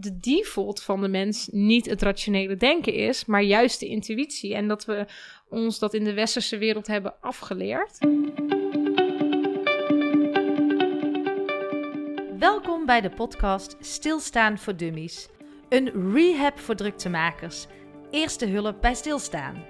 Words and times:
de 0.00 0.18
default 0.20 0.82
van 0.82 1.00
de 1.00 1.08
mens 1.08 1.48
niet 1.52 1.86
het 1.86 2.02
rationele 2.02 2.56
denken 2.56 2.94
is, 2.94 3.24
maar 3.24 3.42
juist 3.42 3.80
de 3.80 3.86
intuïtie. 3.86 4.54
En 4.54 4.68
dat 4.68 4.84
we 4.84 5.06
ons 5.48 5.78
dat 5.78 5.94
in 5.94 6.04
de 6.04 6.14
westerse 6.14 6.58
wereld 6.58 6.86
hebben 6.86 7.14
afgeleerd. 7.20 7.98
Welkom 12.38 12.86
bij 12.86 13.00
de 13.00 13.10
podcast 13.16 13.76
Stilstaan 13.80 14.58
voor 14.58 14.76
Dummies. 14.76 15.28
Een 15.68 16.12
rehab 16.14 16.58
voor 16.58 16.74
druktemakers. 16.74 17.66
Eerste 18.10 18.46
hulp 18.46 18.80
bij 18.80 18.94
stilstaan. 18.94 19.64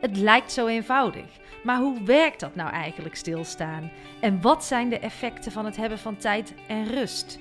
Het 0.00 0.16
lijkt 0.16 0.52
zo 0.52 0.66
eenvoudig, 0.66 1.26
maar 1.64 1.78
hoe 1.78 2.02
werkt 2.04 2.40
dat 2.40 2.54
nou 2.54 2.70
eigenlijk 2.70 3.14
stilstaan? 3.14 3.90
En 4.20 4.40
wat 4.40 4.64
zijn 4.64 4.88
de 4.88 4.98
effecten 4.98 5.52
van 5.52 5.64
het 5.64 5.76
hebben 5.76 5.98
van 5.98 6.16
tijd 6.16 6.54
en 6.68 6.86
rust? 6.86 7.40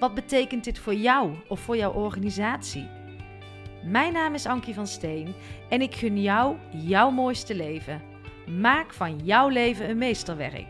Wat 0.00 0.14
betekent 0.14 0.64
dit 0.64 0.78
voor 0.78 0.94
jou 0.94 1.34
of 1.48 1.60
voor 1.60 1.76
jouw 1.76 1.92
organisatie? 1.92 2.88
Mijn 3.84 4.12
naam 4.12 4.34
is 4.34 4.46
Ankie 4.46 4.74
van 4.74 4.86
Steen 4.86 5.34
en 5.68 5.82
ik 5.82 5.94
gun 5.94 6.22
jou 6.22 6.56
jouw 6.70 7.10
mooiste 7.10 7.54
leven. 7.54 8.02
Maak 8.60 8.94
van 8.94 9.18
jouw 9.18 9.48
leven 9.48 9.90
een 9.90 9.98
meesterwerk. 9.98 10.66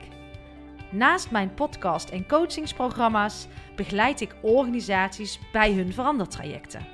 Naast 0.91 1.31
mijn 1.31 1.55
podcast 1.55 2.09
en 2.09 2.27
coachingsprogramma's 2.27 3.47
begeleid 3.77 4.21
ik 4.21 4.37
organisaties 4.43 5.41
bij 5.53 5.73
hun 5.73 5.93
verandertrajecten. 5.93 6.87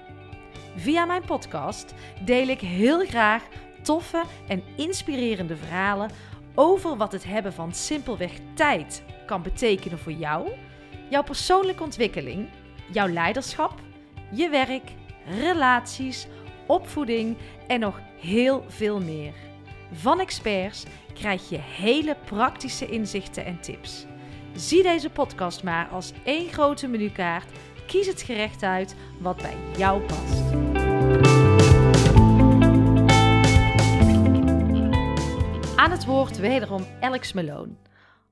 Via 0.76 1.04
mijn 1.04 1.24
podcast 1.24 1.94
deel 2.24 2.48
ik 2.48 2.60
heel 2.60 3.06
graag 3.06 3.42
toffe 3.82 4.22
en 4.48 4.62
inspirerende 4.76 5.56
verhalen 5.56 6.10
over 6.54 6.96
wat 6.96 7.12
het 7.12 7.24
hebben 7.24 7.52
van 7.52 7.74
simpelweg 7.74 8.32
tijd 8.54 9.02
kan 9.26 9.42
betekenen 9.42 9.98
voor 9.98 10.12
jou, 10.12 10.48
jouw 11.10 11.22
persoonlijke 11.22 11.82
ontwikkeling, 11.82 12.48
jouw 12.92 13.08
leiderschap, 13.08 13.80
je 14.32 14.48
werk, 14.48 14.90
relaties, 15.26 16.26
opvoeding 16.66 17.36
en 17.66 17.80
nog 17.80 18.00
heel 18.20 18.64
veel 18.68 19.00
meer. 19.00 19.32
Van 19.92 20.20
experts 20.20 20.84
krijg 21.14 21.48
je 21.48 21.58
hele 21.58 22.16
praktische 22.24 22.86
inzichten 22.86 23.44
en 23.44 23.60
tips. 23.60 24.06
Zie 24.54 24.82
deze 24.82 25.10
podcast 25.10 25.62
maar 25.62 25.88
als 25.88 26.12
één 26.24 26.48
grote 26.48 26.86
menukaart. 26.88 27.50
Kies 27.86 28.06
het 28.06 28.22
gerecht 28.22 28.62
uit 28.62 28.96
wat 29.18 29.36
bij 29.36 29.56
jou 29.76 30.02
past. 30.02 30.42
Aan 35.76 35.90
het 35.90 36.04
woord 36.04 36.36
wederom 36.36 36.86
Alex 37.00 37.32
Meloon. 37.32 37.76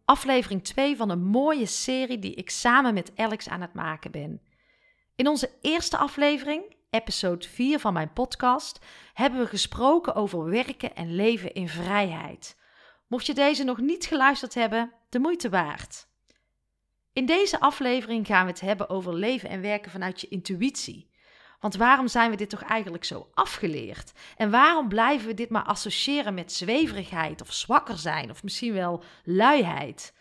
Aflevering 0.05 0.65
2 0.65 0.97
van 0.97 1.11
een 1.11 1.25
mooie 1.25 1.67
serie 1.67 2.19
die 2.19 2.35
ik 2.35 2.51
samen 2.51 2.95
met 2.95 3.13
Alex 3.17 3.49
aan 3.49 3.61
het 3.61 3.75
maken 3.75 4.11
ben. 4.11 4.43
In 5.17 5.29
onze 5.29 5.51
eerste 5.61 5.97
aflevering, 5.97 6.77
episode 6.91 7.49
4 7.49 7.79
van 7.79 7.93
mijn 7.93 8.13
podcast, 8.13 8.79
hebben 9.15 9.41
we 9.41 9.47
gesproken 9.47 10.15
over 10.15 10.45
werken 10.45 10.97
en 10.97 11.15
leven 11.15 11.55
in 11.55 11.69
vrijheid. 11.69 12.57
Mocht 13.07 13.27
je 13.27 13.35
deze 13.35 13.65
nog 13.65 13.79
niet 13.79 14.07
geluisterd 14.07 14.55
hebben, 14.55 14.93
de 15.09 15.19
moeite 15.19 15.49
waard. 15.49 16.07
In 17.13 17.27
deze 17.27 17.61
aflevering 17.61 18.27
gaan 18.27 18.45
we 18.45 18.51
het 18.51 18.61
hebben 18.61 18.89
over 18.89 19.15
leven 19.15 19.49
en 19.49 19.61
werken 19.61 19.91
vanuit 19.91 20.21
je 20.21 20.29
intuïtie. 20.29 21.11
Want 21.65 21.77
waarom 21.77 22.09
zijn 22.09 22.31
we 22.31 22.37
dit 22.37 22.51
toch 22.51 22.63
eigenlijk 22.63 23.05
zo 23.05 23.29
afgeleerd? 23.35 24.13
En 24.37 24.51
waarom 24.51 24.89
blijven 24.89 25.27
we 25.27 25.35
dit 25.35 25.51
maar 25.51 25.63
associëren 25.63 26.35
met 26.35 26.53
zweverigheid 26.53 27.41
of 27.41 27.53
zwakker 27.53 27.99
zijn 27.99 28.31
of 28.31 28.43
misschien 28.43 28.73
wel 28.73 29.03
luiheid? 29.25 30.15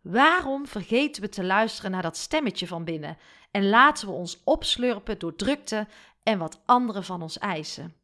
Waarom 0.00 0.66
vergeten 0.66 1.22
we 1.22 1.28
te 1.28 1.44
luisteren 1.44 1.90
naar 1.90 2.02
dat 2.02 2.16
stemmetje 2.16 2.66
van 2.66 2.84
binnen 2.84 3.16
en 3.50 3.68
laten 3.68 4.06
we 4.08 4.12
ons 4.14 4.40
opslurpen 4.44 5.18
door 5.18 5.36
drukte 5.36 5.86
en 6.22 6.38
wat 6.38 6.60
anderen 6.66 7.04
van 7.04 7.22
ons 7.22 7.38
eisen? 7.38 7.94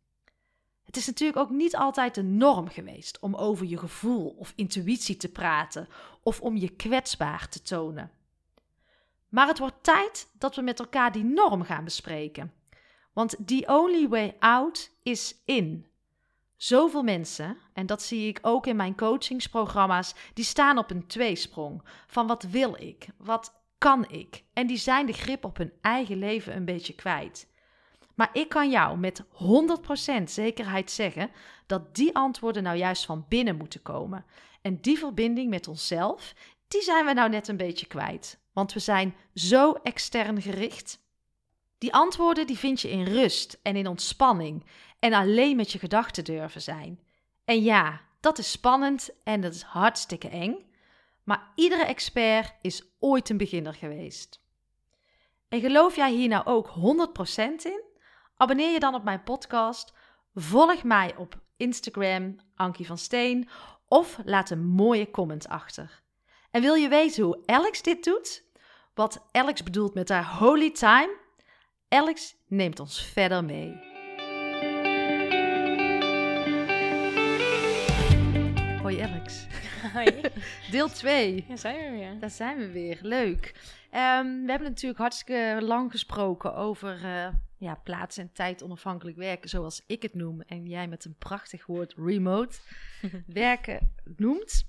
Het 0.85 0.97
is 0.97 1.07
natuurlijk 1.07 1.39
ook 1.39 1.51
niet 1.51 1.77
altijd 1.77 2.15
de 2.15 2.23
norm 2.23 2.69
geweest 2.69 3.19
om 3.19 3.35
over 3.35 3.67
je 3.67 3.79
gevoel 3.79 4.37
of 4.39 4.53
intuïtie 4.55 5.17
te 5.17 5.29
praten 5.29 5.89
of 6.23 6.41
om 6.41 6.57
je 6.57 6.69
kwetsbaar 6.69 7.49
te 7.49 7.63
tonen. 7.63 8.11
Maar 9.29 9.47
het 9.47 9.59
wordt 9.59 9.83
tijd 9.83 10.29
dat 10.39 10.57
we 10.57 10.63
met 10.63 10.79
elkaar 10.79 11.13
die 11.13 11.25
norm 11.25 11.63
gaan 11.63 11.85
bespreken. 11.85 12.56
Want 13.17 13.37
the 13.47 13.65
only 13.67 14.09
way 14.09 14.37
out 14.39 14.91
is 15.03 15.43
in. 15.45 15.87
Zoveel 16.57 17.03
mensen, 17.03 17.57
en 17.73 17.87
dat 17.87 18.03
zie 18.03 18.29
ik 18.29 18.39
ook 18.43 18.67
in 18.67 18.77
mijn 18.77 18.97
coachingsprogramma's, 18.97 20.15
die 20.35 20.45
staan 20.45 20.79
op 20.79 20.91
een 20.91 21.07
tweesprong. 21.07 21.83
Van 22.07 22.27
wat 22.27 22.43
wil 22.43 22.77
ik? 22.79 23.07
Wat 23.17 23.63
kan 23.79 24.11
ik? 24.11 24.45
En 24.53 24.67
die 24.67 24.77
zijn 24.77 25.07
de 25.07 25.13
grip 25.13 25.45
op 25.45 25.57
hun 25.57 25.73
eigen 25.81 26.19
leven 26.19 26.57
een 26.57 26.65
beetje 26.65 26.95
kwijt. 26.95 27.49
Maar 28.15 28.31
ik 28.33 28.49
kan 28.49 28.71
jou 28.71 28.99
met 28.99 29.25
100% 30.21 30.23
zekerheid 30.25 30.91
zeggen 30.91 31.31
dat 31.67 31.95
die 31.95 32.15
antwoorden 32.15 32.63
nou 32.63 32.77
juist 32.77 33.05
van 33.05 33.25
binnen 33.29 33.57
moeten 33.57 33.83
komen. 33.83 34.25
En 34.63 34.81
die 34.81 34.99
verbinding 34.99 35.51
met 35.51 35.69
onszelf, 35.69 36.35
die 36.69 36.83
zijn 36.83 37.07
we 37.07 37.13
nou 37.13 37.31
net 37.31 37.49
een 37.49 37.57
beetje 37.57 37.87
kwijt. 37.87 38.41
Want 38.53 38.73
we 38.73 38.81
zijn 38.81 39.15
zo 39.35 39.73
extern 39.73 40.43
gericht. 40.43 41.05
Die 41.79 41.95
antwoorden 41.95 42.47
die 42.47 42.59
vind 42.59 42.81
je 42.81 42.91
in 42.91 43.05
rust 43.05 43.59
en 43.63 43.77
in 43.77 43.87
ontspanning 43.87 44.65
en 44.99 45.13
alleen 45.13 45.57
met 45.57 45.73
je 45.73 45.79
gedachten 45.79 46.25
durven 46.25 46.63
zijn. 46.63 47.01
En 47.45 47.63
ja, 47.63 48.01
dat 48.21 48.39
is 48.39 48.51
spannend 48.51 49.11
en 49.25 49.41
dat 49.41 49.55
is 49.55 49.63
hartstikke 49.63 50.29
eng. 50.29 50.65
Maar 51.25 51.53
iedere 51.55 51.85
expert 51.85 52.55
is 52.61 52.83
ooit 52.99 53.29
een 53.29 53.37
beginner 53.37 53.75
geweest. 53.75 54.45
En 55.49 55.61
geloof 55.61 55.97
jij 55.97 56.13
hier 56.13 56.29
nou 56.29 56.47
ook 56.47 56.69
100% 56.69 56.73
in? 57.63 57.83
Abonneer 58.37 58.73
je 58.73 58.81
dan 58.81 58.95
op 58.95 59.05
mijn 59.05 59.23
podcast. 59.23 59.93
Volg 60.35 60.83
mij 60.83 61.17
op 61.17 61.41
Instagram, 61.57 62.37
Ankie 62.55 62.87
van 62.87 62.99
Steen. 62.99 63.49
Of 63.89 64.19
laat 64.25 64.51
een 64.51 64.67
mooie 64.67 65.11
comment 65.11 65.49
achter. 65.49 66.03
En 66.51 66.63
wil 66.63 66.75
je 66.75 66.89
weten 66.89 67.25
hoe 67.25 67.43
Alex 67.47 67.83
dit 67.83 68.05
doet? 68.05 68.45
Wat 68.95 69.29
Alex 69.33 69.63
bedoelt 69.63 69.95
met 69.95 70.09
haar 70.09 70.39
holy 70.39 70.71
time? 70.71 71.25
Alex 71.89 72.37
neemt 72.47 72.81
ons 72.81 73.03
verder 73.03 73.45
mee. 73.45 73.81
Hoi 78.83 79.01
Alex. 79.01 79.47
Hoi. 79.93 80.21
Deel 80.71 80.89
2. 80.89 81.45
Ja, 81.49 81.57
zijn 81.57 81.77
we 81.77 81.99
weer. 81.99 82.19
Daar 82.21 82.31
zijn 82.31 82.59
we 82.59 82.71
weer. 82.71 82.99
Leuk. 83.03 83.55
Ehm, 83.91 84.25
we 84.25 84.51
hebben 84.51 84.69
natuurlijk 84.69 85.01
hartstikke 85.01 85.59
lang 85.61 85.91
gesproken 85.91 86.55
over 86.55 87.05
uh, 87.05 87.29
ja, 87.59 87.75
plaats 87.75 88.17
en 88.17 88.33
tijd 88.33 88.63
onafhankelijk 88.63 89.17
werken, 89.17 89.49
zoals 89.49 89.83
ik 89.87 90.03
het 90.03 90.15
noem. 90.15 90.41
En 90.41 90.67
jij 90.67 90.89
met 90.89 91.05
een 91.05 91.17
prachtig 91.19 91.67
woord 91.67 91.95
remote 91.97 92.59
werken 93.27 93.95
noemt. 94.17 94.69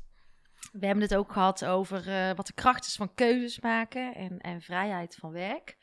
We 0.71 0.85
hebben 0.85 1.03
het 1.03 1.15
ook 1.15 1.31
gehad 1.31 1.65
over 1.65 2.07
uh, 2.07 2.35
wat 2.35 2.47
de 2.47 2.53
kracht 2.53 2.85
is 2.85 2.95
van 2.95 3.13
keuzes 3.13 3.59
maken 3.59 4.15
en, 4.15 4.39
en 4.39 4.61
vrijheid 4.61 5.15
van 5.15 5.31
werk. 5.31 5.77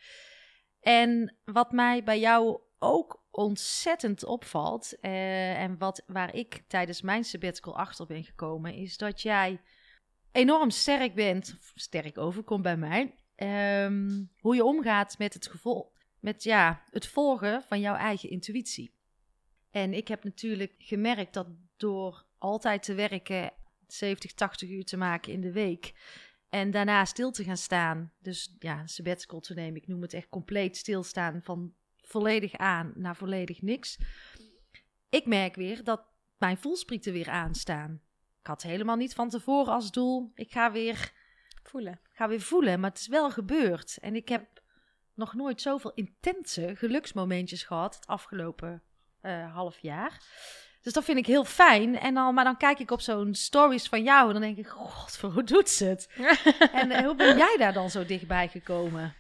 En 0.85 1.37
wat 1.45 1.73
mij 1.73 2.05
bij 2.05 2.21
jou 2.21 2.61
ook 2.79 3.23
ontzettend 3.31 4.25
opvalt, 4.25 4.95
uh, 5.01 5.61
en 5.61 5.79
wat, 5.79 6.03
waar 6.07 6.35
ik 6.35 6.63
tijdens 6.67 7.03
mijn 7.03 7.25
sabbatical 7.25 7.77
achter 7.77 8.07
ben 8.07 8.25
gekomen, 8.25 8.75
is 8.75 8.97
dat 8.97 9.23
jij 9.23 9.61
enorm 10.33 10.71
sterk 10.71 11.15
bent, 11.15 11.57
sterk 11.75 12.19
overkomt 12.19 12.63
bij 12.63 12.77
mij, 12.77 13.15
um, 13.85 14.31
hoe 14.41 14.55
je 14.55 14.65
omgaat 14.65 15.19
met 15.19 15.35
het 15.35 15.47
gevoel, 15.47 15.93
met 16.21 16.43
ja, 16.43 16.83
het 16.91 17.07
volgen 17.07 17.63
van 17.63 17.81
jouw 17.81 17.95
eigen 17.95 18.31
intuïtie. 18.31 18.95
En 19.71 19.93
ik 19.93 20.09
heb 20.09 20.25
natuurlijk 20.25 20.75
gemerkt 20.79 21.35
dat 21.35 21.47
door 21.77 22.25
altijd 22.39 22.83
te 22.83 22.95
werken, 22.95 23.53
70, 23.87 24.33
80 24.33 24.69
uur 24.69 24.85
te 24.85 24.97
maken 24.97 25.33
in 25.33 25.41
de 25.41 25.53
week, 25.53 25.93
en 26.55 26.71
daarna 26.71 27.05
stil 27.05 27.31
te 27.31 27.45
gaan 27.45 27.57
staan. 27.57 28.13
Dus 28.19 28.57
ja, 28.59 28.87
sabbatical 28.87 29.41
te 29.41 29.55
nemen. 29.55 29.81
Ik 29.81 29.87
noem 29.87 30.03
het 30.03 30.13
echt 30.13 30.29
compleet 30.29 30.77
stilstaan 30.77 31.43
van 31.43 31.75
volledig 31.97 32.57
aan 32.57 32.93
naar 32.95 33.17
volledig 33.17 33.63
niks. 33.63 33.99
Ik 35.09 35.27
merk 35.27 35.55
weer 35.55 35.85
dat 35.85 36.05
mijn 36.39 36.57
voelsprieten 36.57 37.13
weer 37.13 37.29
aanstaan. 37.29 38.01
Ik 38.41 38.47
had 38.47 38.63
helemaal 38.63 38.97
niet 38.97 39.15
van 39.15 39.29
tevoren 39.29 39.73
als 39.73 39.91
doel. 39.91 40.31
Ik 40.35 40.53
ga 40.53 40.73
weer 40.73 41.13
voelen. 41.63 42.01
Ga 42.13 42.29
weer 42.29 42.41
voelen, 42.41 42.81
maar 42.81 42.91
het 42.91 42.99
is 42.99 43.09
wel 43.09 43.31
gebeurd. 43.31 43.99
En 44.01 44.15
ik 44.15 44.29
heb 44.29 44.63
nog 45.15 45.35
nooit 45.35 45.61
zoveel 45.61 45.93
intense 45.95 46.77
geluksmomentjes 46.77 47.63
gehad 47.63 47.95
het 47.95 48.07
afgelopen 48.07 48.83
uh, 49.23 49.55
half 49.55 49.79
jaar. 49.79 50.23
Dus 50.85 50.93
dat 50.93 51.05
vind 51.05 51.19
ik 51.19 51.27
heel 51.27 51.45
fijn. 51.45 51.99
En 51.99 52.15
dan, 52.15 52.35
maar 52.35 52.45
dan 52.45 52.57
kijk 52.57 52.79
ik 52.79 52.91
op 52.91 53.01
zo'n 53.01 53.35
stories 53.35 53.89
van 53.89 54.03
jou 54.03 54.27
en 54.27 54.33
dan 54.33 54.43
denk 54.43 54.57
ik, 54.57 54.67
god, 54.67 55.17
hoe 55.21 55.45
doet 55.45 55.71
ze 55.71 55.85
het? 55.85 56.09
en 56.81 56.91
uh, 56.91 56.99
hoe 56.99 57.15
ben 57.15 57.37
jij 57.37 57.57
daar 57.59 57.73
dan 57.73 57.91
zo 57.91 58.05
dichtbij 58.05 58.49
gekomen? 58.49 59.15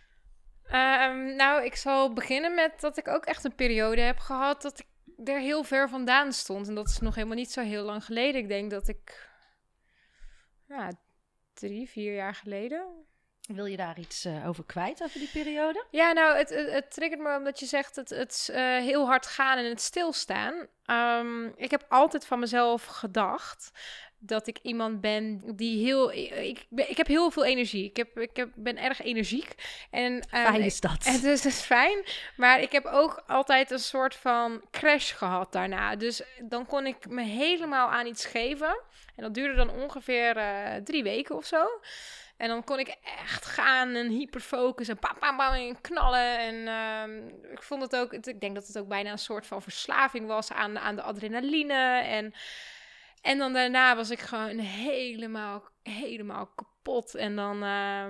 Um, 0.67 1.37
nou, 1.37 1.65
ik 1.65 1.77
zal 1.77 2.13
beginnen 2.13 2.55
met 2.55 2.81
dat 2.81 2.97
ik 2.97 3.09
ook 3.09 3.25
echt 3.25 3.45
een 3.45 3.55
periode 3.55 4.01
heb 4.01 4.19
gehad 4.19 4.63
dat 4.63 4.79
ik 4.79 4.87
er 5.29 5.41
heel 5.41 5.65
ver 5.65 5.89
vandaan 5.89 6.33
stond. 6.33 6.69
En 6.69 6.75
dat 6.75 6.89
is 6.89 6.99
nog 6.99 7.15
helemaal 7.15 7.37
niet 7.37 7.53
zo 7.53 7.61
heel 7.61 7.85
lang 7.85 8.05
geleden. 8.05 8.41
Ik 8.41 8.49
denk 8.49 8.71
dat 8.71 8.89
ik 8.89 9.29
ja, 10.69 10.93
drie, 11.55 11.89
vier 11.89 12.15
jaar 12.15 12.35
geleden 12.35 13.07
Wil 13.46 13.67
je 13.67 13.76
daar 13.76 13.99
iets 13.99 14.26
uh, 14.26 14.49
over 14.49 14.64
kwijt 14.64 15.02
over 15.02 15.19
die 15.19 15.31
periode? 15.32 15.85
Ja, 15.91 16.12
nou, 16.12 16.37
het, 16.37 16.49
het, 16.49 16.70
het 16.70 16.91
triggert 16.91 17.20
me 17.20 17.37
omdat 17.37 17.61
je 17.61 17.67
zegt 17.67 17.96
het, 17.96 18.11
het 18.11 18.49
uh, 18.50 18.56
heel 18.58 19.06
hard 19.06 19.26
gaan 19.26 19.58
en 19.58 19.64
het 19.64 19.81
stilstaan. 19.81 20.67
Um, 20.87 21.52
ik 21.56 21.70
heb 21.70 21.85
altijd 21.88 22.26
van 22.26 22.38
mezelf 22.38 22.85
gedacht 22.85 23.70
dat 24.19 24.46
ik 24.46 24.58
iemand 24.62 25.00
ben 25.00 25.43
die 25.56 25.85
heel. 25.85 26.12
Ik, 26.12 26.67
ik 26.70 26.96
heb 26.96 27.06
heel 27.06 27.31
veel 27.31 27.44
energie. 27.44 27.85
Ik, 27.85 27.96
heb, 27.96 28.19
ik 28.19 28.37
heb, 28.37 28.49
ben 28.55 28.79
erg 28.79 29.00
energiek. 29.02 29.55
En, 29.91 30.12
um, 30.12 30.23
fijn 30.29 30.61
is 30.61 30.81
dat. 30.81 31.05
En 31.05 31.20
dus 31.20 31.43
dat 31.43 31.52
is 31.52 31.61
fijn. 31.61 32.05
Maar 32.37 32.61
ik 32.61 32.73
heb 32.73 32.85
ook 32.85 33.23
altijd 33.26 33.70
een 33.70 33.79
soort 33.79 34.14
van 34.14 34.62
crash 34.70 35.14
gehad 35.14 35.52
daarna. 35.52 35.96
Dus 35.96 36.23
dan 36.43 36.67
kon 36.67 36.87
ik 36.87 37.08
me 37.08 37.23
helemaal 37.23 37.88
aan 37.88 38.06
iets 38.06 38.26
geven. 38.26 38.81
En 39.17 39.23
dat 39.23 39.35
duurde 39.35 39.55
dan 39.55 39.70
ongeveer 39.70 40.37
uh, 40.37 40.75
drie 40.85 41.02
weken 41.02 41.37
of 41.37 41.44
zo. 41.44 41.67
En 42.37 42.49
dan 42.49 42.65
kon 42.65 42.79
ik 42.79 42.97
echt 43.23 43.47
gaan 43.47 43.95
en 43.95 44.09
hyperfocus 44.09 44.89
en 44.89 44.99
pam, 44.99 45.19
pam, 45.19 45.37
pam 45.37 45.53
en 45.53 45.81
knallen. 45.81 46.39
En 46.39 46.55
uh, 46.55 47.51
ik 47.53 47.63
vond 47.63 47.83
het 47.83 47.97
ook, 47.97 48.13
ik 48.13 48.41
denk 48.41 48.55
dat 48.55 48.67
het 48.67 48.79
ook 48.79 48.89
bijna 48.89 49.11
een 49.11 49.19
soort 49.19 49.47
van 49.47 49.63
verslaving 49.63 50.27
was 50.27 50.53
aan, 50.53 50.79
aan 50.79 50.97
de 50.97 51.03
adrenaline. 51.03 52.01
En, 52.03 52.35
en 53.23 53.39
dan 53.39 53.53
daarna 53.53 53.97
was 53.97 54.11
ik 54.11 54.21
gewoon 54.21 54.59
helemaal, 54.59 55.69
helemaal 55.83 56.47
kapot. 56.47 56.74
En 57.15 57.37
dan, 57.37 57.63
uh, 57.63 58.07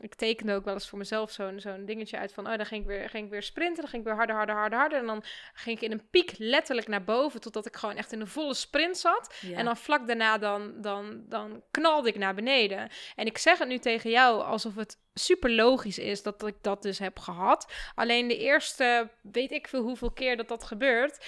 ik 0.00 0.14
tekende 0.14 0.54
ook 0.54 0.64
wel 0.64 0.74
eens 0.74 0.88
voor 0.88 0.98
mezelf 0.98 1.30
zo'n 1.30 1.60
zo'n 1.60 1.84
dingetje 1.84 2.18
uit 2.18 2.32
van, 2.32 2.50
oh, 2.50 2.56
dan 2.56 2.66
ging 2.66 2.80
ik, 2.82 2.86
weer, 2.86 3.08
ging 3.08 3.24
ik 3.24 3.30
weer 3.30 3.42
sprinten. 3.42 3.80
Dan 3.80 3.90
ging 3.90 4.02
ik 4.02 4.08
weer 4.08 4.16
harder, 4.16 4.36
harder, 4.36 4.54
harder, 4.54 4.78
harder. 4.78 4.98
En 4.98 5.06
dan 5.06 5.22
ging 5.52 5.76
ik 5.76 5.82
in 5.82 5.92
een 5.92 6.08
piek 6.10 6.34
letterlijk 6.38 6.88
naar 6.88 7.04
boven, 7.04 7.40
totdat 7.40 7.66
ik 7.66 7.76
gewoon 7.76 7.96
echt 7.96 8.12
in 8.12 8.20
een 8.20 8.26
volle 8.26 8.54
sprint 8.54 8.98
zat. 8.98 9.34
Ja. 9.40 9.56
En 9.56 9.64
dan 9.64 9.76
vlak 9.76 10.06
daarna, 10.06 10.38
dan, 10.38 10.80
dan, 10.80 11.24
dan 11.28 11.62
knalde 11.70 12.08
ik 12.08 12.18
naar 12.18 12.34
beneden. 12.34 12.88
En 13.16 13.26
ik 13.26 13.38
zeg 13.38 13.58
het 13.58 13.68
nu 13.68 13.78
tegen 13.78 14.10
jou 14.10 14.42
alsof 14.42 14.74
het 14.74 14.98
super 15.14 15.50
logisch 15.50 15.98
is 15.98 16.22
dat 16.22 16.46
ik 16.46 16.56
dat 16.60 16.82
dus 16.82 16.98
heb 16.98 17.18
gehad. 17.18 17.72
Alleen 17.94 18.28
de 18.28 18.38
eerste, 18.38 19.08
weet 19.22 19.50
ik 19.50 19.68
veel 19.68 19.82
hoeveel 19.82 20.10
keer 20.10 20.36
dat 20.36 20.48
dat 20.48 20.64
gebeurt 20.64 21.18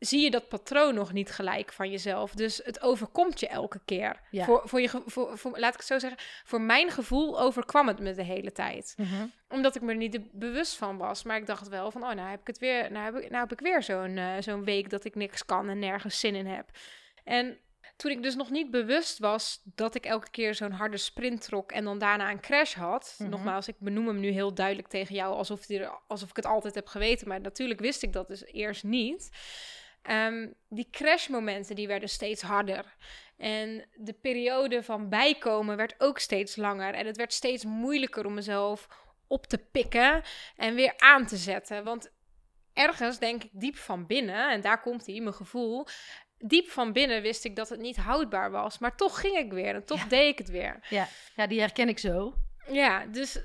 zie 0.00 0.20
je 0.20 0.30
dat 0.30 0.48
patroon 0.48 0.94
nog 0.94 1.12
niet 1.12 1.30
gelijk 1.30 1.72
van 1.72 1.90
jezelf. 1.90 2.32
Dus 2.32 2.60
het 2.64 2.82
overkomt 2.82 3.40
je 3.40 3.48
elke 3.48 3.80
keer. 3.84 4.20
Ja. 4.30 4.44
Voor, 4.44 4.62
voor 4.64 4.80
je, 4.80 5.02
voor, 5.06 5.38
voor, 5.38 5.58
laat 5.58 5.72
ik 5.72 5.78
het 5.78 5.86
zo 5.86 5.98
zeggen, 5.98 6.20
voor 6.44 6.60
mijn 6.60 6.90
gevoel 6.90 7.40
overkwam 7.40 7.88
het 7.88 8.00
me 8.00 8.14
de 8.14 8.22
hele 8.22 8.52
tijd. 8.52 8.94
Mm 8.96 9.06
-hmm. 9.06 9.32
Omdat 9.48 9.76
ik 9.76 9.82
me 9.82 9.90
er 9.90 9.96
niet 9.96 10.32
bewust 10.32 10.76
van 10.76 10.96
was. 10.96 11.22
Maar 11.22 11.36
ik 11.36 11.46
dacht 11.46 11.68
wel 11.68 11.90
van, 11.90 12.02
oh, 12.02 12.12
nou 12.12 12.28
heb 12.28 12.40
ik 12.40 12.46
het 12.46 12.58
weer, 12.58 12.92
nou 12.92 13.04
heb 13.04 13.22
ik, 13.22 13.30
nou 13.30 13.42
heb 13.42 13.52
ik 13.52 13.60
weer 13.60 13.82
zo'n 13.82 14.16
uh, 14.16 14.32
zo'n 14.40 14.64
week 14.64 14.90
dat 14.90 15.04
ik 15.04 15.14
niks 15.14 15.44
kan 15.44 15.68
en 15.68 15.78
nergens 15.78 16.20
zin 16.20 16.34
in 16.34 16.46
heb. 16.46 16.70
En 17.24 17.58
toen 17.96 18.10
ik 18.10 18.22
dus 18.22 18.34
nog 18.34 18.50
niet 18.50 18.70
bewust 18.70 19.18
was 19.18 19.60
dat 19.64 19.94
ik 19.94 20.04
elke 20.04 20.30
keer 20.30 20.54
zo'n 20.54 20.72
harde 20.72 20.96
sprint 20.96 21.42
trok 21.42 21.72
en 21.72 21.84
dan 21.84 21.98
daarna 21.98 22.30
een 22.30 22.40
crash 22.40 22.74
had. 22.74 23.14
Mm 23.18 23.26
-hmm. 23.26 23.34
Nogmaals, 23.34 23.68
ik 23.68 23.74
benoem 23.78 24.06
hem 24.06 24.20
nu 24.20 24.28
heel 24.28 24.54
duidelijk 24.54 24.88
tegen 24.88 25.14
jou 25.14 25.34
alsof, 25.34 25.66
die, 25.66 25.86
alsof 26.06 26.30
ik 26.30 26.36
het 26.36 26.46
altijd 26.46 26.74
heb 26.74 26.86
geweten. 26.86 27.28
Maar 27.28 27.40
natuurlijk 27.40 27.80
wist 27.80 28.02
ik 28.02 28.12
dat 28.12 28.28
dus 28.28 28.44
eerst 28.44 28.84
niet. 28.84 29.30
Um, 30.02 30.54
die 30.68 30.88
crashmomenten 30.90 31.74
die 31.74 31.86
werden 31.86 32.08
steeds 32.08 32.42
harder. 32.42 32.96
En 33.36 33.86
de 33.94 34.12
periode 34.12 34.82
van 34.82 35.08
bijkomen 35.08 35.76
werd 35.76 35.94
ook 35.98 36.18
steeds 36.18 36.56
langer. 36.56 36.94
En 36.94 37.06
het 37.06 37.16
werd 37.16 37.32
steeds 37.32 37.64
moeilijker 37.64 38.26
om 38.26 38.34
mezelf 38.34 38.88
op 39.26 39.46
te 39.46 39.58
pikken 39.58 40.22
en 40.56 40.74
weer 40.74 40.92
aan 40.96 41.26
te 41.26 41.36
zetten. 41.36 41.84
Want 41.84 42.12
ergens 42.72 43.18
denk 43.18 43.44
ik 43.44 43.50
diep 43.52 43.76
van 43.76 44.06
binnen, 44.06 44.50
en 44.50 44.60
daar 44.60 44.80
komt 44.80 45.06
hij, 45.06 45.20
mijn 45.20 45.34
gevoel. 45.34 45.86
Diep 46.38 46.70
van 46.70 46.92
binnen 46.92 47.22
wist 47.22 47.44
ik 47.44 47.56
dat 47.56 47.68
het 47.68 47.80
niet 47.80 47.96
houdbaar 47.96 48.50
was. 48.50 48.78
Maar 48.78 48.96
toch 48.96 49.20
ging 49.20 49.36
ik 49.36 49.52
weer 49.52 49.74
en 49.74 49.84
toch 49.84 50.02
ja. 50.02 50.08
deed 50.08 50.28
ik 50.28 50.38
het 50.38 50.48
weer. 50.48 50.86
Ja. 50.88 51.08
ja, 51.36 51.46
die 51.46 51.60
herken 51.60 51.88
ik 51.88 51.98
zo. 51.98 52.34
Ja, 52.70 53.06
dus 53.06 53.40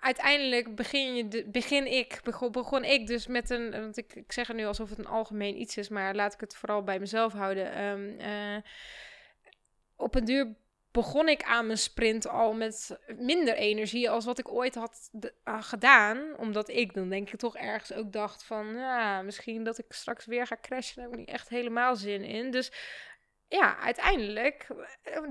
uiteindelijk 0.00 0.74
begin, 0.74 1.14
je 1.16 1.44
begin 1.46 1.92
ik, 1.92 2.20
begon, 2.52 2.84
ik 2.84 3.06
dus 3.06 3.26
met 3.26 3.50
een, 3.50 3.70
want 3.70 3.96
ik, 3.96 4.14
ik 4.14 4.32
zeg 4.32 4.46
het 4.46 4.56
nu 4.56 4.66
alsof 4.66 4.90
het 4.90 4.98
een 4.98 5.06
algemeen 5.06 5.60
iets 5.60 5.76
is, 5.76 5.88
maar 5.88 6.14
laat 6.14 6.34
ik 6.34 6.40
het 6.40 6.56
vooral 6.56 6.82
bij 6.82 6.98
mezelf 6.98 7.32
houden. 7.32 7.82
Um, 7.84 8.20
uh, 8.20 8.56
op 9.96 10.14
een 10.14 10.24
duur 10.24 10.54
begon 10.90 11.28
ik 11.28 11.42
aan 11.42 11.66
mijn 11.66 11.78
sprint 11.78 12.28
al 12.28 12.52
met 12.52 12.98
minder 13.16 13.54
energie 13.54 14.10
als 14.10 14.24
wat 14.24 14.38
ik 14.38 14.52
ooit 14.52 14.74
had 14.74 15.10
gedaan. 15.44 16.36
Omdat 16.36 16.68
ik 16.68 16.94
dan 16.94 17.08
denk 17.08 17.30
ik 17.30 17.38
toch 17.38 17.56
ergens 17.56 17.92
ook 17.92 18.12
dacht 18.12 18.44
van, 18.44 18.74
ja, 18.74 19.22
misschien 19.22 19.64
dat 19.64 19.78
ik 19.78 19.86
straks 19.88 20.26
weer 20.26 20.46
ga 20.46 20.56
crashen. 20.60 20.94
Daar 20.94 21.04
heb 21.04 21.12
ik 21.12 21.18
niet 21.18 21.34
echt 21.34 21.48
helemaal 21.48 21.96
zin 21.96 22.24
in. 22.24 22.50
Dus 22.50 22.72
ja, 23.48 23.78
uiteindelijk 23.78 24.66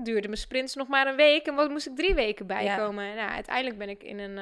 duurde 0.02 0.28
mijn 0.28 0.40
sprints 0.40 0.74
nog 0.74 0.88
maar 0.88 1.06
een 1.06 1.16
week 1.16 1.46
en 1.46 1.54
wat 1.54 1.70
moest 1.70 1.86
ik 1.86 1.96
drie 1.96 2.14
weken 2.14 2.46
bijkomen. 2.46 3.04
Ja. 3.04 3.14
Nou, 3.14 3.30
uiteindelijk 3.30 3.78
ben 3.78 3.88
ik 3.88 4.02
in 4.02 4.18
een. 4.18 4.36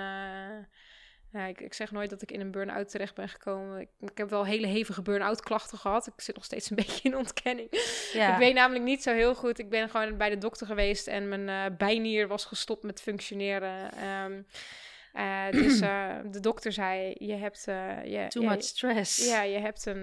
Uh, 1.33 1.49
ik, 1.49 1.61
ik, 1.61 1.75
zeg 1.75 1.91
nooit 1.91 2.11
dat 2.11 2.23
ik 2.23 2.33
in 2.33 2.41
een 2.41 2.51
burn-out 2.51 2.91
terecht 2.91 3.15
ben 3.15 3.29
gekomen. 3.29 3.81
Ik, 3.81 3.89
ik, 4.01 4.19
heb 4.19 4.31
wel 4.31 4.47
hele 4.47 4.67
hevige 4.67 5.03
burn-out 5.03 5.41
klachten 5.41 5.79
gehad. 5.79 6.07
Ik 6.07 6.13
zit 6.17 6.35
nog 6.35 6.45
steeds 6.45 6.71
een 6.71 6.77
beetje 6.87 7.09
in 7.09 7.17
ontkenning. 7.17 7.69
Ja. 8.13 8.33
Ik 8.33 8.39
weet 8.39 8.55
namelijk 8.55 8.85
niet 8.85 9.03
zo 9.03 9.13
heel 9.13 9.35
goed. 9.35 9.59
Ik 9.59 9.71
ben 9.71 9.89
gewoon 9.89 10.17
bij 10.17 10.31
de 10.31 10.39
dokter 10.39 10.67
geweest 10.67 11.07
en 11.07 11.29
mijn 11.29 11.49
uh, 11.49 11.77
bijnier 11.77 12.29
was 12.29 12.45
gestopt 12.45 12.83
met 12.83 13.03
functioneren. 13.03 14.05
Um, 14.25 14.47
uh, 15.17 15.51
dus 15.51 15.81
uh, 15.81 16.17
de 16.31 16.41
dokter 16.41 16.73
zei, 16.73 17.15
je 17.19 17.33
hebt... 17.33 17.67
Uh, 17.69 18.05
je, 18.05 18.27
Too 18.29 18.45
much 18.45 18.63
stress. 18.63 19.27
Ja, 19.29 19.43
je 19.43 19.59
hebt 19.59 19.87
een, 19.87 20.03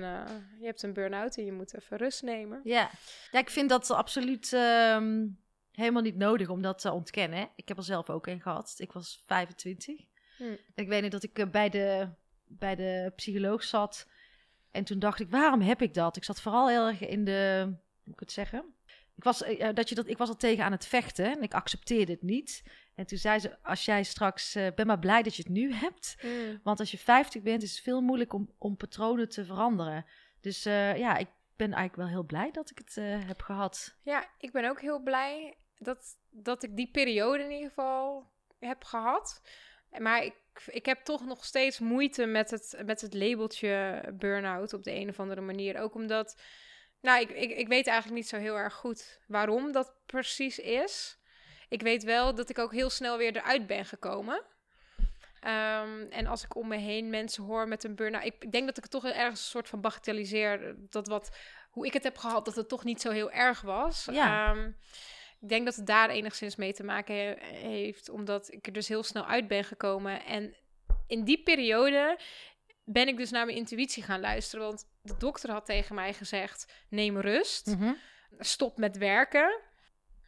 je 0.60 0.66
hebt 0.66 0.84
een 0.84 0.94
burn-out 0.94 1.38
en 1.38 1.46
je 1.46 1.52
moet 1.52 1.76
even 1.76 1.98
rust 1.98 2.22
nemen. 2.22 2.62
Ja, 2.64 2.90
ja 3.32 3.40
ik 3.40 3.50
vind 3.50 3.70
dat 3.70 3.92
absoluut 3.92 4.52
um, 4.52 5.38
helemaal 5.72 6.02
niet 6.02 6.18
nodig 6.18 6.50
om 6.50 6.62
dat 6.62 6.80
te 6.80 6.92
ontkennen. 6.92 7.50
Ik 7.56 7.68
heb 7.68 7.78
er 7.78 7.84
zelf 7.84 8.10
ook 8.10 8.28
een 8.28 8.42
gehad. 8.42 8.74
Ik 8.78 8.92
was 8.92 9.24
25. 9.26 10.00
Hm. 10.38 10.44
Ik 10.76 10.88
weet 10.88 11.02
niet 11.02 11.12
dat 11.12 11.24
ik 11.24 11.52
bij, 11.52 11.70
de, 11.70 12.10
bij 12.48 12.76
de 12.76 13.12
psycholoog 13.16 13.64
zat. 13.64 14.08
En 14.72 14.84
toen 14.84 15.00
dacht 15.00 15.20
ik, 15.20 15.30
waarom 15.30 15.62
heb 15.62 15.82
ik 15.82 15.94
dat? 15.94 16.16
Ik 16.16 16.24
zat 16.24 16.42
vooral 16.42 16.70
heel 16.70 16.88
erg 16.88 17.00
in 17.00 17.24
de... 17.24 17.62
Hoe 17.64 18.04
moet 18.04 18.14
ik 18.14 18.20
het 18.20 18.32
zeggen? 18.32 18.73
Ik 19.16 19.24
was, 19.24 19.44
dat 19.74 19.90
je 19.90 19.96
dat, 19.96 20.08
ik 20.08 20.18
was 20.18 20.30
al 20.30 20.36
tegen 20.36 20.64
aan 20.64 20.72
het 20.72 20.86
vechten 20.86 21.26
en 21.26 21.42
ik 21.42 21.54
accepteerde 21.54 22.12
het 22.12 22.22
niet. 22.22 22.64
En 22.96 23.06
toen 23.06 23.18
zei 23.18 23.40
ze, 23.40 23.58
als 23.64 23.86
jij 23.86 24.04
straks, 24.04 24.56
uh, 24.56 24.68
ben 24.76 24.88
maar 24.88 25.00
blij 25.00 25.22
dat 25.24 25.36
je 25.36 25.44
het 25.44 25.52
nu 25.52 25.74
hebt. 25.74 26.16
Mm. 26.22 26.60
Want 26.64 26.80
als 26.80 26.92
je 26.92 26.98
50 26.98 27.42
bent, 27.42 27.64
is 27.64 27.72
het 27.72 27.84
veel 27.84 28.02
moeilijk 28.02 28.34
om, 28.34 28.54
om 28.58 28.78
patronen 28.78 29.30
te 29.30 29.46
veranderen. 29.46 30.06
Dus 30.42 30.66
uh, 30.66 30.98
ja, 30.98 31.18
ik 31.18 31.28
ben 31.56 31.74
eigenlijk 31.74 31.96
wel 31.96 32.08
heel 32.08 32.24
blij 32.24 32.52
dat 32.52 32.70
ik 32.70 32.78
het 32.78 32.96
uh, 32.98 33.28
heb 33.28 33.42
gehad. 33.42 33.98
Ja, 34.02 34.30
ik 34.38 34.52
ben 34.52 34.70
ook 34.70 34.82
heel 34.82 35.00
blij 35.00 35.58
dat, 35.78 36.18
dat 36.30 36.64
ik 36.64 36.76
die 36.76 36.92
periode 36.92 37.44
in 37.44 37.52
ieder 37.52 37.68
geval 37.68 38.32
heb 38.60 38.84
gehad. 38.84 39.42
Maar 39.98 40.24
ik, 40.24 40.36
ik 40.66 40.86
heb 40.86 41.00
toch 41.04 41.26
nog 41.26 41.46
steeds 41.46 41.80
moeite 41.80 42.26
met 42.26 42.52
het, 42.52 42.82
met 42.86 43.02
het 43.02 43.14
labeltje 43.14 44.04
burn-out 44.14 44.74
op 44.74 44.84
de 44.84 44.94
een 44.94 45.10
of 45.10 45.20
andere 45.20 45.42
manier. 45.42 45.80
Ook 45.80 45.96
omdat, 45.96 46.42
nou, 47.04 47.22
ik, 47.22 47.30
ik, 47.30 47.58
ik 47.58 47.68
weet 47.68 47.88
eigenlijk 47.88 48.18
niet 48.18 48.30
zo 48.30 48.38
heel 48.38 48.58
erg 48.58 48.74
goed 48.74 49.20
waarom 49.28 49.72
dat 49.72 49.94
precies 50.06 50.60
is. 50.60 51.18
Ik 51.70 51.82
weet 51.82 52.04
wel 52.04 52.36
dat 52.36 52.50
ik 52.50 52.60
ook 52.60 52.72
heel 52.72 52.90
snel 52.90 53.18
weer 53.18 53.36
eruit 53.36 53.68
ben 53.68 53.86
gekomen. 53.86 54.44
Um, 55.48 56.08
en 56.10 56.26
als 56.28 56.44
ik 56.44 56.56
om 56.56 56.68
me 56.68 56.78
heen 56.78 57.10
mensen 57.10 57.44
hoor 57.44 57.68
met 57.68 57.84
een 57.84 57.96
burn-out... 57.96 58.26
Ik 58.26 58.52
denk 58.52 58.66
dat 58.66 58.78
ik 58.78 58.84
het 58.84 58.92
toch 58.92 59.06
ergens 59.06 59.40
een 59.40 59.46
soort 59.46 59.70
van 59.70 59.82
bagatelliseer. 59.82 60.76
Dat 60.90 61.08
wat, 61.08 61.38
hoe 61.70 61.86
ik 61.86 61.94
het 61.94 62.04
heb 62.04 62.18
gehad, 62.18 62.46
dat 62.46 62.56
het 62.56 62.70
toch 62.70 62.84
niet 62.84 63.02
zo 63.02 63.12
heel 63.12 63.32
erg 63.32 63.62
was. 63.62 64.08
Ja. 64.12 64.52
Um, 64.52 64.78
ik 65.42 65.50
denk 65.50 65.66
dat 65.66 65.76
het 65.76 65.86
daar 65.86 66.10
enigszins 66.10 66.56
mee 66.56 66.74
te 66.74 66.84
maken 66.84 67.16
he 67.16 67.68
heeft. 67.68 68.10
Omdat 68.10 68.52
ik 68.52 68.68
er 68.68 68.74
dus 68.74 68.88
heel 68.88 69.04
snel 69.04 69.26
uit 69.26 69.48
ben 69.48 69.64
gekomen. 69.64 70.26
En 70.26 70.56
in 71.08 71.24
die 71.24 71.44
periode 71.44 72.20
ben 72.84 73.08
ik 73.08 73.18
dus 73.18 73.32
naar 73.32 73.46
mijn 73.46 73.58
intuïtie 73.58 74.04
gaan 74.04 74.20
luisteren. 74.20 74.66
Want 74.66 74.86
de 75.04 75.18
dokter 75.18 75.52
had 75.52 75.66
tegen 75.66 75.96
mij 75.96 76.14
gezegd: 76.14 76.72
neem 76.90 77.20
rust. 77.20 77.68
Mm 77.68 77.80
-hmm. 77.80 77.98
Stop 78.40 78.78
met 78.78 78.98
werken. 78.98 79.60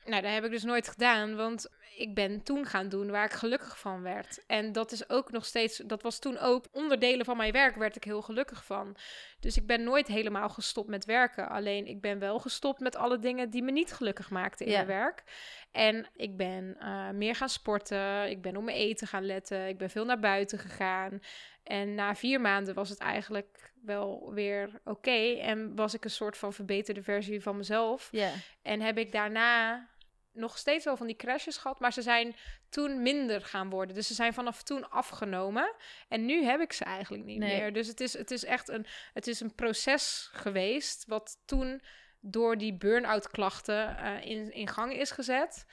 Nou, 0.06 0.22
dat 0.22 0.32
heb 0.32 0.44
ik 0.44 0.52
dus 0.52 0.64
nooit 0.64 0.88
gedaan, 0.88 1.36
want 1.36 1.70
ik 1.98 2.16
ben 2.16 2.44
toen 2.44 2.66
gaan 2.66 2.90
doen 2.90 3.12
waar 3.12 3.26
ik 3.26 3.32
gelukkig 3.32 3.80
van 3.80 4.02
werd. 4.02 4.44
En 4.48 4.72
dat 4.72 4.92
is 4.92 5.10
ook 5.10 5.32
nog 5.32 5.46
steeds, 5.46 5.78
dat 5.78 6.02
was 6.02 6.20
toen 6.20 6.38
ook 6.38 6.66
onderdelen 6.72 7.26
van 7.26 7.38
mijn 7.38 7.52
werk, 7.52 7.76
werd 7.76 7.96
ik 7.96 8.04
heel 8.04 8.22
gelukkig 8.22 8.66
van. 8.66 8.96
Dus 9.40 9.58
ik 9.58 9.68
ben 9.68 9.84
nooit 9.84 10.08
helemaal 10.08 10.50
gestopt 10.50 10.90
met 10.90 11.06
werken. 11.06 11.50
Alleen 11.50 11.88
ik 11.88 12.02
ben 12.02 12.20
wel 12.20 12.40
gestopt 12.40 12.80
met 12.80 12.96
alle 12.96 13.20
dingen 13.20 13.50
die 13.50 13.64
me 13.64 13.72
niet 13.72 13.94
gelukkig 13.94 14.30
maakten 14.30 14.66
in 14.66 14.72
ja. 14.72 14.78
mijn 14.78 15.00
werk. 15.00 15.24
En 15.72 16.08
ik 16.16 16.38
ben 16.38 16.78
uh, 16.80 17.10
meer 17.10 17.36
gaan 17.36 17.50
sporten, 17.50 18.30
ik 18.30 18.42
ben 18.42 18.58
op 18.58 18.64
mijn 18.64 18.78
eten 18.78 19.08
gaan 19.08 19.26
letten, 19.26 19.68
ik 19.68 19.78
ben 19.78 19.90
veel 19.90 20.06
naar 20.06 20.20
buiten 20.20 20.60
gegaan. 20.60 21.20
En 21.66 21.96
na 21.96 22.16
vier 22.16 22.42
maanden 22.42 22.76
was 22.76 22.90
het 22.90 23.00
eigenlijk 23.00 23.74
wel 23.82 24.34
weer 24.34 24.68
oké. 24.68 24.90
Okay. 24.90 25.40
En 25.40 25.76
was 25.76 25.94
ik 25.94 26.04
een 26.04 26.10
soort 26.10 26.38
van 26.38 26.54
verbeterde 26.54 27.04
versie 27.04 27.42
van 27.42 27.58
mezelf. 27.58 28.08
Yeah. 28.12 28.34
En 28.62 28.82
heb 28.82 28.98
ik 28.98 29.12
daarna 29.12 29.88
nog 30.32 30.58
steeds 30.58 30.86
wel 30.86 30.98
van 30.98 31.08
die 31.08 31.16
crashes 31.16 31.58
gehad, 31.58 31.80
maar 31.80 31.94
ze 31.94 32.02
zijn 32.02 32.36
toen 32.70 33.02
minder 33.02 33.42
gaan 33.42 33.70
worden. 33.70 33.96
Dus 33.96 34.08
ze 34.08 34.14
zijn 34.14 34.34
vanaf 34.34 34.64
toen 34.64 34.90
afgenomen. 34.90 35.76
En 36.08 36.26
nu 36.26 36.44
heb 36.44 36.60
ik 36.60 36.74
ze 36.74 36.84
eigenlijk 36.84 37.24
niet 37.24 37.40
nee. 37.40 37.60
meer. 37.60 37.74
Dus 37.74 37.88
het 37.88 38.00
is, 38.00 38.18
het 38.18 38.32
is 38.32 38.46
echt 38.46 38.70
een, 38.70 38.86
het 39.14 39.28
is 39.28 39.40
een 39.40 39.56
proces 39.56 40.30
geweest, 40.32 41.06
wat 41.08 41.42
toen 41.46 41.82
door 42.20 42.58
die 42.58 42.74
burn-out 42.74 43.30
klachten 43.30 43.98
uh, 44.00 44.26
in, 44.26 44.52
in 44.52 44.68
gang 44.68 44.94
is 44.94 45.12
gezet. 45.12 45.66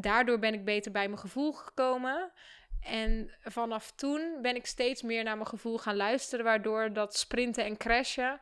daardoor 0.00 0.38
ben 0.38 0.54
ik 0.54 0.64
beter 0.64 0.92
bij 0.92 1.08
mijn 1.08 1.20
gevoel 1.20 1.52
gekomen. 1.52 2.32
En 2.86 3.30
vanaf 3.42 3.92
toen 3.92 4.38
ben 4.42 4.54
ik 4.56 4.66
steeds 4.66 5.02
meer 5.02 5.24
naar 5.24 5.36
mijn 5.36 5.48
gevoel 5.48 5.78
gaan 5.78 5.96
luisteren, 5.96 6.44
waardoor 6.44 6.92
dat 6.92 7.16
sprinten 7.16 7.64
en 7.64 7.76
crashen 7.76 8.38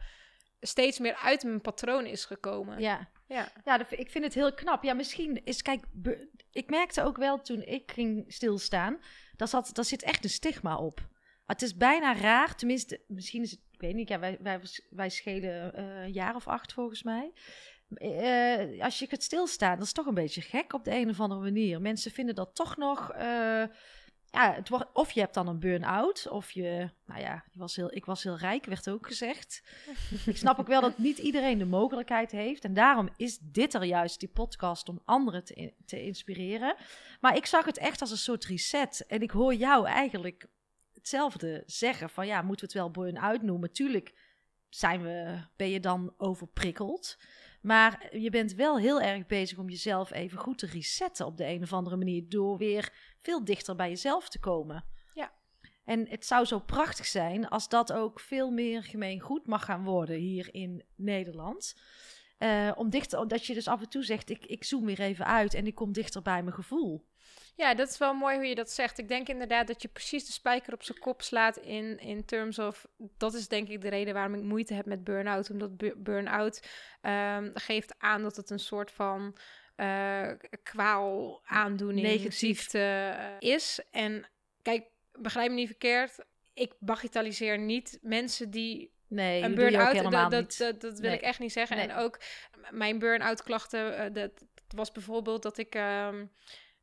steeds 0.61 0.99
meer 0.99 1.15
uit 1.15 1.43
mijn 1.43 1.61
patroon 1.61 2.07
is 2.07 2.25
gekomen. 2.25 2.81
Ja, 2.81 3.09
Ja. 3.29 3.49
ja 3.65 3.79
dat, 3.79 3.87
ik 3.91 4.11
vind 4.11 4.25
het 4.25 4.35
heel 4.35 4.55
knap. 4.55 4.83
Ja, 4.83 4.95
misschien 4.95 5.45
is, 5.45 5.63
kijk, 5.63 5.85
be- 5.93 6.29
ik 6.51 6.71
merkte 6.71 7.03
ook 7.03 7.17
wel 7.17 7.41
toen 7.41 7.63
ik 7.63 7.93
ging 7.93 8.25
stilstaan, 8.29 8.99
daar, 9.37 9.49
zat, 9.49 9.71
daar 9.73 9.85
zit 9.85 10.03
echt 10.03 10.25
een 10.25 10.31
stigma 10.31 10.77
op. 10.77 11.01
Het 11.47 11.63
is 11.63 11.77
bijna 11.77 12.15
raar, 12.17 12.55
tenminste, 12.57 13.01
misschien 13.07 13.43
is 13.43 13.51
het, 13.51 13.61
ik 13.73 13.81
weet 13.81 13.95
niet, 13.95 14.09
ja, 14.09 14.19
wij, 14.19 14.39
wij, 14.41 14.61
wij 14.91 15.09
schelen 15.11 15.75
eh, 15.75 15.85
een 16.03 16.13
jaar 16.13 16.35
of 16.35 16.49
acht 16.49 16.73
volgens 16.73 17.03
mij. 17.03 17.33
Eh, 17.95 18.85
als 18.85 18.99
je 18.99 19.07
het 19.09 19.23
stilstaan, 19.23 19.77
dat 19.79 19.87
is 19.87 19.93
toch 19.93 20.07
een 20.07 20.15
beetje 20.15 20.41
gek 20.41 20.73
op 20.73 20.85
de 20.85 20.91
een 20.95 21.09
of 21.09 21.21
andere 21.21 21.41
manier. 21.41 21.81
Mensen 21.81 22.11
vinden 22.11 22.35
dat 22.35 22.55
toch 22.55 22.77
nog. 22.77 23.13
eh, 23.13 23.63
ja, 24.35 24.55
het 24.55 24.69
wordt, 24.69 24.87
of 24.93 25.11
je 25.11 25.21
hebt 25.21 25.35
dan 25.35 25.49
een 25.49 25.59
burn-out, 25.59 26.29
of 26.29 26.50
je, 26.50 26.91
nou 27.07 27.21
ja, 27.21 27.45
je 27.50 27.59
was 27.59 27.76
heel, 27.76 27.95
ik 27.95 28.05
was 28.05 28.23
heel 28.23 28.37
rijk, 28.37 28.64
werd 28.64 28.91
ook 28.91 29.07
gezegd. 29.07 29.62
ik 30.26 30.37
snap 30.37 30.59
ook 30.59 30.67
wel 30.67 30.81
dat 30.81 30.99
niet 30.99 31.19
iedereen 31.19 31.59
de 31.59 31.64
mogelijkheid 31.64 32.31
heeft. 32.31 32.64
En 32.64 32.75
daarom 32.75 33.09
is 33.17 33.38
dit 33.38 33.75
er 33.75 33.85
juist, 33.85 34.21
die 34.21 34.29
podcast, 34.29 34.88
om 34.88 35.03
anderen 35.05 35.45
te, 35.45 35.73
te 35.87 36.03
inspireren. 36.03 36.76
Maar 37.21 37.37
ik 37.37 37.47
zag 37.47 37.64
het 37.64 37.79
echt 37.79 38.00
als 38.00 38.11
een 38.11 38.17
soort 38.17 38.45
reset. 38.45 39.05
En 39.07 39.23
ik 39.23 39.31
hoor 39.31 39.55
jou 39.55 39.87
eigenlijk 39.87 40.47
hetzelfde 40.93 41.62
zeggen: 41.67 42.11
van 42.11 42.26
ja, 42.26 42.43
moeten 42.43 42.67
we 42.67 42.73
het 42.73 42.83
wel 42.83 43.05
burn-out 43.05 43.43
noemen? 43.43 43.73
Tuurlijk 43.73 44.14
zijn 44.69 45.03
we, 45.03 45.38
ben 45.57 45.71
je 45.71 45.81
dan 45.81 46.14
overprikkeld. 46.17 47.19
Maar 47.64 48.17
je 48.17 48.31
bent 48.31 48.55
wel 48.55 48.79
heel 48.79 49.00
erg 49.00 49.26
bezig 49.26 49.59
om 49.59 49.69
jezelf 49.69 50.12
even 50.12 50.38
goed 50.38 50.59
te 50.59 50.67
resetten 50.67 51.26
op 51.26 51.37
de 51.37 51.47
een 51.47 51.62
of 51.62 51.73
andere 51.73 51.97
manier. 51.97 52.29
Door 52.29 52.59
weer 52.59 52.93
veel 53.25 53.45
dichter 53.45 53.76
bij 53.76 53.88
jezelf 53.88 54.28
te 54.28 54.38
komen. 54.38 54.85
Ja. 55.14 55.33
En 55.85 56.09
het 56.09 56.26
zou 56.26 56.45
zo 56.45 56.59
prachtig 56.59 57.07
zijn 57.07 57.49
als 57.49 57.69
dat 57.69 57.93
ook 57.93 58.21
veel 58.21 58.50
meer 58.50 58.83
gemeengoed 58.83 59.47
mag 59.47 59.64
gaan 59.64 59.85
worden 59.85 60.16
hier 60.16 60.54
in 60.54 60.85
Nederland. 60.97 61.75
Eh, 62.38 62.71
om 62.75 62.90
dichter, 62.90 63.28
dat 63.28 63.47
je 63.47 63.54
dus 63.54 63.69
af 63.69 63.81
en 63.81 63.88
toe 63.88 64.04
zegt: 64.04 64.31
ik, 64.31 64.47
ik 64.47 64.64
zoom 64.64 64.85
weer 64.85 65.00
even 65.00 65.26
uit 65.26 65.54
en 65.54 65.66
ik 65.66 65.75
kom 65.75 65.93
dichter 65.93 66.23
bij 66.23 66.43
mijn 66.43 66.54
gevoel. 66.54 67.04
Ja, 67.57 67.75
dat 67.75 67.88
is 67.88 67.99
wel 67.99 68.14
mooi 68.14 68.37
hoe 68.37 68.47
je 68.47 68.54
dat 68.54 68.71
zegt. 68.71 68.99
Ik 68.99 69.09
denk 69.09 69.28
inderdaad 69.28 69.66
dat 69.66 69.83
je 69.83 69.88
precies 69.88 70.26
de 70.26 70.33
spijker 70.33 70.73
op 70.73 70.83
zijn 70.83 70.99
kop 70.99 71.23
slaat 71.23 71.57
in, 71.57 71.99
in 71.99 72.25
terms 72.25 72.59
of... 72.59 72.87
Dat 72.97 73.35
is 73.35 73.49
denk 73.49 73.69
ik 73.69 73.81
de 73.81 73.88
reden 73.88 74.14
waarom 74.14 74.35
ik 74.35 74.43
moeite 74.43 74.75
heb 74.75 74.87
met 74.87 75.04
burn-out. 75.04 75.50
Omdat 75.50 75.76
bu- 75.76 75.97
burn-out 75.97 76.69
ehm, 77.00 77.50
geeft 77.54 77.95
aan 77.99 78.23
dat 78.23 78.37
het 78.37 78.50
een 78.50 78.59
soort 78.59 78.90
van 78.90 79.37
eh 79.76 80.31
kwaal, 80.62 81.40
aandoening, 81.45 82.07
Negatief. 82.07 82.35
ziekte 82.38 82.78
eh, 83.40 83.50
is. 83.54 83.81
En 83.90 84.31
kijk, 84.62 84.87
begrijp 85.12 85.49
me 85.50 85.54
niet 85.54 85.69
verkeerd. 85.69 86.19
Ik 86.54 86.73
bagatelliseer 86.78 87.59
niet 87.59 87.99
mensen 88.02 88.50
die 88.50 88.93
Nee, 89.09 89.43
een 89.43 89.54
burn-out, 89.54 90.02
dat, 90.02 90.31
dat, 90.31 90.57
dat, 90.57 90.81
dat 90.81 90.99
wil 90.99 91.09
Nee. 91.11 91.19
ik 91.19 91.25
echt 91.25 91.38
niet 91.38 91.52
zeggen. 91.52 91.76
Nee. 91.76 91.87
En 91.88 91.97
ook 91.97 92.21
mijn 92.71 92.99
burn-out 92.99 93.43
klachten, 93.43 93.97
eh, 93.99 94.12
dat 94.12 94.45
was 94.69 94.93
bijvoorbeeld 94.93 95.43
dat 95.43 95.59
ik, 95.59 95.75
ehm, 95.75 96.26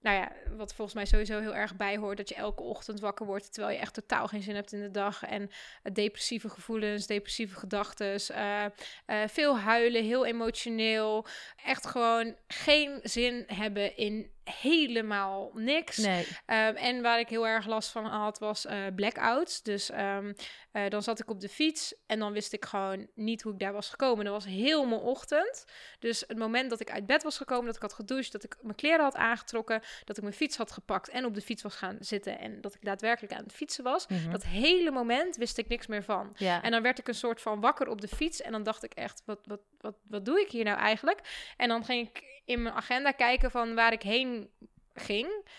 nou 0.02 0.18
ja, 0.18 0.32
wat 0.58 0.74
volgens 0.74 0.96
mij 0.96 1.06
sowieso 1.06 1.40
heel 1.40 1.56
erg 1.56 1.76
bijhoort, 1.76 2.18
dat 2.18 2.30
je 2.30 2.36
elke 2.36 2.64
ochtend 2.64 3.00
wakker 3.00 3.26
wordt 3.26 3.54
terwijl 3.54 3.76
je 3.76 3.82
echt 3.82 3.94
totaal 3.94 4.28
geen 4.28 4.42
zin 4.42 4.56
hebt 4.56 4.72
in 4.72 4.82
de 4.82 4.92
dag. 4.92 5.24
En 5.24 5.50
eh, 5.84 5.94
depressieve 5.94 6.50
gevoelens, 6.50 7.08
depressieve 7.08 7.56
gedachten, 7.56 8.20
eh, 8.28 8.66
eh, 8.66 9.28
veel 9.28 9.58
huilen, 9.60 10.04
heel 10.04 10.26
emotioneel. 10.26 11.26
Echt 11.66 11.88
gewoon 11.88 12.36
geen 12.48 13.00
zin 13.04 13.44
hebben 13.48 13.98
in 13.98 14.32
helemaal 14.44 15.52
niks. 15.54 15.98
Nee, 15.98 16.28
Ehm, 16.46 16.76
en 16.76 17.02
waar 17.02 17.20
ik 17.20 17.30
heel 17.30 17.48
erg 17.48 17.66
last 17.68 17.90
van 17.90 18.06
had, 18.06 18.40
was 18.40 18.66
eh, 18.66 18.78
blackouts. 18.96 19.62
Dus 19.62 19.90
ehm, 19.90 20.34
eh, 20.72 20.90
dan 20.90 21.02
zat 21.04 21.20
ik 21.20 21.30
op 21.30 21.40
de 21.40 21.50
fiets 21.50 21.96
en 22.06 22.20
dan 22.20 22.34
wist 22.34 22.54
ik 22.54 22.66
gewoon 22.66 23.08
niet 23.16 23.42
hoe 23.42 23.54
ik 23.54 23.60
daar 23.60 23.74
was 23.74 23.90
gekomen. 23.90 24.26
Dat 24.26 24.34
was 24.34 24.46
heel 24.46 24.86
mijn 24.86 25.02
ochtend. 25.02 25.66
Dus 26.00 26.24
het 26.28 26.38
moment 26.38 26.70
dat 26.70 26.80
ik 26.80 26.92
uit 26.92 27.06
bed 27.06 27.24
was 27.24 27.38
gekomen, 27.38 27.66
dat 27.66 27.76
ik 27.76 27.82
had 27.82 27.94
gedoucht, 27.94 28.32
dat 28.32 28.44
ik 28.44 28.58
mijn 28.62 28.76
kleren 28.76 29.04
had 29.04 29.16
aangetrokken, 29.16 29.82
dat 30.04 30.18
ik 30.18 30.24
mijn 30.24 30.36
fiets 30.36 30.58
had 30.58 30.72
gepakt 30.72 31.10
en 31.10 31.26
op 31.26 31.34
de 31.34 31.42
fiets 31.42 31.62
was 31.62 31.76
gaan 31.76 31.98
zitten 32.00 32.40
en 32.40 32.62
dat 32.62 32.76
ik 32.76 32.86
daadwerkelijk 32.86 33.34
aan 33.34 33.44
het 33.44 33.54
fietsen 33.54 33.84
was. 33.84 34.08
Mhm. 34.08 34.32
Dat 34.32 34.44
hele 34.44 34.92
moment 34.92 35.36
wist 35.36 35.58
ik 35.58 35.68
niks 35.68 35.88
meer 35.88 36.04
van. 36.04 36.34
ja. 36.38 36.62
En 36.64 36.72
dan 36.72 36.82
werd 36.82 37.00
ik 37.00 37.08
een 37.08 37.14
soort 37.14 37.42
van 37.42 37.60
wakker 37.60 37.88
op 37.88 38.02
de 38.02 38.08
fiets. 38.08 38.42
En 38.42 38.52
dan 38.52 38.64
dacht 38.64 38.84
ik 38.84 38.94
echt, 38.94 39.22
wat, 39.26 39.40
wat, 39.44 39.62
wat, 39.78 39.96
wat 40.04 40.26
doe 40.26 40.40
ik 40.42 40.52
hier 40.52 40.64
nou 40.64 40.78
eigenlijk? 40.78 41.20
En 41.58 41.68
dan 41.68 41.86
ging 41.86 42.08
ik 42.10 42.24
in 42.46 42.62
mijn 42.62 42.76
agenda 42.76 43.12
kijken 43.12 43.52
van 43.52 43.76
waar 43.76 43.94
ik 43.94 44.02
heen 44.02 44.31
ging. 44.94 45.50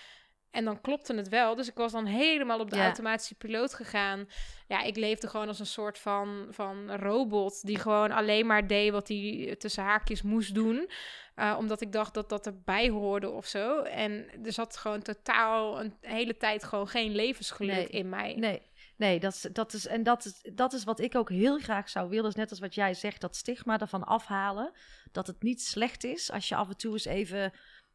En 0.51 0.65
dan 0.65 0.81
klopte 0.81 1.15
het 1.15 1.29
wel. 1.29 1.55
Dus 1.55 1.69
ik 1.69 1.75
was 1.77 1.93
dan 1.93 2.07
helemaal 2.07 2.61
op 2.61 2.71
de 2.71 2.77
Ja. 2.77 2.85
automatische 2.85 3.35
piloot 3.35 3.75
gegaan. 3.75 4.29
Ja, 4.69 4.83
ik 4.83 4.97
leefde 4.97 5.29
gewoon 5.29 5.49
als 5.49 5.59
een 5.59 5.67
soort 5.67 5.99
van, 5.99 6.47
van 6.51 6.91
robot. 6.95 7.67
Die 7.67 7.79
gewoon 7.79 8.11
alleen 8.11 8.47
maar 8.47 8.67
deed 8.67 8.91
wat 8.93 9.09
hij 9.09 9.55
tussen 9.59 9.83
haakjes 9.85 10.23
moest 10.23 10.55
doen. 10.55 10.91
Eh, 11.35 11.57
omdat 11.59 11.81
ik 11.81 11.93
dacht 11.93 12.15
dat 12.15 12.29
dat 12.29 12.47
erbij 12.47 12.89
hoorde 12.89 13.31
of 13.31 13.47
zo. 13.47 13.81
En 13.83 14.27
er 14.45 14.53
zat 14.53 14.77
gewoon 14.77 15.03
totaal 15.03 15.81
een 15.81 15.97
hele 16.01 16.37
tijd 16.37 16.65
gewoon 16.65 16.89
geen 16.89 17.15
levensgeluk 17.15 17.75
Nee. 17.75 17.87
in 17.87 18.09
mij. 18.09 18.35
Nee, 18.35 18.63
nee 18.97 19.21
dat, 19.21 19.33
is, 19.33 19.41
dat 19.53 19.73
is, 19.73 19.87
en 19.87 20.03
dat 20.03 20.25
is, 20.25 20.41
dat 20.55 20.73
is 20.73 20.85
wat 20.85 21.01
ik 21.01 21.15
ook 21.15 21.31
heel 21.31 21.59
graag 21.59 21.89
zou 21.89 22.09
willen. 22.09 22.29
Is 22.29 22.35
net 22.35 22.51
als 22.51 22.61
wat 22.61 22.75
jij 22.75 22.95
zegt, 22.95 23.21
dat 23.21 23.37
stigma 23.37 23.81
ervan 23.81 24.05
afhalen. 24.05 24.73
Dat 25.13 25.27
het 25.27 25.43
niet 25.43 25.63
slecht 25.63 26.05
is 26.05 26.31
als 26.31 26.49
je 26.49 26.55
af 26.55 26.69
en 26.69 26.77
toe 26.77 26.93
eens 26.93 27.05
even 27.05 27.53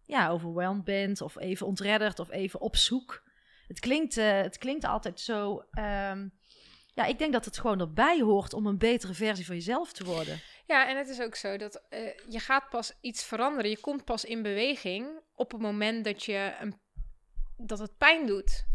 ja, 0.07 0.29
overwhelmed 0.29 0.83
bent, 0.83 1.21
of 1.21 1.37
even 1.37 1.67
ontredderd, 1.67 2.19
of 2.19 2.31
even 2.31 2.59
op 2.61 2.75
zoek. 2.75 3.23
Het 3.67 3.79
klinkt, 3.79 4.17
eh, 4.17 4.41
het 4.41 4.57
klinkt 4.57 4.85
altijd 4.85 5.19
zo. 5.19 5.63
ehm, 5.71 6.27
ja, 6.93 7.05
ik 7.05 7.17
denk 7.17 7.33
dat 7.33 7.45
het 7.45 7.57
gewoon 7.59 7.79
erbij 7.79 8.19
hoort 8.21 8.53
om 8.53 8.65
een 8.65 8.77
betere 8.77 9.13
versie 9.13 9.45
van 9.45 9.55
jezelf 9.55 9.91
te 9.93 10.03
worden. 10.03 10.41
Ja, 10.65 10.87
en 10.89 10.97
het 10.97 11.09
is 11.09 11.21
ook 11.21 11.35
zo 11.35 11.57
dat 11.57 11.83
eh, 11.89 11.99
je 12.29 12.39
gaat 12.39 12.69
pas 12.69 12.93
iets 13.01 13.23
veranderen. 13.23 13.69
Je 13.69 13.79
komt 13.79 14.05
pas 14.05 14.25
in 14.25 14.41
beweging 14.41 15.07
op 15.35 15.51
het 15.51 15.61
moment 15.61 16.03
dat 16.05 16.23
je 16.23 16.53
een, 16.59 16.79
dat 17.57 17.79
het 17.79 17.97
pijn 17.97 18.25
doet. 18.25 18.65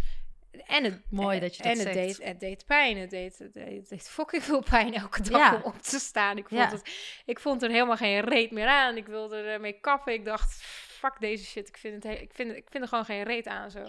En 0.67 0.85
het, 0.85 1.01
Mooi 1.11 1.41
dat 1.41 1.57
je 1.57 1.63
dat 1.63 1.73
en 1.73 1.79
het 1.79 1.95
zegt. 1.95 2.19
deed, 2.19 2.27
het 2.29 2.41
deed 2.41 2.67
pijn. 2.67 2.97
Het 2.97 3.11
deed, 3.11 3.39
het 3.39 3.53
deed, 3.55 3.77
het 3.77 3.89
deed 3.89 4.09
fucking 4.11 4.43
veel 4.43 4.63
pijn 4.71 4.95
elke 4.95 5.23
dag 5.23 5.39
Ja. 5.41 5.55
om 5.57 5.63
op 5.63 5.83
te 5.83 5.99
staan. 5.99 6.37
Ik 6.39 6.49
vond, 6.49 6.61
Ja. 6.61 6.71
het, 6.71 6.83
ik 7.27 7.41
vond 7.41 7.63
er 7.63 7.71
helemaal 7.71 7.97
geen 7.97 8.21
reet 8.21 8.51
meer 8.51 8.67
aan. 8.69 8.97
Ik 8.97 9.07
wilde 9.07 9.37
ermee 9.37 9.81
kappen. 9.81 10.13
Ik 10.13 10.25
dacht, 10.25 10.65
fuck 11.11 11.21
deze 11.21 11.45
shit. 11.45 11.69
Ik 11.69 11.77
vind, 11.77 11.95
het 11.95 12.05
he- 12.05 12.21
ik 12.23 12.31
vind, 12.35 12.51
ik 12.57 12.67
vind 12.71 12.83
er 12.83 12.89
gewoon 12.89 13.05
geen 13.05 13.23
reet 13.23 13.47
aan 13.47 13.71
zo. 13.71 13.85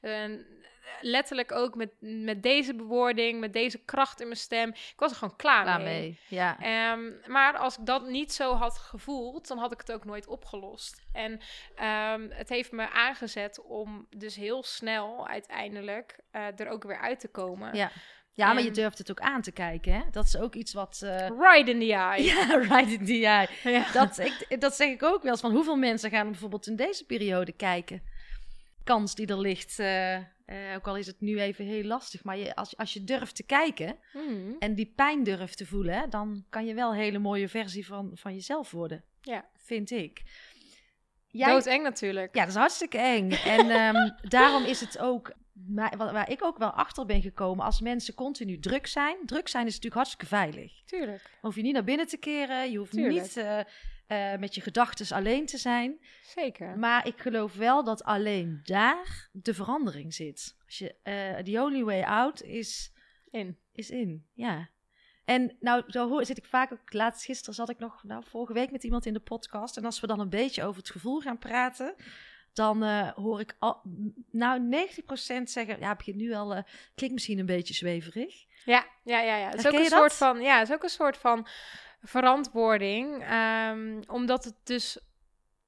En 0.00 0.46
letterlijk 1.00 1.52
ook 1.52 1.74
met, 1.74 1.90
met 2.00 2.42
deze 2.42 2.74
bewoording, 2.74 3.40
met 3.40 3.52
deze 3.52 3.78
kracht 3.78 4.20
in 4.20 4.26
mijn 4.26 4.38
stem. 4.38 4.68
Ik 4.68 4.92
was 4.96 5.10
er 5.10 5.16
gewoon 5.16 5.36
klaar, 5.36 5.62
Klaar 5.62 5.80
mee. 5.80 6.00
mee. 6.00 6.18
Ja. 6.28 6.56
Ehm, 6.60 7.10
maar 7.32 7.56
als 7.56 7.78
ik 7.78 7.86
dat 7.86 8.06
niet 8.06 8.32
zo 8.32 8.54
had 8.54 8.78
gevoeld, 8.78 9.48
dan 9.48 9.58
had 9.58 9.72
ik 9.72 9.78
het 9.78 9.92
ook 9.92 10.04
nooit 10.04 10.26
opgelost. 10.26 11.02
En 11.12 11.40
ehm, 11.76 12.28
het 12.30 12.48
heeft 12.48 12.72
me 12.72 12.90
aangezet 12.90 13.60
om 13.62 14.06
dus 14.16 14.36
heel 14.36 14.62
snel 14.62 15.28
uiteindelijk 15.28 16.18
eh, 16.30 16.60
er 16.60 16.68
ook 16.68 16.82
weer 16.84 17.00
uit 17.00 17.20
te 17.20 17.28
komen. 17.28 17.74
Ja. 17.76 17.90
Ja, 18.34 18.52
maar 18.52 18.62
je 18.62 18.70
durft 18.70 18.98
het 18.98 19.10
ook 19.10 19.20
aan 19.20 19.42
te 19.42 19.52
kijken. 19.52 19.92
Hè? 19.92 20.00
Dat 20.10 20.24
is 20.26 20.36
ook 20.36 20.54
iets 20.54 20.72
wat. 20.72 21.00
eh, 21.04 21.28
Right 21.38 21.68
in 21.68 21.78
the 21.80 21.92
eye. 22.10 22.22
ja, 22.22 22.56
right 22.58 22.90
in 23.00 23.04
the 23.06 23.26
eye. 23.26 23.48
Ja. 23.64 23.92
Dat, 23.92 24.18
ik, 24.18 24.60
dat 24.60 24.74
zeg 24.74 24.88
ik 24.90 25.02
ook 25.02 25.22
wel 25.22 25.32
eens. 25.32 25.40
Van 25.40 25.52
hoeveel 25.52 25.76
mensen 25.76 26.10
gaan 26.10 26.30
bijvoorbeeld 26.30 26.66
in 26.66 26.76
deze 26.76 27.04
periode 27.06 27.52
kijken? 27.52 28.02
Kans 28.84 29.14
die 29.14 29.26
er 29.26 29.40
ligt. 29.40 29.78
eh, 29.78 30.14
eh, 30.16 30.24
ook 30.76 30.86
al 30.86 30.96
is 30.96 31.06
het 31.06 31.20
nu 31.20 31.40
even 31.40 31.64
heel 31.64 31.84
lastig. 31.84 32.24
Maar 32.24 32.36
je, 32.38 32.54
als, 32.54 32.76
als 32.76 32.92
je 32.92 33.04
durft 33.04 33.36
te 33.36 33.42
kijken 33.42 33.96
Mhm. 34.12 34.52
en 34.58 34.74
die 34.74 34.92
pijn 34.96 35.22
durft 35.24 35.56
te 35.56 35.66
voelen, 35.66 35.94
hè, 35.94 36.08
dan 36.08 36.44
kan 36.48 36.66
je 36.66 36.74
wel 36.74 36.90
een 36.90 36.96
hele 36.98 37.18
mooie 37.18 37.48
versie 37.48 37.86
van, 37.86 38.10
van 38.14 38.34
jezelf 38.34 38.70
worden. 38.70 39.04
Ja. 39.20 39.48
Vind 39.56 39.90
ik. 39.90 40.22
Jij, 41.32 41.52
Doodeng 41.52 41.82
natuurlijk. 41.82 42.34
ja, 42.34 42.40
dat 42.40 42.50
is 42.50 42.54
hartstikke 42.54 42.98
eng. 42.98 43.30
En 43.30 43.70
ehm, 43.80 44.10
daarom 44.28 44.64
is 44.64 44.80
het 44.80 44.98
ook, 44.98 45.32
maar, 45.52 45.96
waar, 45.96 46.30
ik 46.30 46.44
ook 46.44 46.58
wel 46.58 46.70
achter 46.70 47.06
ben 47.06 47.22
gekomen, 47.22 47.64
als 47.64 47.80
mensen 47.80 48.14
continu 48.14 48.58
druk 48.58 48.86
zijn. 48.86 49.16
Druk 49.24 49.48
zijn 49.48 49.66
is 49.66 49.74
natuurlijk 49.74 49.94
hartstikke 49.94 50.26
veilig. 50.26 50.84
Tuurlijk. 50.84 51.22
Dan 51.22 51.40
hoef 51.40 51.54
je 51.54 51.62
niet 51.62 51.72
naar 51.72 51.84
binnen 51.84 52.06
te 52.06 52.16
keren. 52.16 52.70
Je 52.70 52.78
hoeft 52.78 52.92
Tuurlijk. 52.92 53.22
niet 53.22 53.36
eh, 53.36 53.60
eh, 54.06 54.38
met 54.40 54.54
je 54.54 54.60
gedachten 54.60 55.16
alleen 55.16 55.46
te 55.46 55.58
zijn. 55.58 55.98
Zeker. 56.22 56.78
Maar 56.78 57.06
ik 57.06 57.20
geloof 57.20 57.54
wel 57.54 57.84
dat 57.84 58.04
alleen 58.04 58.60
daar 58.62 59.28
de 59.32 59.54
verandering 59.54 60.14
zit. 60.14 60.56
Als 60.66 60.78
je, 60.78 60.94
eh 61.02 61.36
the 61.36 61.60
only 61.62 61.84
way 61.84 62.02
out 62.02 62.42
is, 62.42 62.92
In. 63.30 63.58
is 63.72 63.90
in. 63.90 64.26
Ja. 64.34 64.70
En 65.24 65.56
nou, 65.60 65.82
zo 65.86 66.08
hoor, 66.08 66.24
zit 66.24 66.38
ik 66.38 66.44
vaak 66.44 66.72
ook. 66.72 66.92
Laatst 66.92 67.24
gisteren 67.24 67.54
zat 67.54 67.68
ik 67.68 67.78
nog, 67.78 68.02
nou, 68.02 68.22
vorige 68.26 68.52
week 68.52 68.70
met 68.70 68.84
iemand 68.84 69.06
in 69.06 69.12
de 69.12 69.20
podcast. 69.20 69.76
En 69.76 69.84
als 69.84 70.00
we 70.00 70.06
dan 70.06 70.20
een 70.20 70.30
beetje 70.30 70.64
over 70.64 70.80
het 70.80 70.90
gevoel 70.90 71.20
gaan 71.20 71.38
praten. 71.38 71.94
Dan 72.52 72.82
eh, 72.82 73.08
hoor 73.08 73.40
ik 73.40 73.56
al, 73.58 73.82
nou 74.30 74.86
90% 75.40 75.42
zeggen, 75.42 75.78
ja, 75.78 75.94
begint 75.94 76.16
nu 76.16 76.32
al, 76.32 76.54
eh, 76.54 76.62
klinkt 76.94 77.14
misschien 77.14 77.38
een 77.38 77.46
beetje 77.46 77.74
zweverig. 77.74 78.44
Ja, 78.64 78.86
ja, 79.04 79.20
ja, 79.20 79.36
ja. 79.36 79.48
Het 79.48 79.58
is 79.58 79.66
ook 79.66 79.72
een 79.72 79.84
soort 79.84 80.14
van, 80.14 80.40
ja, 80.40 80.58
het 80.58 80.68
is 80.68 80.74
ook 80.74 80.82
een 80.82 80.88
soort 80.88 81.16
van 81.16 81.46
verantwoording. 82.02 83.22
ehm, 83.22 84.02
omdat 84.06 84.44
het 84.44 84.56
dus 84.64 84.98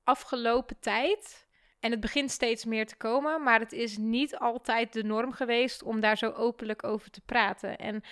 afgelopen 0.04 0.78
tijd 0.80 1.42
En 1.80 1.90
het 1.90 2.00
begint 2.00 2.30
steeds 2.30 2.64
meer 2.64 2.86
te 2.86 2.96
komen, 2.96 3.42
maar 3.42 3.60
het 3.60 3.72
is 3.72 3.96
niet 3.96 4.38
altijd 4.38 4.92
de 4.92 5.02
norm 5.02 5.32
geweest 5.32 5.82
om 5.82 6.00
daar 6.00 6.18
zo 6.18 6.30
openlijk 6.30 6.84
over 6.84 7.10
te 7.10 7.20
praten. 7.20 7.76
En 7.78 8.02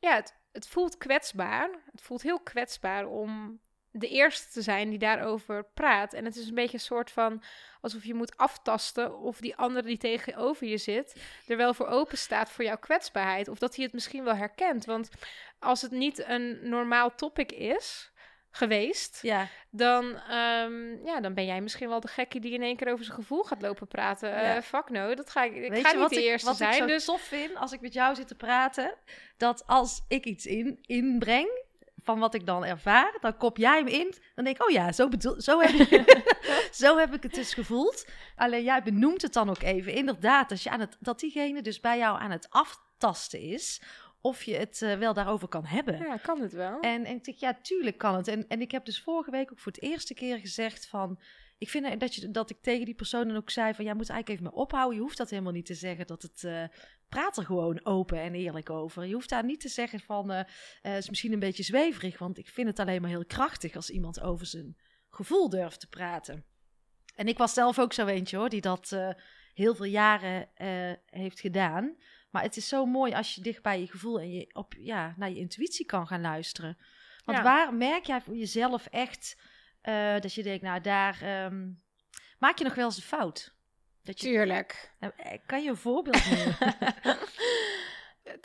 ja, 0.00 0.14
het, 0.14 0.37
het 0.58 0.68
voelt 0.68 0.96
kwetsbaar. 0.96 1.70
Het 1.90 2.02
voelt 2.02 2.22
heel 2.22 2.40
kwetsbaar 2.40 3.06
om 3.06 3.60
de 3.90 4.08
eerste 4.08 4.52
te 4.52 4.62
zijn 4.62 4.90
die 4.90 4.98
daarover 4.98 5.64
praat. 5.64 6.12
En 6.12 6.24
het 6.24 6.36
is 6.36 6.48
een 6.48 6.54
beetje 6.54 6.74
een 6.74 6.80
soort 6.80 7.10
van 7.10 7.42
alsof 7.80 8.04
je 8.04 8.14
moet 8.14 8.36
aftasten 8.36 9.18
of 9.18 9.40
die 9.40 9.56
andere 9.56 9.86
die 9.86 9.96
tegenover 9.96 10.66
je 10.66 10.78
zit 10.78 11.20
er 11.46 11.56
wel 11.56 11.74
voor 11.74 11.86
open 11.86 12.18
staat 12.18 12.50
voor 12.50 12.64
jouw 12.64 12.78
kwetsbaarheid. 12.78 13.48
Of 13.48 13.58
dat 13.58 13.74
hij 13.74 13.84
het 13.84 13.92
misschien 13.92 14.24
wel 14.24 14.34
herkent. 14.34 14.84
Want 14.84 15.10
als 15.58 15.82
het 15.82 15.90
niet 15.90 16.24
een 16.26 16.68
normaal 16.68 17.14
topic 17.14 17.52
is 17.52 18.10
geweest, 18.50 19.18
Ja. 19.22 19.46
dan, 19.70 20.14
ehm, 20.16 21.06
ja, 21.06 21.20
dan 21.20 21.34
ben 21.34 21.44
jij 21.46 21.60
misschien 21.60 21.88
wel 21.88 22.00
de 22.00 22.08
gekke 22.08 22.38
die 22.40 22.52
in 22.52 22.62
één 22.62 22.76
keer 22.76 22.92
over 22.92 23.04
zijn 23.04 23.16
gevoel 23.16 23.42
gaat 23.42 23.62
lopen 23.62 23.86
praten. 23.88 24.28
Ja. 24.28 24.56
Eh 24.56 24.62
fuck 24.62 24.88
no, 24.88 25.14
dat 25.14 25.30
ga 25.30 25.42
ik, 25.44 25.54
ik 25.54 25.70
Weet 25.70 25.82
ga 25.82 25.88
je 25.88 25.94
niet 25.94 26.02
wat, 26.02 26.10
de 26.10 26.18
ik, 26.22 26.24
eerste 26.24 26.46
wat 26.48 26.56
zijn. 26.56 26.72
ik 26.72 26.78
zo 26.78 26.86
dus 26.86 27.04
tof 27.04 27.20
vind 27.20 27.56
als 27.56 27.72
ik 27.72 27.80
met 27.80 27.92
jou 27.92 28.14
zit 28.14 28.28
te 28.28 28.34
praten? 28.34 28.94
Dat 29.36 29.66
als 29.66 30.04
ik 30.08 30.24
iets 30.24 30.46
in, 30.46 30.78
inbreng 30.82 31.66
van 32.02 32.18
wat 32.18 32.34
ik 32.34 32.46
dan 32.46 32.64
ervaar, 32.64 33.16
dan 33.20 33.36
kop 33.36 33.56
jij 33.56 33.76
hem 33.78 33.86
in. 33.86 34.14
Dan 34.34 34.44
denk 34.44 34.56
ik, 34.56 34.64
oh 34.66 34.70
ja, 34.70 34.92
zo, 34.92 35.08
bedoel, 35.08 35.40
zo, 35.40 35.60
heb, 35.60 35.70
ik, 35.70 36.24
zo 36.82 36.96
heb 36.98 37.14
ik 37.14 37.22
het 37.22 37.34
dus 37.34 37.54
gevoeld. 37.54 38.06
Alleen 38.36 38.64
jij 38.64 38.82
benoemt 38.82 39.22
het 39.22 39.32
dan 39.32 39.50
ook 39.50 39.62
even. 39.62 39.92
Inderdaad, 39.92 40.50
als 40.50 40.62
je 40.62 40.70
aan 40.70 40.80
het, 40.80 40.96
dat 41.00 41.20
diegene 41.20 41.62
dus 41.62 41.80
bij 41.80 41.98
jou 41.98 42.20
aan 42.20 42.30
het 42.30 42.46
aftasten 42.50 43.40
is, 43.40 43.80
of 44.20 44.42
je 44.42 44.54
het 44.54 44.82
eh, 44.82 44.98
wel 44.98 45.14
daarover 45.14 45.48
kan 45.48 45.64
hebben. 45.64 45.98
ja, 45.98 46.16
kan 46.16 46.40
het 46.40 46.52
wel. 46.52 46.80
En, 46.80 47.04
en 47.04 47.16
ik 47.16 47.24
denk, 47.24 47.38
ja, 47.38 47.58
tuurlijk 47.62 47.98
kan 47.98 48.14
het. 48.14 48.28
En, 48.28 48.48
en 48.48 48.60
ik 48.60 48.70
heb 48.70 48.84
dus 48.84 49.02
vorige 49.02 49.30
week 49.30 49.52
ook 49.52 49.58
voor 49.58 49.72
het 49.72 49.82
eerste 49.82 50.14
keer 50.14 50.38
gezegd 50.38 50.88
van... 50.88 51.20
Ik 51.58 51.68
vind 51.68 52.00
dat, 52.00 52.14
je, 52.14 52.30
dat 52.30 52.50
ik 52.50 52.56
tegen 52.60 52.84
die 52.84 52.94
persoon 52.94 53.28
dan 53.28 53.36
ook 53.36 53.50
zei 53.50 53.74
van... 53.74 53.84
Ja, 53.84 53.94
moet 53.94 54.10
eigenlijk 54.10 54.40
even 54.40 54.52
mee 54.52 54.62
ophouden. 54.62 54.96
Je 54.96 55.02
hoeft 55.02 55.16
dat 55.16 55.30
helemaal 55.30 55.52
niet 55.52 55.66
te 55.66 55.74
zeggen. 55.74 56.06
Dat 56.06 56.22
het... 56.22 56.44
eh, 56.44 56.64
praat 57.08 57.36
er 57.36 57.44
gewoon 57.44 57.84
open 57.84 58.20
en 58.20 58.34
eerlijk 58.34 58.70
over. 58.70 59.04
Je 59.06 59.14
hoeft 59.14 59.28
daar 59.28 59.44
niet 59.44 59.60
te 59.60 59.68
zeggen 59.68 60.00
van... 60.00 60.30
eh 60.30 60.38
eh, 60.40 60.46
het 60.82 61.02
is 61.02 61.08
misschien 61.08 61.32
een 61.32 61.38
beetje 61.38 61.62
zweverig. 61.62 62.18
Want 62.18 62.38
ik 62.38 62.48
vind 62.48 62.68
het 62.68 62.78
alleen 62.78 63.00
maar 63.00 63.10
heel 63.10 63.26
krachtig... 63.26 63.74
als 63.74 63.90
iemand 63.90 64.20
over 64.20 64.46
zijn 64.46 64.76
gevoel 65.10 65.48
durft 65.48 65.80
te 65.80 65.88
praten. 65.88 66.44
En 67.14 67.28
ik 67.28 67.38
was 67.38 67.52
zelf 67.52 67.78
ook 67.78 67.92
zo 67.92 68.06
eentje 68.06 68.36
hoor... 68.36 68.48
die 68.48 68.60
dat 68.60 68.96
heel 69.54 69.74
veel 69.74 69.84
jaren 69.84 70.48
heeft 71.06 71.40
gedaan... 71.40 71.96
Maar 72.30 72.42
het 72.42 72.56
is 72.56 72.68
zo 72.68 72.86
mooi 72.86 73.12
als 73.14 73.34
je 73.34 73.40
dicht 73.40 73.62
bij 73.62 73.80
je 73.80 73.86
gevoel 73.86 74.20
en 74.20 74.32
je 74.32 74.54
op, 74.54 74.74
ja, 74.78 75.14
naar 75.16 75.30
je 75.30 75.36
intuïtie 75.36 75.86
kan 75.86 76.06
gaan 76.06 76.20
luisteren. 76.20 76.78
Want 77.24 77.38
Ja. 77.38 77.44
waar 77.44 77.74
merk 77.74 78.04
jij 78.04 78.20
voor 78.20 78.36
jezelf 78.36 78.86
echt 78.86 79.36
eh, 79.80 80.20
dat 80.20 80.34
je 80.34 80.42
denkt, 80.42 80.62
nou 80.62 80.80
daar 80.80 81.22
ehm, 81.22 81.68
maak 82.38 82.58
je 82.58 82.64
nog 82.64 82.74
wel 82.74 82.84
eens 82.84 82.96
een 82.96 83.02
fout? 83.02 83.54
Dat 84.02 84.20
je, 84.20 84.26
Tuurlijk. 84.26 84.92
Nou, 85.00 85.12
eh, 85.16 85.38
kan 85.46 85.62
je 85.62 85.68
een 85.70 85.76
voorbeeld 85.76 86.30
nemen? 86.30 86.56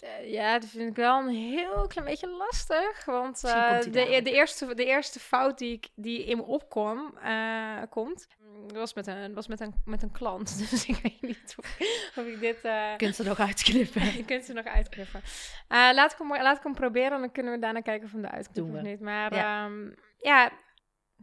Eh, 0.01 0.31
Ja, 0.31 0.59
dat 0.59 0.69
vind 0.69 0.89
ik 0.89 0.95
wel 0.95 1.19
een 1.19 1.35
heel 1.35 1.87
klein 1.87 2.07
beetje 2.07 2.27
lastig. 2.29 3.05
Want 3.05 3.43
eh, 3.43 3.79
de, 3.79 3.89
dadelijk. 3.89 4.23
de, 4.23 4.31
eerste, 4.31 4.75
de 4.75 4.85
eerste 4.85 5.19
fout 5.19 5.57
die, 5.57 5.73
ik, 5.73 5.89
die 5.95 6.25
in 6.25 6.37
me 6.37 6.43
opkwam, 6.43 7.17
eh, 7.17 7.81
komt, 7.89 8.27
mm, 8.39 8.73
was, 8.73 8.93
met 8.93 9.07
een, 9.07 9.33
was 9.33 9.47
met, 9.47 9.59
een, 9.59 9.73
met 9.85 10.03
een 10.03 10.11
klant. 10.11 10.57
Dus 10.69 10.85
ik 10.85 10.99
weet 11.03 11.21
niet 11.21 11.55
of, 11.57 11.77
of 12.15 12.25
ik 12.25 12.39
dit... 12.39 12.61
Je 12.61 12.93
kunt 12.97 13.15
ze 13.15 13.23
nog 13.23 13.39
uitknippen. 13.39 14.05
je 14.17 14.25
kunt 14.25 14.45
ze 14.45 14.53
nog 14.53 14.65
uitknippen. 14.65 15.21
Laat, 15.67 16.11
ik 16.11 16.17
hem, 16.17 16.27
laat 16.27 16.57
ik 16.57 16.63
hem 16.63 16.73
proberen 16.73 17.11
en 17.11 17.19
dan 17.19 17.31
kunnen 17.31 17.53
we 17.53 17.59
daarna 17.59 17.81
kijken 17.81 18.05
of 18.05 18.11
we 18.11 18.17
hem 18.17 18.25
eruit 18.25 18.51
knippen 18.51 18.73
Doen 18.73 18.81
of 18.81 18.87
niet. 18.87 18.99
Maar 18.99 19.35
Ja. 19.35 19.65
ja. 19.65 19.69
ja, 20.17 20.51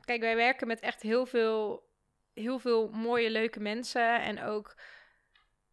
kijk, 0.00 0.20
wij 0.20 0.36
werken 0.36 0.66
met 0.66 0.80
echt 0.80 1.02
heel 1.02 1.26
veel, 1.26 1.88
heel 2.34 2.58
veel 2.58 2.88
mooie, 2.88 3.30
leuke 3.30 3.60
mensen. 3.60 4.20
En 4.20 4.42
ook, 4.42 4.76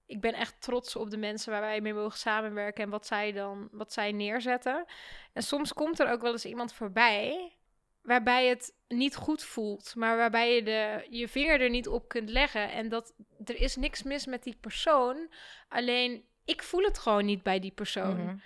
ik 0.07 0.21
ben 0.21 0.33
echt 0.33 0.61
trots 0.61 0.95
op 0.95 1.09
de 1.09 1.17
mensen 1.17 1.51
waar 1.51 1.61
wij 1.61 1.81
mee 1.81 1.93
mogen 1.93 2.17
samenwerken 2.17 2.83
en 2.83 2.89
wat 2.89 3.07
zij 3.07 3.31
dan, 3.31 3.67
wat 3.71 3.93
zij 3.93 4.11
neerzetten. 4.11 4.85
En 5.33 5.43
soms 5.43 5.73
komt 5.73 5.99
er 5.99 6.11
ook 6.11 6.21
wel 6.21 6.31
eens 6.31 6.45
iemand 6.45 6.73
voorbij 6.73 7.55
waarbij 8.01 8.47
het 8.47 8.73
niet 8.87 9.15
goed 9.15 9.43
voelt, 9.43 9.95
maar 9.95 10.17
waarbij 10.17 10.55
je 10.55 10.63
de, 10.63 11.07
je 11.09 11.27
vinger 11.27 11.61
er 11.61 11.69
niet 11.69 11.87
op 11.87 12.07
kunt 12.07 12.29
leggen. 12.29 12.71
En 12.71 12.89
dat 12.89 13.13
er 13.45 13.55
is 13.55 13.75
niks 13.75 14.03
mis 14.03 14.25
met 14.25 14.43
die 14.43 14.57
persoon. 14.61 15.33
Alleen 15.67 16.25
ik 16.45 16.63
voel 16.63 16.83
het 16.83 16.99
gewoon 16.99 17.25
niet 17.25 17.43
bij 17.43 17.59
die 17.59 17.71
persoon. 17.71 18.23
Mhm. 18.23 18.37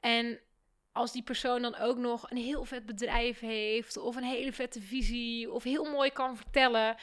En 0.00 0.40
als 0.92 1.12
die 1.12 1.22
persoon 1.22 1.62
dan 1.62 1.76
ook 1.76 1.96
nog 1.96 2.30
een 2.30 2.36
heel 2.36 2.64
vet 2.64 2.86
bedrijf 2.86 3.40
heeft, 3.40 3.96
of 3.96 4.16
een 4.16 4.22
hele 4.22 4.52
vette 4.52 4.80
visie, 4.80 5.50
of 5.50 5.62
heel 5.62 5.84
mooi 5.84 6.10
kan 6.10 6.36
vertellen, 6.36 6.96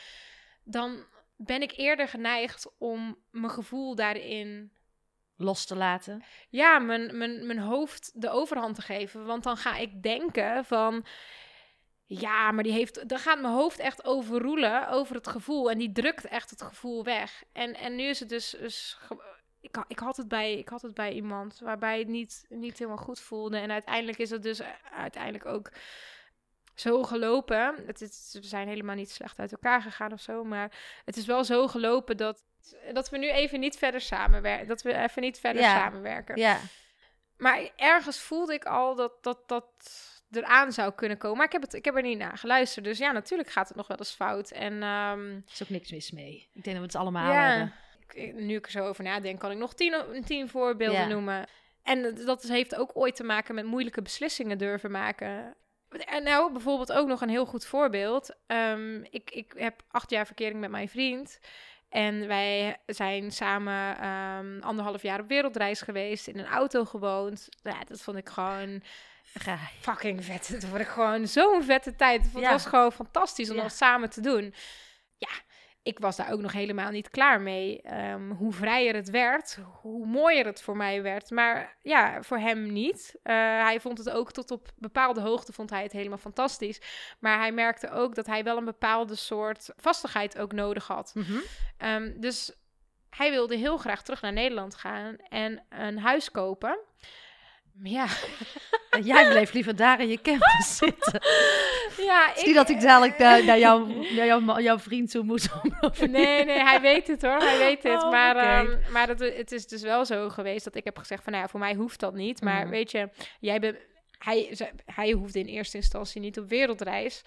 dan 0.63 1.05
ben 1.41 1.61
ik 1.61 1.73
eerder 1.77 2.07
geneigd 2.07 2.67
om 2.77 3.17
mijn 3.31 3.51
gevoel 3.51 3.95
daarin 3.95 4.71
Los 5.41 5.65
te 5.65 5.75
laten. 5.75 6.23
ja, 6.49 6.79
mijn, 6.79 7.17
mijn, 7.17 7.45
mijn 7.45 7.59
hoofd 7.59 8.11
de 8.21 8.29
overhand 8.29 8.75
te 8.75 8.81
geven. 8.81 9.25
Want 9.25 9.43
dan 9.43 9.57
ga 9.57 9.77
ik 9.77 10.03
denken 10.03 10.65
van... 10.65 11.05
Ja, 12.05 12.51
maar 12.51 12.63
die 12.63 12.73
heeft... 12.73 13.09
Dan 13.09 13.19
gaat 13.19 13.41
mijn 13.41 13.53
hoofd 13.53 13.79
echt 13.79 14.03
overroelen 14.03 14.89
over 14.89 15.15
het 15.15 15.27
gevoel. 15.27 15.71
En 15.71 15.77
die 15.77 15.91
drukt 15.91 16.25
echt 16.25 16.49
het 16.49 16.61
gevoel 16.61 17.03
weg. 17.03 17.43
En, 17.51 17.75
en 17.75 17.95
nu 17.95 18.03
is 18.03 18.19
het 18.19 18.29
dus... 18.29 18.49
dus 18.49 18.97
ik, 19.61 19.83
ik, 19.87 19.99
had 19.99 20.17
het 20.17 20.27
bij, 20.27 20.57
ik 20.57 20.69
had 20.69 20.81
het 20.81 20.93
bij 20.93 21.13
iemand 21.13 21.59
waarbij 21.59 21.99
het 21.99 22.07
niet, 22.07 22.45
niet 22.49 22.77
helemaal 22.77 23.03
goed 23.03 23.19
voelde. 23.19 23.57
En 23.57 23.71
uiteindelijk 23.71 24.17
is 24.17 24.29
het 24.29 24.43
dus 24.43 24.59
eh, 24.59 24.67
uiteindelijk 24.91 25.45
ook 25.45 25.71
zo 26.79 27.03
gelopen. 27.03 27.75
Het 27.85 28.01
is, 28.01 28.29
we 28.41 28.45
zijn 28.47 28.67
helemaal 28.67 28.95
niet 28.95 29.09
slecht 29.11 29.39
uit 29.39 29.51
elkaar 29.51 29.81
gegaan 29.81 30.11
of 30.11 30.21
zo. 30.21 30.43
Maar 30.43 30.71
het 31.05 31.17
is 31.17 31.25
wel 31.25 31.43
zo 31.43 31.67
gelopen 31.67 32.17
dat, 32.17 32.43
dat 32.93 33.09
we 33.09 33.17
nu 33.17 33.29
even 33.29 33.59
niet 33.59 33.77
verder 33.77 34.01
samenwerken. 34.01 34.67
Dat 34.67 34.81
we 34.81 34.97
even 34.97 35.21
niet 35.21 35.39
verder 35.39 35.61
Ja. 35.61 35.75
samenwerken. 35.77 36.37
Ja, 36.37 36.57
Maar 37.37 37.69
ergens 37.75 38.19
voelde 38.19 38.53
ik 38.53 38.65
al 38.65 38.95
dat 38.95 39.23
dat, 39.23 39.47
dat 39.47 39.65
eraan 40.31 40.71
zou 40.71 40.91
kunnen 40.93 41.17
komen. 41.17 41.37
Maar 41.37 41.45
ik 41.45 41.51
heb, 41.51 41.61
het, 41.61 41.73
ik 41.73 41.85
heb 41.85 41.95
er 41.95 42.01
niet 42.01 42.17
naar 42.17 42.37
geluisterd. 42.37 42.85
Dus 42.85 42.97
ja, 42.97 43.11
natuurlijk 43.11 43.49
gaat 43.49 43.67
het 43.67 43.77
nog 43.77 43.87
wel 43.87 43.97
eens 43.97 44.11
fout. 44.11 44.51
En 44.51 44.73
ehm, 44.83 45.29
er 45.29 45.41
is 45.51 45.63
ook 45.63 45.69
niks 45.69 45.91
mis 45.91 46.11
mee. 46.11 46.49
Ik 46.53 46.63
denk 46.63 46.65
dat 46.65 46.75
we 46.75 46.81
het 46.81 46.95
allemaal 46.95 47.31
ja, 47.31 47.47
hebben. 47.49 47.73
ik- 48.13 48.33
nu 48.33 48.55
ik 48.55 48.65
er 48.65 48.71
zo 48.71 48.85
over 48.87 49.03
nadenk, 49.03 49.39
kan 49.39 49.51
ik 49.51 49.57
nog 49.57 49.73
tien, 49.73 50.23
tien 50.25 50.49
voorbeelden 50.49 50.99
Ja. 51.01 51.07
noemen. 51.07 51.47
En 51.83 52.01
dat- 52.01 52.25
dat 52.25 52.43
heeft 52.43 52.75
ook 52.75 52.91
ooit 52.93 53.15
te 53.15 53.23
maken 53.23 53.55
met 53.55 53.65
moeilijke 53.65 54.01
beslissingen 54.01 54.57
durven 54.57 54.91
maken. 54.91 55.55
En 55.89 56.23
nou, 56.23 56.51
bijvoorbeeld 56.51 56.91
ook 56.91 57.07
nog 57.07 57.21
een 57.21 57.29
heel 57.29 57.45
goed 57.45 57.65
voorbeeld. 57.65 58.35
Ehm, 58.47 59.01
ik, 59.09 59.31
ik 59.31 59.53
heb 59.57 59.81
acht 59.91 60.09
jaar 60.09 60.25
verkering 60.25 60.59
met 60.59 60.69
mijn 60.69 60.89
vriend. 60.89 61.39
En 61.89 62.27
wij 62.27 62.77
zijn 62.85 63.31
samen 63.31 63.97
ehm, 63.97 64.59
anderhalf 64.61 65.01
jaar 65.01 65.19
op 65.19 65.27
wereldreis 65.27 65.81
geweest, 65.81 66.27
in 66.27 66.39
een 66.39 66.45
auto 66.47 66.85
gewoond. 66.85 67.47
Ja, 67.63 67.83
dat 67.87 68.01
vond 68.01 68.17
ik 68.17 68.29
gewoon 68.29 68.81
fucking 69.81 70.25
vet. 70.25 70.47
Het 70.47 70.65
vond 70.65 70.81
ik 70.81 70.87
gewoon 70.87 71.27
zo'n 71.27 71.63
vette 71.63 71.95
tijd. 71.95 72.23
Het 72.23 72.41
Ja. 72.41 72.51
was 72.51 72.65
gewoon 72.65 72.91
fantastisch 72.91 73.49
om 73.49 73.55
Ja. 73.55 73.61
dat 73.61 73.71
samen 73.73 74.09
te 74.09 74.21
doen. 74.21 74.53
Ja, 75.17 75.29
ik 75.89 75.99
was 75.99 76.15
daar 76.15 76.31
ook 76.31 76.41
nog 76.41 76.51
helemaal 76.51 76.91
niet 76.91 77.09
klaar 77.09 77.41
mee. 77.41 77.81
Ehm, 77.81 78.31
hoe 78.31 78.53
vrijer 78.53 78.95
het 78.95 79.09
werd, 79.09 79.59
hoe 79.81 80.05
mooier 80.05 80.45
het 80.45 80.61
voor 80.61 80.77
mij 80.77 81.01
werd. 81.01 81.29
Maar 81.29 81.77
ja, 81.81 82.23
voor 82.23 82.37
hem 82.37 82.71
niet. 82.73 83.19
Eh, 83.23 83.35
hij 83.63 83.79
vond 83.79 83.97
het 83.97 84.09
ook 84.09 84.31
tot 84.31 84.51
op 84.51 84.67
bepaalde 84.75 85.21
hoogte 85.21 85.53
vond 85.53 85.69
hij 85.69 85.83
het 85.83 85.91
helemaal 85.91 86.17
fantastisch. 86.17 86.81
Maar 87.19 87.39
hij 87.39 87.51
merkte 87.51 87.91
ook 87.91 88.15
dat 88.15 88.25
hij 88.25 88.43
wel 88.43 88.57
een 88.57 88.65
bepaalde 88.65 89.15
soort 89.15 89.69
vastigheid 89.77 90.37
ook 90.37 90.51
nodig 90.51 90.87
had. 90.87 91.11
Mhm. 91.13 91.37
Ehm, 91.77 92.19
dus 92.19 92.51
hij 93.09 93.31
wilde 93.31 93.55
heel 93.55 93.77
graag 93.77 94.03
terug 94.03 94.21
naar 94.21 94.33
Nederland 94.33 94.75
gaan 94.75 95.15
en 95.15 95.63
een 95.69 95.99
huis 95.99 96.31
kopen. 96.31 96.79
Ja, 97.83 98.05
En 98.89 99.01
jij 99.03 99.29
bleef 99.29 99.53
liever 99.53 99.75
daar 99.75 100.01
in 100.01 100.07
je 100.09 100.21
camper 100.21 100.63
zitten. 100.79 101.21
ja 101.97 102.31
niet 102.45 102.55
dat 102.55 102.69
ik 102.69 102.81
dadelijk 102.81 103.17
naar, 103.17 103.43
naar, 103.45 103.59
jou, 103.59 103.87
naar 104.15 104.25
jou, 104.25 104.61
jouw 104.61 104.79
vriend 104.79 105.11
toe 105.11 105.23
moet. 105.23 105.47
om 105.61 106.11
Nee, 106.11 106.45
nee, 106.45 106.59
hij 106.59 106.81
weet 106.81 107.07
het 107.07 107.21
hoor. 107.21 107.37
Hij 107.37 107.57
weet 107.57 107.83
het. 107.83 108.03
Oh, 108.03 108.11
maar 108.11 108.35
ehm, 108.35 108.91
maar 108.91 109.07
dat, 109.07 109.19
het 109.19 109.51
is 109.51 109.67
dus 109.67 109.81
wel 109.81 110.05
zo 110.05 110.29
geweest 110.29 110.63
dat 110.63 110.75
ik 110.75 110.83
heb 110.83 110.97
gezegd 110.97 111.23
van... 111.23 111.31
Nou 111.31 111.43
ja, 111.45 111.49
voor 111.51 111.59
mij 111.59 111.73
hoeft 111.73 111.99
dat 111.99 112.13
niet. 112.13 112.41
Maar 112.41 112.61
Mhm. 112.61 112.69
weet 112.69 112.91
je, 112.91 113.09
jij 113.39 113.59
bent... 113.59 113.77
Hij, 114.17 114.57
hij 114.85 115.11
hoefde 115.11 115.39
in 115.39 115.45
eerste 115.45 115.77
instantie 115.77 116.21
niet 116.21 116.39
op 116.39 116.49
wereldreis. 116.49 117.21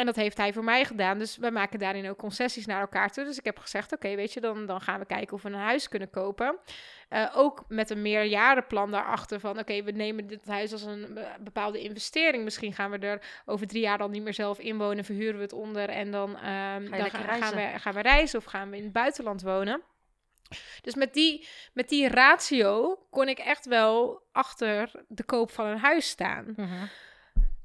En 0.00 0.06
dat 0.06 0.16
heeft 0.16 0.36
hij 0.36 0.52
voor 0.52 0.64
mij 0.64 0.84
gedaan. 0.84 1.18
Dus 1.18 1.36
we 1.36 1.50
maken 1.50 1.78
daarin 1.78 2.08
ook 2.08 2.18
concessies 2.18 2.66
naar 2.66 2.80
elkaar 2.80 3.10
toe. 3.10 3.24
Dus 3.24 3.38
ik 3.38 3.44
heb 3.44 3.58
gezegd, 3.58 3.92
oké, 3.92 4.14
weet 4.14 4.32
je, 4.32 4.40
dan, 4.40 4.66
dan 4.66 4.80
gaan 4.80 4.98
we 5.00 5.06
kijken 5.06 5.34
of 5.34 5.42
we 5.42 5.48
een 5.48 5.54
huis 5.54 5.88
kunnen 5.88 6.10
kopen. 6.10 6.58
Eh, 7.08 7.32
ook 7.34 7.64
met 7.68 7.90
een 7.90 8.02
meerjarenplan 8.02 8.90
daarachter 8.90 9.40
van... 9.40 9.58
oké, 9.58 9.82
we 9.82 9.90
nemen 9.90 10.26
dit 10.26 10.46
huis 10.46 10.72
als 10.72 10.82
een 10.82 11.14
be- 11.14 11.34
bepaalde 11.40 11.80
investering. 11.80 12.44
Misschien 12.44 12.72
gaan 12.72 12.90
we 12.90 12.98
er 12.98 13.42
over 13.46 13.66
drie 13.66 13.80
jaar 13.82 13.98
dan 13.98 14.10
niet 14.10 14.22
meer 14.22 14.34
zelf 14.34 14.58
inwonen... 14.58 15.04
verhuren 15.04 15.36
we 15.36 15.42
het 15.42 15.52
onder 15.52 15.88
en 15.88 16.10
dan, 16.10 16.36
ehm, 16.36 16.90
dan 16.90 17.10
ga- 17.10 17.36
gaan, 17.36 17.54
we, 17.54 17.78
gaan 17.78 17.94
we 17.94 18.00
reizen... 18.00 18.38
of 18.38 18.44
gaan 18.44 18.70
we 18.70 18.76
in 18.76 18.82
het 18.84 18.92
buitenland 18.92 19.42
wonen. 19.42 19.82
Dus 20.80 20.94
met 20.94 21.14
die, 21.14 21.48
met 21.72 21.88
die 21.88 22.08
ratio 22.08 22.98
kon 23.10 23.28
ik 23.28 23.38
echt 23.38 23.66
wel 23.66 24.22
achter 24.32 24.90
de 25.08 25.24
koop 25.24 25.50
van 25.50 25.66
een 25.66 25.78
huis 25.78 26.08
staan. 26.08 26.52
Mhm. 26.56 26.84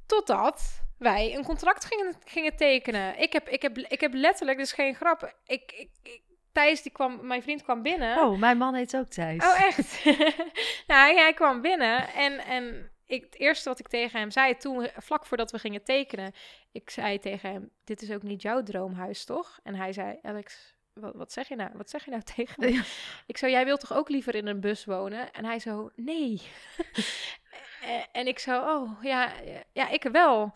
Totdat 0.06 0.84
wij 0.98 1.36
een 1.36 1.44
contract 1.44 1.86
gingen, 1.86 2.16
gingen 2.26 2.56
tekenen. 2.56 3.20
Ik 3.20 3.34
heb, 3.34 3.50
ik, 3.50 3.62
heb, 3.62 3.78
ik 3.78 4.02
heb 4.02 4.14
letterlijk, 4.14 4.58
dus 4.58 4.72
geen 4.72 4.96
grap. 4.96 5.36
Ik, 5.46 5.72
ik, 5.72 5.90
ik- 6.04 6.24
Thijs, 6.52 6.82
die 6.82 6.92
kwam, 6.92 7.28
mijn 7.28 7.42
vriend 7.44 7.64
kwam 7.64 7.82
binnen. 7.82 8.18
Oh, 8.18 8.40
mijn 8.40 8.58
man 8.58 8.74
heet 8.76 8.96
ook 8.98 9.08
Thijs. 9.08 9.44
Oh, 9.46 9.62
echt? 9.62 10.04
nou, 10.88 11.16
hij 11.16 11.34
kwam 11.34 11.62
binnen 11.62 12.14
en, 12.14 12.40
en 12.40 12.92
ik, 13.06 13.24
het 13.24 13.40
eerste 13.40 13.70
wat 13.70 13.80
ik 13.80 13.88
tegen 13.88 14.20
hem 14.20 14.32
zei 14.32 14.58
toen, 14.58 14.90
vlak 14.98 15.26
voordat 15.26 15.52
we 15.52 15.60
gingen 15.60 15.84
tekenen, 15.84 16.34
ik 16.72 16.90
zei 16.90 17.20
tegen 17.20 17.52
hem, 17.52 17.70
dit 17.84 18.02
is 18.02 18.12
ook 18.12 18.24
niet 18.24 18.42
jouw 18.42 18.64
droomhuis, 18.64 19.26
toch? 19.26 19.60
En 19.64 19.76
hij 19.76 19.94
zei, 19.94 20.20
Alex, 20.22 20.76
wat, 20.94 21.16
wat 21.16 21.32
zeg 21.32 21.48
je 21.48 21.56
nou? 21.56 21.70
Wat 21.74 21.90
zeg 21.90 22.06
je 22.06 22.12
nou 22.12 22.24
tegen 22.36 22.56
me? 22.58 22.74
Ja. 22.74 22.82
Ik 23.26 23.38
zo, 23.38 23.48
jij 23.48 23.66
wilt 23.66 23.80
toch 23.80 23.94
ook 23.94 24.10
liever 24.10 24.36
in 24.36 24.48
een 24.48 24.60
bus 24.60 24.86
wonen? 24.86 25.32
En 25.32 25.46
hij 25.46 25.60
zo, 25.60 25.92
nee. 25.96 26.42
Eh, 27.86 28.04
en 28.12 28.28
ik 28.28 28.40
zo, 28.40 28.60
oh, 28.62 29.04
ja, 29.04 29.32
ja, 29.74 29.90
ik 29.90 30.04
wel. 30.04 30.54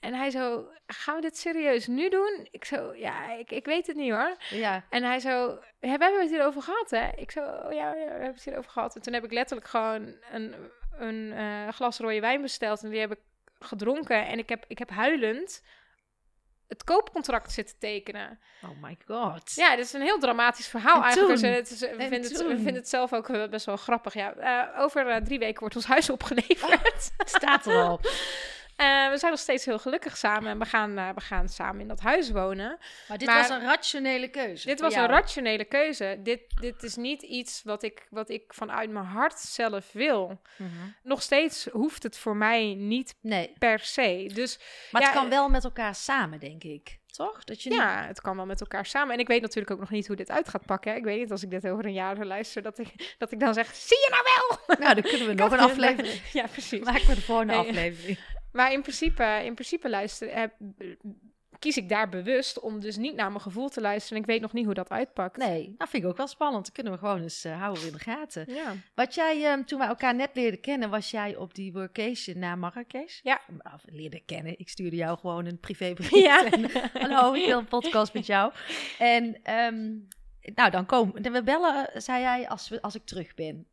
En 0.00 0.14
hij 0.14 0.30
zo, 0.30 0.68
gaan 0.86 1.14
we 1.14 1.20
dit 1.20 1.38
serieus 1.38 1.86
nu 1.86 2.08
doen? 2.08 2.48
Ik 2.50 2.64
zo, 2.64 2.94
ja, 2.94 3.32
ik, 3.32 3.50
ik 3.50 3.64
weet 3.64 3.86
het 3.86 3.96
niet 3.96 4.12
hoor. 4.12 4.36
Ja. 4.50 4.84
En 4.90 5.02
hij 5.02 5.20
zo, 5.20 5.48
"Hè, 5.80 5.96
we 5.96 6.04
hebben 6.04 6.20
het 6.20 6.30
hierover 6.30 6.62
gehad, 6.62 6.90
hè? 6.90 7.08
Ik 7.14 7.30
zo, 7.30 7.40
oh, 7.40 7.72
ja, 7.72 7.94
ja, 7.94 8.04
we 8.04 8.10
hebben 8.10 8.34
het 8.34 8.44
hierover 8.44 8.70
gehad. 8.70 8.96
En 8.96 9.02
toen 9.02 9.12
heb 9.12 9.24
ik 9.24 9.32
letterlijk 9.32 9.68
gewoon 9.68 10.14
een, 10.32 10.54
een 10.98 11.32
eh, 11.32 11.68
glas 11.68 11.98
rode 11.98 12.20
wijn 12.20 12.42
besteld. 12.42 12.82
En 12.82 12.90
die 12.90 13.00
heb 13.00 13.12
ik 13.12 13.20
gedronken. 13.58 14.26
En 14.26 14.38
ik 14.38 14.48
heb, 14.48 14.64
ik 14.68 14.78
heb 14.78 14.90
huilend 14.90 15.62
het 16.72 16.84
koopcontract 16.84 17.52
zitten 17.52 17.78
tekenen. 17.78 18.38
Oh 18.62 18.82
my 18.82 18.96
god. 19.06 19.54
Ja, 19.54 19.76
dit 19.76 19.84
is 19.84 19.92
een 19.92 20.00
heel 20.02 20.18
dramatisch 20.18 20.66
verhaal 20.66 20.96
En 20.96 21.02
eigenlijk. 21.02 21.40
toen? 21.40 21.50
Het 21.50 21.70
is, 21.70 21.80
we, 21.80 21.86
En 21.86 22.08
vinden 22.08 22.30
het, 22.30 22.46
we 22.46 22.54
vinden 22.54 22.74
het 22.74 22.88
zelf 22.88 23.12
ook 23.12 23.28
eh, 23.28 23.48
best 23.48 23.66
wel 23.66 23.76
grappig. 23.76 24.14
Ja. 24.14 24.34
Eh, 24.34 24.80
over 24.80 25.06
eh, 25.06 25.22
drie 25.22 25.38
weken 25.38 25.60
wordt 25.60 25.76
ons 25.76 25.86
huis 25.86 26.10
opgeleverd. 26.10 27.10
Staat 27.24 27.66
erop. 27.66 28.00
Eh, 28.82 29.10
we 29.10 29.18
zijn 29.18 29.30
nog 29.30 29.40
steeds 29.40 29.64
heel 29.64 29.78
gelukkig 29.78 30.16
samen. 30.16 30.50
En 30.50 30.58
we 30.58 30.64
gaan, 30.64 30.98
eh, 30.98 31.08
we 31.14 31.20
gaan 31.20 31.48
samen 31.48 31.80
in 31.80 31.88
dat 31.88 32.00
huis 32.00 32.30
wonen. 32.30 32.78
Maar 33.08 33.18
dit 33.18 33.28
Maar- 33.28 33.38
was 33.38 33.48
een 33.48 33.60
rationele 33.62 34.28
keuze. 34.28 34.66
Dit 34.66 34.80
was 34.80 34.94
jou. 34.94 35.04
een 35.08 35.10
rationele 35.14 35.64
keuze. 35.64 36.16
Dit, 36.22 36.40
dit 36.60 36.82
is 36.82 36.96
niet 36.96 37.22
iets 37.22 37.62
wat 37.64 37.82
ik, 37.82 38.06
wat 38.10 38.30
ik 38.30 38.42
vanuit 38.54 38.90
mijn 38.90 39.04
hart 39.04 39.38
zelf 39.38 39.92
wil. 39.92 40.40
Mhm. 40.56 40.68
Nog 41.02 41.22
steeds 41.22 41.66
hoeft 41.72 42.02
het 42.02 42.18
voor 42.18 42.36
mij 42.36 42.74
niet 42.74 43.14
Nee, 43.20 43.52
per 43.58 43.78
se. 43.78 44.30
Dus 44.34 44.58
maar 44.90 45.00
Ja, 45.02 45.06
het 45.08 45.16
kan 45.16 45.24
eh, 45.24 45.30
wel 45.30 45.48
met 45.48 45.64
elkaar 45.64 45.94
samen, 45.94 46.40
denk 46.40 46.62
ik. 46.64 47.00
Toch? 47.06 47.44
Dat 47.44 47.62
je 47.62 47.68
niet- 47.70 47.78
ja, 47.78 48.04
het 48.06 48.20
kan 48.20 48.36
wel 48.36 48.46
met 48.46 48.60
elkaar 48.60 48.86
samen. 48.86 49.14
En 49.14 49.20
ik 49.20 49.26
weet 49.28 49.40
natuurlijk 49.40 49.70
ook 49.70 49.80
nog 49.80 49.90
niet 49.90 50.06
hoe 50.06 50.16
dit 50.16 50.30
uit 50.30 50.48
gaat 50.48 50.66
pakken. 50.66 50.96
Ik 50.96 51.04
weet 51.04 51.18
niet 51.18 51.30
als 51.30 51.42
ik 51.42 51.50
dit 51.50 51.66
over 51.68 51.84
een 51.84 51.92
jaar 51.92 52.26
luister, 52.26 52.62
dat 52.62 52.78
ik, 52.78 53.14
dat 53.18 53.32
ik 53.32 53.40
dan 53.40 53.54
zeg, 53.54 53.74
zie 53.74 53.96
je 53.98 54.08
nou 54.10 54.22
wel? 54.66 54.76
Nou, 54.78 54.94
dan 54.94 55.02
kunnen 55.10 55.26
we 55.28 55.34
nog 55.42 55.52
een 55.52 55.58
aflevering. 55.58 56.20
Ja, 56.32 56.46
precies. 56.46 56.80
Maken 56.84 57.06
we 57.06 57.14
de 57.14 57.20
volgende 57.20 57.52
Nee. 57.52 57.68
aflevering. 57.68 58.18
Maar 58.52 58.72
in 58.72 58.82
principe, 58.82 59.40
in 59.44 59.54
principe 59.54 59.90
luister, 59.90 60.28
eh, 60.28 60.44
kies 61.62 61.76
ik 61.76 61.88
daar 61.88 62.08
bewust 62.08 62.60
om 62.60 62.80
dus 62.80 62.96
niet 62.96 63.14
naar 63.14 63.28
mijn 63.28 63.40
gevoel 63.40 63.68
te 63.68 63.80
luisteren. 63.80 64.16
En 64.16 64.22
ik 64.22 64.30
weet 64.30 64.40
nog 64.40 64.52
niet 64.52 64.64
hoe 64.64 64.74
dat 64.74 64.90
uitpakt. 64.90 65.36
Nee, 65.36 65.74
dat 65.78 65.88
vind 65.88 66.02
ik 66.02 66.08
ook 66.08 66.16
wel 66.16 66.26
spannend. 66.26 66.64
Dan 66.64 66.72
kunnen 66.72 66.92
we 66.92 66.98
gewoon 66.98 67.22
eens 67.22 67.44
eh, 67.44 67.60
houden 67.60 67.86
in 67.86 67.92
de 67.92 67.98
gaten. 67.98 68.44
Ja. 68.54 68.74
Wat 68.94 69.14
jij, 69.14 69.44
ehm, 69.44 69.64
toen 69.64 69.78
we 69.78 69.84
elkaar 69.84 70.14
net 70.14 70.30
leerden 70.32 70.60
kennen, 70.60 70.90
was 70.90 71.10
jij 71.10 71.36
op 71.36 71.54
die 71.54 71.72
workation 71.72 72.38
naar 72.38 72.58
Marrakesh? 72.58 73.20
Ja. 73.22 73.40
Of 73.74 73.82
leerden 73.86 74.24
kennen. 74.24 74.58
Ik 74.58 74.68
stuurde 74.68 74.96
jou 74.96 75.18
gewoon 75.18 75.46
een 75.46 75.60
privébericht. 75.60 76.10
Ja. 76.22 76.50
En, 76.50 76.70
Hallo, 76.92 77.32
ik 77.32 77.46
wil 77.46 77.58
een 77.58 77.64
podcast 77.64 78.14
met 78.14 78.26
jou. 78.26 78.52
En 78.98 79.42
ehm, 79.42 79.90
nou, 80.54 80.70
dan 80.70 80.86
komen 80.86 81.32
we 81.32 81.42
bellen, 81.42 81.92
eh, 81.92 82.00
zei 82.00 82.20
jij, 82.20 82.48
als, 82.48 82.68
we, 82.68 82.82
als 82.82 82.94
ik 82.94 83.04
terug 83.04 83.34
ben. 83.34 83.66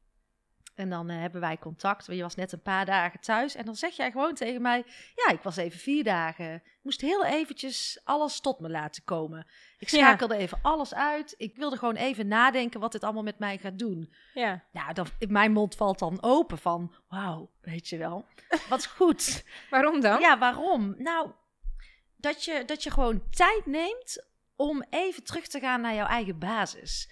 En 0.79 0.89
dan 0.89 1.09
eh, 1.09 1.19
hebben 1.19 1.41
wij 1.41 1.57
contact. 1.57 2.05
Je 2.05 2.21
was 2.21 2.35
net 2.35 2.51
een 2.51 2.61
paar 2.61 2.85
dagen 2.85 3.19
thuis. 3.19 3.55
En 3.55 3.65
dan 3.65 3.75
zeg 3.75 3.95
jij 3.95 4.11
gewoon 4.11 4.33
tegen 4.35 4.61
mij: 4.61 4.83
Ja, 5.15 5.33
ik 5.33 5.41
was 5.41 5.57
even 5.57 5.79
vier 5.79 6.03
dagen. 6.03 6.53
Ik 6.55 6.79
moest 6.81 7.01
heel 7.01 7.25
eventjes 7.25 8.01
alles 8.03 8.39
tot 8.39 8.59
me 8.59 8.69
laten 8.69 9.03
komen. 9.03 9.47
Ik 9.79 9.89
Ja. 9.89 9.97
schakelde 9.97 10.35
even 10.35 10.59
alles 10.61 10.93
uit. 10.93 11.33
Ik 11.37 11.55
wilde 11.55 11.77
gewoon 11.77 11.95
even 11.95 12.27
nadenken 12.27 12.79
wat 12.79 12.91
dit 12.91 13.03
allemaal 13.03 13.23
met 13.23 13.39
mij 13.39 13.57
gaat 13.57 13.79
doen. 13.79 14.13
ja. 14.33 14.63
Nou, 14.71 14.93
dan, 14.93 15.07
mijn 15.27 15.51
mond 15.51 15.75
valt 15.75 15.99
dan 15.99 16.17
open 16.21 16.57
van: 16.57 16.93
Wauw, 17.07 17.49
weet 17.61 17.87
je 17.87 17.97
wel. 17.97 18.25
Wat 18.69 18.85
goed. 18.87 19.43
Waarom 19.69 20.01
dan? 20.01 20.19
Ja, 20.19 20.37
waarom? 20.37 20.95
Nou, 20.97 21.31
dat 22.15 22.43
je, 22.43 22.63
dat 22.65 22.83
je 22.83 22.91
gewoon 22.91 23.29
tijd 23.29 23.65
neemt 23.65 24.27
om 24.55 24.83
even 24.89 25.23
terug 25.23 25.47
te 25.47 25.59
gaan 25.59 25.81
naar 25.81 25.93
jouw 25.95 26.07
eigen 26.07 26.39
basis. 26.39 27.09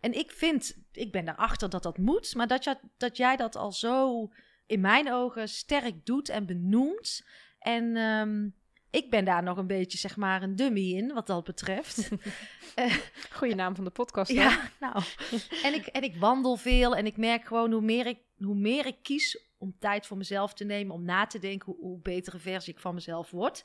En 0.00 0.12
ik 0.12 0.30
vind, 0.30 0.76
ik 0.92 1.12
ben 1.12 1.28
erachter 1.28 1.70
dat 1.70 1.82
dat 1.82 1.98
moet, 1.98 2.34
maar 2.34 2.46
dat, 2.46 2.64
je, 2.64 2.76
dat 2.96 3.16
jij 3.16 3.36
dat 3.36 3.56
al 3.56 3.72
zo 3.72 4.28
in 4.66 4.80
mijn 4.80 5.12
ogen 5.12 5.48
sterk 5.48 6.06
doet 6.06 6.28
en 6.28 6.46
benoemt. 6.46 7.26
En 7.58 7.96
ehm, 7.96 8.48
ik 8.90 9.10
ben 9.10 9.24
daar 9.24 9.42
nog 9.42 9.56
een 9.56 9.66
beetje, 9.66 9.98
zeg 9.98 10.16
maar, 10.16 10.42
een 10.42 10.56
dummy 10.56 10.92
in, 10.92 11.12
wat 11.12 11.26
dat 11.26 11.44
betreft. 11.44 12.08
Goeie 13.36 13.54
naam 13.54 13.74
van 13.74 13.84
de 13.84 13.90
podcast. 13.90 14.30
Ja, 14.30 14.70
nou. 14.80 15.02
En 15.62 15.74
ik, 15.74 15.86
en 15.86 16.02
ik 16.02 16.16
wandel 16.16 16.56
veel 16.56 16.96
en 16.96 17.06
ik 17.06 17.16
merk 17.16 17.46
gewoon 17.46 17.72
hoe 17.72 17.82
meer 17.82 18.06
ik, 18.06 18.18
hoe 18.38 18.54
meer 18.54 18.86
ik 18.86 18.96
kies 19.02 19.44
om 19.58 19.76
tijd 19.78 20.06
voor 20.06 20.16
mezelf 20.16 20.54
te 20.54 20.64
nemen, 20.64 20.94
om 20.94 21.04
na 21.04 21.26
te 21.26 21.38
denken 21.38 21.72
hoe, 21.72 21.80
hoe 21.80 21.98
betere 21.98 22.38
versie 22.38 22.72
ik 22.72 22.80
van 22.80 22.94
mezelf 22.94 23.30
word. 23.30 23.64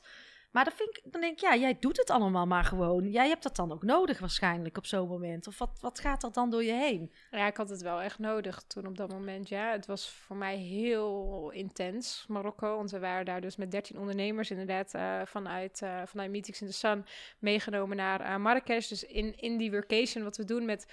Maar 0.52 0.64
dan, 0.64 0.72
vind 0.76 0.96
ik, 0.96 1.12
dan 1.12 1.20
denk 1.20 1.32
ik, 1.32 1.40
ja, 1.40 1.56
jij 1.56 1.76
doet 1.80 1.96
het 1.96 2.10
allemaal 2.10 2.46
maar 2.46 2.64
gewoon. 2.64 3.10
Jij 3.10 3.28
hebt 3.28 3.42
dat 3.42 3.56
dan 3.56 3.72
ook 3.72 3.82
nodig 3.82 4.18
waarschijnlijk 4.18 4.76
op 4.76 4.86
zo'n 4.86 5.08
moment. 5.08 5.46
Of 5.46 5.58
wat, 5.58 5.78
wat 5.80 6.00
gaat 6.00 6.22
er 6.22 6.32
dan 6.32 6.50
door 6.50 6.64
je 6.64 6.72
heen? 6.72 7.12
Ja, 7.30 7.46
ik 7.46 7.56
had 7.56 7.68
het 7.68 7.82
wel 7.82 8.00
echt 8.00 8.18
nodig 8.18 8.62
toen 8.66 8.86
op 8.86 8.96
dat 8.96 9.10
moment. 9.10 9.48
Ja, 9.48 9.70
het 9.70 9.86
was 9.86 10.10
voor 10.10 10.36
mij 10.36 10.56
heel 10.56 11.50
intens, 11.50 12.24
Marokko. 12.28 12.76
Want 12.76 12.90
we 12.90 12.98
waren 12.98 13.24
daar 13.24 13.40
dus 13.40 13.56
met 13.56 13.70
13 13.70 13.98
ondernemers 13.98 14.50
inderdaad 14.50 14.94
eh, 14.94 15.20
vanuit, 15.24 15.82
eh, 15.82 16.02
vanuit 16.06 16.30
Meetings 16.30 16.60
in 16.60 16.66
the 16.66 16.72
Sun 16.72 17.06
meegenomen 17.38 17.96
naar 17.96 18.20
eh, 18.20 18.36
Marrakesh. 18.36 18.88
Dus 18.88 19.04
in, 19.04 19.36
in 19.36 19.56
die 19.56 19.70
workation 19.70 20.24
wat 20.24 20.36
we 20.36 20.44
doen 20.44 20.64
met 20.64 20.86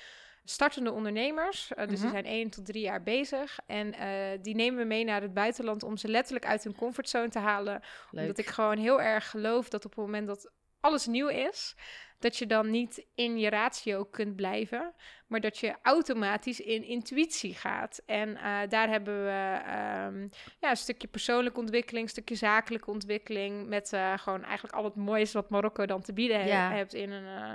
startende 0.49 0.91
ondernemers. 0.91 1.73
eh, 1.73 1.87
dus 1.87 1.93
Mhm. 1.93 2.01
die 2.01 2.09
zijn 2.11 2.25
één 2.25 2.49
tot 2.49 2.65
drie 2.65 2.81
jaar 2.81 3.03
bezig. 3.03 3.59
En 3.65 3.93
eh, 3.93 4.39
die 4.41 4.55
nemen 4.55 4.79
we 4.79 4.85
mee 4.85 5.03
naar 5.03 5.21
het 5.21 5.33
buitenland 5.33 5.83
om 5.83 5.97
ze 5.97 6.07
letterlijk 6.07 6.45
uit 6.45 6.63
hun 6.63 6.75
comfortzone 6.75 7.29
te 7.29 7.39
halen. 7.39 7.81
Leuk. 8.11 8.21
Omdat 8.21 8.37
ik 8.37 8.47
gewoon 8.47 8.77
heel 8.77 9.01
erg 9.01 9.29
geloof 9.29 9.69
dat 9.69 9.85
op 9.85 9.91
het 9.95 9.99
moment 10.05 10.27
dat 10.27 10.51
alles 10.79 11.05
nieuw 11.05 11.27
is, 11.27 11.75
dat 12.19 12.37
je 12.37 12.45
dan 12.45 12.69
niet 12.69 13.05
in 13.15 13.37
je 13.39 13.49
ratio 13.49 14.03
kunt 14.03 14.35
blijven, 14.35 14.93
maar 15.27 15.39
dat 15.39 15.57
je 15.57 15.75
automatisch 15.81 16.59
in 16.59 16.83
intuïtie 16.83 17.53
gaat. 17.55 18.01
En 18.05 18.35
eh, 18.37 18.57
daar 18.69 18.89
hebben 18.89 19.23
we 19.23 19.59
ehm, 19.65 20.21
ja, 20.59 20.69
een 20.69 20.77
stukje 20.77 21.07
persoonlijke 21.07 21.59
ontwikkeling, 21.59 22.03
een 22.05 22.11
stukje 22.11 22.35
zakelijke 22.35 22.91
ontwikkeling, 22.91 23.67
met 23.67 23.93
eh, 23.93 24.17
gewoon 24.17 24.43
eigenlijk 24.43 24.75
al 24.75 24.83
het 24.83 24.95
moois 24.95 25.33
wat 25.33 25.49
Marokko 25.49 25.85
dan 25.85 26.01
te 26.01 26.13
bieden 26.13 26.39
he- 26.41 26.47
Ja. 26.47 26.71
hebt 26.71 26.93
in 26.93 27.11
een, 27.11 27.25
eh, 27.41 27.51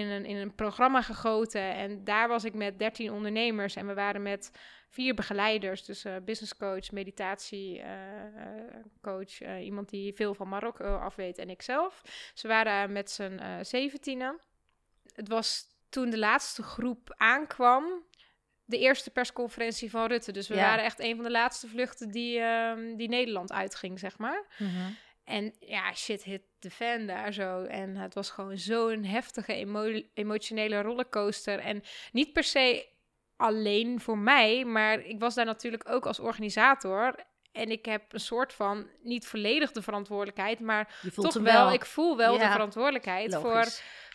in, 0.00 0.06
een, 0.06 0.24
in 0.24 0.36
een 0.36 0.54
programma 0.54 1.02
gegoten. 1.02 1.74
En 1.74 2.04
daar 2.04 2.28
was 2.28 2.44
ik 2.44 2.54
met 2.54 2.78
13 2.78 3.12
ondernemers 3.12 3.76
en 3.76 3.86
we 3.86 3.94
waren 3.94 4.22
met 4.22 4.50
vier 4.92 5.14
begeleiders, 5.14 5.84
dus 5.84 6.04
eh 6.04 6.16
business 6.24 6.56
coach, 6.56 6.90
meditatie 6.90 7.80
eh, 7.80 8.24
eh, 8.26 8.74
coach, 9.02 9.40
eh, 9.40 9.64
iemand 9.64 9.88
die 9.88 10.14
veel 10.14 10.34
van 10.34 10.48
Marokko 10.48 10.96
afweet 10.96 11.38
en 11.38 11.50
ikzelf. 11.50 12.02
Ze 12.34 12.48
waren 12.48 12.92
met 12.92 13.10
z'n 13.10 13.40
zeventienen. 13.62 14.40
Het 15.14 15.28
was 15.28 15.64
toen 15.88 16.10
de 16.10 16.18
laatste 16.18 16.62
groep 16.62 17.14
aankwam, 17.16 18.04
de 18.64 18.78
eerste 18.78 19.10
persconferentie 19.10 19.90
van 19.90 20.06
Rutte. 20.06 20.32
Dus 20.32 20.48
we 20.48 20.54
Ja. 20.54 20.62
waren 20.62 20.84
echt 20.84 21.00
een 21.00 21.14
van 21.14 21.24
de 21.24 21.30
laatste 21.30 21.68
vluchten 21.68 22.10
die, 22.10 22.38
ehm, 22.38 22.96
die 22.96 23.08
Nederland 23.08 23.52
uitging, 23.52 23.98
zeg 23.98 24.18
maar. 24.18 24.46
Mhm. 24.58 24.90
En 25.24 25.54
ja, 25.60 25.92
shit 25.94 26.22
hit 26.22 26.42
the 26.58 26.70
fan 26.70 27.06
daar 27.06 27.32
zo. 27.32 27.62
En 27.64 27.96
het 27.96 28.14
was 28.14 28.30
gewoon 28.30 28.58
zo'n 28.58 29.04
heftige 29.04 29.52
emo- 29.54 30.02
emotionele 30.14 30.80
rollercoaster. 30.82 31.58
En 31.58 31.82
niet 32.12 32.32
per 32.32 32.44
se 32.44 32.90
alleen 33.42 34.00
voor 34.00 34.18
mij, 34.18 34.64
maar 34.64 35.00
ik 35.00 35.20
was 35.20 35.34
daar 35.34 35.44
natuurlijk 35.44 35.88
ook 35.90 36.06
als 36.06 36.18
organisator. 36.18 37.14
En 37.52 37.70
ik 37.70 37.84
heb 37.84 38.12
een 38.12 38.20
soort 38.20 38.52
van, 38.52 38.86
niet 39.02 39.26
volledig 39.26 39.72
de 39.72 39.82
verantwoordelijkheid, 39.82 40.60
maar 40.60 40.94
toch 41.14 41.34
wel, 41.34 41.42
wel. 41.42 41.72
ik 41.72 41.84
voel 41.84 42.16
wel 42.16 42.38
de 42.38 42.50
verantwoordelijkheid 42.50 43.34
voor, 43.34 43.64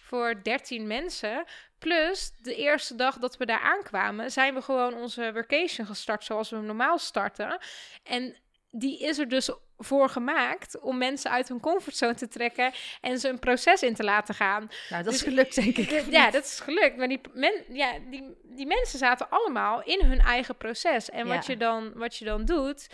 voor 0.02 0.44
13 0.44 0.88
mensen. 0.88 1.46
Plus, 1.80 2.32
de 2.42 2.56
eerste 2.56 2.96
dag 2.96 3.18
dat 3.18 3.38
we 3.38 3.46
daar 3.46 3.62
aankwamen, 3.62 4.32
zijn 4.32 4.54
we 4.54 4.62
gewoon 4.62 4.94
onze 4.94 5.32
vacation 5.34 5.88
gestart 5.88 6.24
zoals 6.24 6.50
we 6.50 6.56
hem 6.56 6.66
normaal 6.66 6.98
starten. 6.98 7.60
En 8.04 8.36
die 8.72 9.00
is 9.00 9.18
er 9.18 9.28
dus 9.28 9.50
voor 9.78 10.10
gemaakt 10.10 10.80
om 10.80 10.98
mensen 10.98 11.32
uit 11.32 11.48
hun 11.48 11.60
comfortzone 11.60 12.16
te 12.16 12.28
trekken 12.28 12.72
en 13.02 13.20
ze 13.20 13.30
een 13.30 13.40
proces 13.40 13.84
in 13.84 13.94
te 13.94 14.04
laten 14.04 14.36
gaan. 14.36 14.70
Nou, 14.90 15.04
dat 15.04 15.14
is 15.14 15.20
Dus- 15.20 15.28
gelukt, 15.28 15.56
denk 15.56 15.78
ik. 15.78 16.06
Ja, 16.12 16.32
dat 16.32 16.44
is 16.44 16.60
gelukt. 16.60 16.98
Maar 16.98 17.08
die, 17.08 17.22
men, 17.34 17.64
ja, 17.70 17.94
die, 18.10 18.38
die 18.44 18.66
mensen 18.66 19.00
zaten 19.00 19.30
allemaal 19.30 19.84
in 19.84 20.02
hun 20.06 20.20
eigen 20.20 20.58
proces. 20.58 21.10
En 21.10 21.28
wat, 21.28 21.46
je 21.46 21.58
dan, 21.58 21.94
wat 21.94 22.16
je 22.18 22.26
dan 22.26 22.46
doet, 22.46 22.88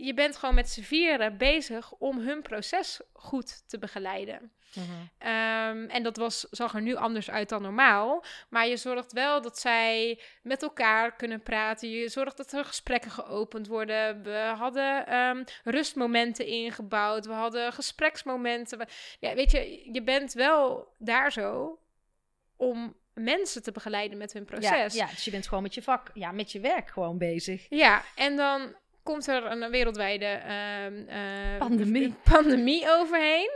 je 0.00 0.14
bent 0.14 0.36
gewoon 0.36 0.54
met 0.54 0.68
z'n 0.68 0.82
vieren 0.82 1.36
bezig 1.36 1.92
om 1.92 2.18
hun 2.18 2.42
proces 2.42 3.00
goed 3.12 3.68
te 3.68 3.78
begeleiden. 3.78 4.52
Ehm, 5.18 5.84
en 5.88 6.02
dat 6.02 6.16
was, 6.16 6.46
zag 6.50 6.74
er 6.74 6.82
nu 6.82 6.94
anders 6.94 7.30
uit 7.30 7.48
dan 7.48 7.62
normaal. 7.62 8.24
Maar 8.48 8.66
je 8.66 8.76
zorgt 8.76 9.12
wel 9.12 9.42
dat 9.42 9.58
zij 9.58 10.20
met 10.42 10.62
elkaar 10.62 11.16
kunnen 11.16 11.42
praten. 11.42 11.90
Je 11.90 12.08
zorgt 12.08 12.36
dat 12.36 12.52
er 12.52 12.64
gesprekken 12.64 13.10
geopend 13.10 13.66
worden. 13.66 14.22
We 14.22 14.52
hadden 14.56 15.06
ehm, 15.06 15.44
rustmomenten 15.64 16.46
ingebouwd. 16.46 17.26
We 17.26 17.32
hadden 17.32 17.72
gespreksmomenten. 17.72 18.86
Ja, 19.18 19.34
weet 19.34 19.50
je, 19.50 19.88
je 19.92 20.02
bent 20.02 20.32
wel 20.32 20.92
daar 20.98 21.32
zo 21.32 21.78
om 22.56 22.96
mensen 23.14 23.62
te 23.62 23.72
begeleiden 23.72 24.18
met 24.18 24.32
hun 24.32 24.44
proces. 24.44 24.94
Ja, 24.94 25.04
ja, 25.04 25.10
dus 25.10 25.24
je 25.24 25.30
bent 25.30 25.48
gewoon 25.48 25.62
met 25.62 25.74
je 25.74 25.82
vak, 25.82 26.10
ja, 26.14 26.32
met 26.32 26.52
je 26.52 26.60
werk 26.60 26.88
gewoon 26.88 27.18
bezig. 27.18 27.66
Ja, 27.68 28.04
en 28.14 28.36
dan 28.36 28.74
komt 29.02 29.26
er 29.26 29.44
een 29.50 29.70
wereldwijde 29.70 30.24
ehm, 30.24 31.08
eh, 31.08 31.58
Pandemie. 31.58 32.14
pandemie 32.32 32.90
overheen. 32.90 33.50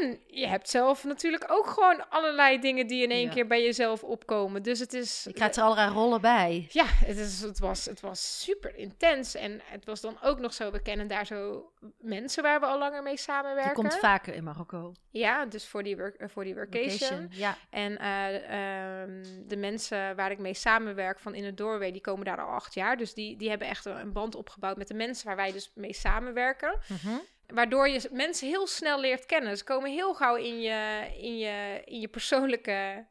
En 0.00 0.20
je 0.26 0.46
hebt 0.46 0.68
zelf 0.68 1.04
natuurlijk 1.04 1.44
ook 1.48 1.66
gewoon 1.66 2.08
allerlei 2.08 2.58
dingen 2.60 2.86
die 2.86 3.02
in 3.02 3.10
één 3.10 3.26
Ja. 3.26 3.32
keer 3.32 3.46
bij 3.46 3.62
jezelf 3.62 4.02
opkomen. 4.04 4.62
Dus 4.62 4.78
het 4.78 4.92
is. 4.92 5.24
Je 5.24 5.32
krijgt 5.32 5.56
er 5.56 5.62
allerlei 5.62 5.90
rollen 5.92 6.20
bij. 6.20 6.66
Ja, 6.70 6.84
het, 6.86 7.16
is, 7.16 7.40
het, 7.40 7.58
was, 7.58 7.84
het 7.84 8.00
was 8.00 8.42
super 8.42 8.76
intens. 8.76 9.34
En 9.34 9.60
het 9.64 9.84
was 9.84 10.00
dan 10.00 10.16
ook 10.22 10.38
nog 10.38 10.54
zo, 10.54 10.70
we 10.70 10.82
kennen 10.82 11.06
daar 11.08 11.26
zo 11.26 11.70
mensen 11.98 12.42
waar 12.42 12.60
we 12.60 12.66
al 12.66 12.78
langer 12.78 13.02
mee 13.02 13.12
Je 13.12 13.18
samenwerken. 13.18 13.72
komt 13.74 13.94
vaker 13.98 14.34
in 14.34 14.44
Marokko. 14.44 14.92
Ja, 15.10 15.46
dus 15.46 15.66
voor 15.66 15.82
die, 15.82 15.96
work, 15.96 16.16
eh, 16.16 16.28
voor 16.28 16.44
die 16.44 16.54
workation. 16.54 17.26
Ja. 17.30 17.56
En 17.70 17.98
eh, 17.98 19.00
ehm, 19.02 19.22
de 19.46 19.56
mensen 19.56 20.16
waar 20.16 20.30
ik 20.30 20.38
mee 20.38 20.54
samenwerk 20.54 21.18
van 21.18 21.34
in 21.34 21.44
het 21.44 21.56
doorwee, 21.56 21.92
die 21.92 22.00
komen 22.00 22.24
daar 22.24 22.40
al 22.40 22.54
acht 22.54 22.74
jaar. 22.74 22.96
Dus 22.96 23.14
die, 23.14 23.36
die 23.36 23.48
hebben 23.48 23.68
echt 23.68 23.84
een 23.84 24.12
band 24.12 24.34
opgebouwd 24.34 24.76
met 24.76 24.88
de 24.88 24.94
mensen 24.94 25.26
waar 25.26 25.36
wij 25.36 25.52
dus 25.52 25.70
mee 25.74 25.94
samenwerken. 25.94 26.78
Mhm. 26.88 27.14
Waardoor 27.46 27.88
je 27.88 28.08
mensen 28.12 28.48
heel 28.48 28.66
snel 28.66 29.00
leert 29.00 29.26
kennen. 29.26 29.56
Ze 29.56 29.64
komen 29.64 29.90
heel 29.90 30.14
gauw 30.14 30.36
in 30.36 30.60
je, 30.60 31.10
in 31.20 31.38
je, 31.38 31.82
in 31.84 32.00
je 32.00 32.08
persoonlijke 32.08 33.06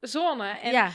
zone. 0.00 0.48
En 0.48 0.72
ja. 0.72 0.90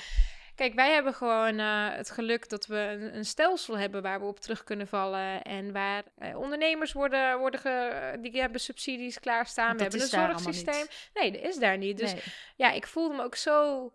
kijk, 0.56 0.74
wij 0.74 0.94
hebben 0.94 1.14
gewoon 1.14 1.60
eh, 1.60 1.90
het 1.90 2.10
geluk 2.10 2.50
dat 2.50 2.66
we 2.66 2.78
een, 2.78 3.16
een 3.16 3.26
stelsel 3.26 3.78
hebben 3.78 4.02
waar 4.02 4.20
we 4.20 4.26
op 4.26 4.40
terug 4.40 4.64
kunnen 4.64 4.88
vallen. 4.88 5.42
En 5.42 5.72
waar 5.72 6.04
eh, 6.18 6.38
ondernemers 6.38 6.94
worden, 6.94 7.40
worden 7.40 7.60
ge, 7.60 8.18
die 8.22 8.42
hebben 8.42 8.60
subsidies 8.62 9.20
klaarstaan. 9.20 9.76
We 9.76 9.82
hebben 9.82 10.02
een 10.02 10.08
zorgsysteem. 10.08 10.86
Nee, 11.14 11.32
dat 11.32 11.42
is 11.42 11.58
daar 11.58 11.78
niet. 11.78 11.98
Dus 11.98 12.14
Nee. 12.14 12.24
ja, 12.56 12.72
ik 12.72 12.88
voelde 12.88 13.16
me 13.16 13.24
ook 13.24 13.36
zo 13.36 13.92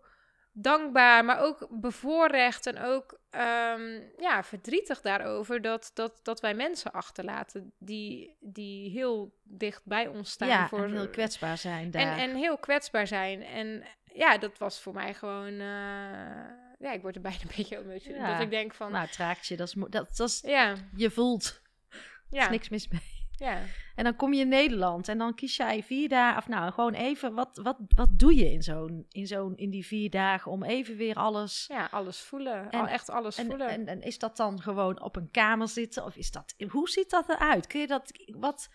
dankbaar, 0.51 1.25
maar 1.25 1.39
ook 1.39 1.67
bevoorrecht 1.69 2.65
en 2.65 2.79
ook 2.81 3.18
ehm, 3.29 3.99
ja, 4.17 4.43
verdrietig 4.43 5.01
daarover 5.01 5.61
dat, 5.61 5.91
dat, 5.93 6.19
dat 6.23 6.39
wij 6.39 6.53
mensen 6.53 6.91
achterlaten 6.91 7.73
die, 7.77 8.35
die 8.39 8.89
heel 8.91 9.33
dicht 9.43 9.81
bij 9.85 10.07
ons 10.07 10.31
staan. 10.31 10.47
ja, 10.47 10.67
voor, 10.67 10.83
en 10.83 10.91
heel 10.91 11.09
kwetsbaar 11.09 11.57
zijn 11.57 11.91
daar. 11.91 12.01
en, 12.01 12.29
en 12.29 12.35
heel 12.35 12.57
kwetsbaar 12.57 13.07
zijn. 13.07 13.43
En 13.43 13.83
ja, 14.03 14.37
dat 14.37 14.57
was 14.57 14.81
voor 14.81 14.93
mij 14.93 15.13
gewoon. 15.13 15.51
eh, 15.59 16.67
ja, 16.79 16.91
ik 16.91 17.01
word 17.01 17.15
er 17.15 17.21
bijna 17.29 17.41
een 17.41 17.51
beetje 17.55 17.77
emotioneel. 17.77 18.21
Ja. 18.21 18.31
Dat 18.31 18.41
ik 18.41 18.49
denk 18.49 18.73
van. 18.73 18.91
nou, 18.91 19.05
het 19.05 19.17
raakt 19.17 19.47
je. 19.47 19.55
Dat 19.57 19.67
is, 19.67 19.73
dat, 19.73 19.91
dat 19.91 20.27
is, 20.27 20.41
ja, 20.45 20.75
je 20.95 21.11
voelt. 21.11 21.61
Er 21.89 21.99
ja, 22.29 22.43
is 22.43 22.49
niks 22.49 22.69
mis 22.69 22.87
mee. 22.87 23.18
Ja. 23.39 23.57
En 23.95 24.03
dan 24.03 24.15
kom 24.15 24.33
je 24.33 24.41
in 24.41 24.47
Nederland 24.47 25.07
en 25.07 25.17
dan 25.17 25.35
kies 25.35 25.55
jij 25.55 25.83
vier 25.83 26.09
dagen, 26.09 26.37
of 26.37 26.47
nou 26.47 26.71
gewoon 26.71 26.93
even, 26.93 27.33
wat, 27.33 27.59
wat, 27.63 27.77
wat 27.95 28.09
doe 28.19 28.35
je 28.35 28.51
in 28.51 28.61
zo'n, 28.61 29.05
in 29.09 29.27
zo'n, 29.27 29.55
in 29.57 29.69
die 29.69 29.85
vier 29.85 30.09
dagen 30.09 30.51
om 30.51 30.63
even 30.63 30.95
weer 30.97 31.15
alles. 31.15 31.65
ja, 31.67 31.87
alles 31.91 32.19
voelen. 32.19 32.71
En- 32.71 32.79
al 32.79 32.87
echt 32.87 33.09
alles 33.09 33.37
En, 33.37 33.45
voelen. 33.45 33.69
en, 33.69 33.87
en 33.87 34.01
is 34.01 34.19
dat 34.19 34.37
dan 34.37 34.61
gewoon 34.61 35.01
op 35.01 35.15
een 35.15 35.31
kamer 35.31 35.67
zitten 35.67 36.05
of 36.05 36.15
is 36.15 36.31
dat, 36.31 36.55
hoe 36.69 36.89
ziet 36.89 37.09
dat 37.09 37.29
eruit? 37.29 37.67
Kun 37.67 37.79
je 37.79 37.87
dat, 37.87 38.11
wat, 38.25 38.69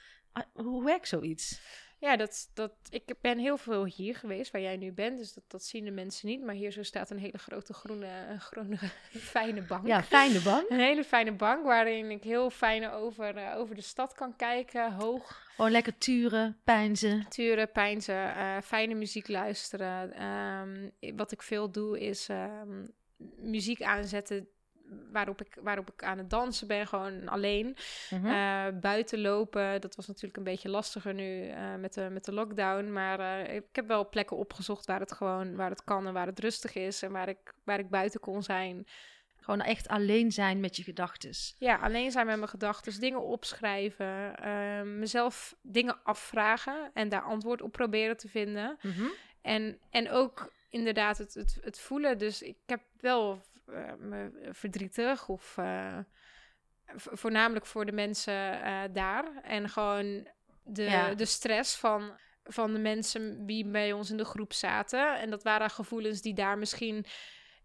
hoe 0.53 0.85
werkt 0.85 1.09
zoiets? 1.09 1.61
Ja, 2.04 2.16
dat, 2.16 2.50
dat, 2.54 2.72
ik 2.90 3.14
ben 3.20 3.38
heel 3.38 3.56
veel 3.56 3.84
hier 3.84 4.16
geweest, 4.16 4.50
waar 4.50 4.60
jij 4.60 4.76
nu 4.76 4.92
bent. 4.92 5.18
Dus 5.18 5.32
dat, 5.32 5.44
dat 5.46 5.64
zien 5.64 5.84
de 5.84 5.90
mensen 5.90 6.28
niet. 6.28 6.42
Maar 6.42 6.54
hier 6.54 6.70
zo 6.70 6.82
staat 6.82 7.10
een 7.10 7.18
hele 7.18 7.38
grote 7.38 7.72
groene, 7.72 8.36
groene 8.38 8.76
fijne 9.34 9.62
bank. 9.62 9.86
Ja, 9.86 10.02
fijne 10.02 10.40
bank. 10.40 10.70
Een 10.70 10.78
hele 10.80 11.04
fijne 11.04 11.32
bank 11.32 11.64
waarin 11.64 12.10
ik 12.10 12.22
heel 12.22 12.50
fijn 12.50 12.90
over, 12.90 13.36
eh, 13.36 13.58
over 13.58 13.74
de 13.74 13.80
stad 13.80 14.14
kan 14.14 14.36
kijken. 14.36 14.92
Hoog, 14.92 15.42
Gewoon 15.54 15.70
lekker 15.70 15.98
turen, 15.98 16.60
pijnzen. 16.64 17.28
turen, 17.28 17.72
pijnzen, 17.72 18.34
eh, 18.34 18.56
fijne 18.64 18.94
muziek 18.94 19.28
luisteren. 19.28 20.12
Ehm, 20.12 21.16
wat 21.16 21.32
ik 21.32 21.42
veel 21.42 21.70
doe 21.70 22.00
is 22.00 22.28
ehm, 22.28 22.86
muziek 23.36 23.82
aanzetten 23.82 24.48
waarop 25.12 25.40
ik, 25.40 25.57
waarop 25.62 25.90
ik 25.90 26.04
aan 26.04 26.18
het 26.18 26.30
dansen 26.30 26.66
ben, 26.66 26.87
gewoon 26.87 27.28
alleen. 27.28 27.76
Mhm. 28.11 28.26
Eh, 28.26 28.80
buiten 28.80 29.20
lopen, 29.20 29.80
dat 29.80 29.96
was 29.96 30.07
natuurlijk 30.07 30.37
een 30.37 30.44
beetje 30.44 30.68
lastiger 30.68 31.14
nu 31.14 31.48
eh, 31.48 31.74
met, 31.74 31.94
de, 31.94 32.09
met 32.11 32.24
de 32.24 32.33
lockdown. 32.33 32.92
Maar 32.92 33.20
eh, 33.20 33.54
ik 33.54 33.64
heb 33.72 33.87
wel 33.87 34.09
plekken 34.09 34.37
opgezocht 34.37 34.87
waar 34.87 35.00
het 35.00 35.12
gewoon 35.12 35.57
waar 35.57 35.70
het 35.70 35.85
kan 35.85 36.07
en 36.07 36.12
waar 36.12 36.26
het 36.26 36.40
rustig 36.40 36.74
is 36.74 37.02
en 37.02 37.12
waar 37.12 37.28
ik, 37.28 37.54
waar 37.64 37.78
ik 37.78 37.90
buiten 37.90 38.20
kon 38.20 38.42
zijn. 38.42 38.87
Gewoon 39.44 39.61
echt 39.61 39.88
alleen 39.88 40.33
zijn 40.33 40.61
met 40.61 40.76
je 40.76 40.83
gedachtes. 40.83 41.54
Ja, 41.59 41.76
alleen 41.76 42.11
zijn 42.11 42.26
met 42.26 42.37
mijn 42.37 42.48
gedachten, 42.48 43.00
dingen 43.00 43.22
opschrijven, 43.22 44.37
eh, 44.37 44.83
mezelf 44.83 45.57
dingen 45.62 46.02
afvragen 46.02 46.90
en 46.94 47.09
daar 47.09 47.22
antwoord 47.22 47.62
op 47.62 47.72
proberen 47.72 48.16
te 48.16 48.28
vinden. 48.28 48.78
Mhm. 48.83 49.04
En, 49.42 49.78
en 49.90 50.11
ook 50.11 50.52
inderdaad 50.70 51.18
het, 51.18 51.35
het, 51.35 51.59
het 51.61 51.80
voelen. 51.80 52.18
Dus 52.18 52.42
ik 52.42 52.57
heb 52.66 52.80
wel 53.00 53.42
me 53.98 54.48
verdrietig 54.50 55.29
of 55.29 55.57
eh, 55.59 55.98
vo- 56.96 57.16
voornamelijk 57.16 57.66
voor 57.66 57.85
de 57.87 57.92
mensen 57.92 58.62
eh, 58.62 58.83
daar. 58.92 59.40
En 59.42 59.68
gewoon 59.68 60.29
de, 60.64 60.83
Ja. 60.83 61.14
de 61.14 61.24
stress 61.24 61.77
van, 61.77 62.18
van 62.44 62.72
de 62.72 62.79
mensen 62.79 63.46
die 63.46 63.66
bij 63.70 63.92
ons 63.92 64.11
in 64.11 64.16
de 64.16 64.24
groep 64.24 64.53
zaten. 64.53 65.18
En 65.18 65.31
dat 65.31 65.42
waren 65.42 65.70
gevoelens 65.70 66.20
die 66.22 66.35
daar 66.35 66.59
misschien 66.59 67.05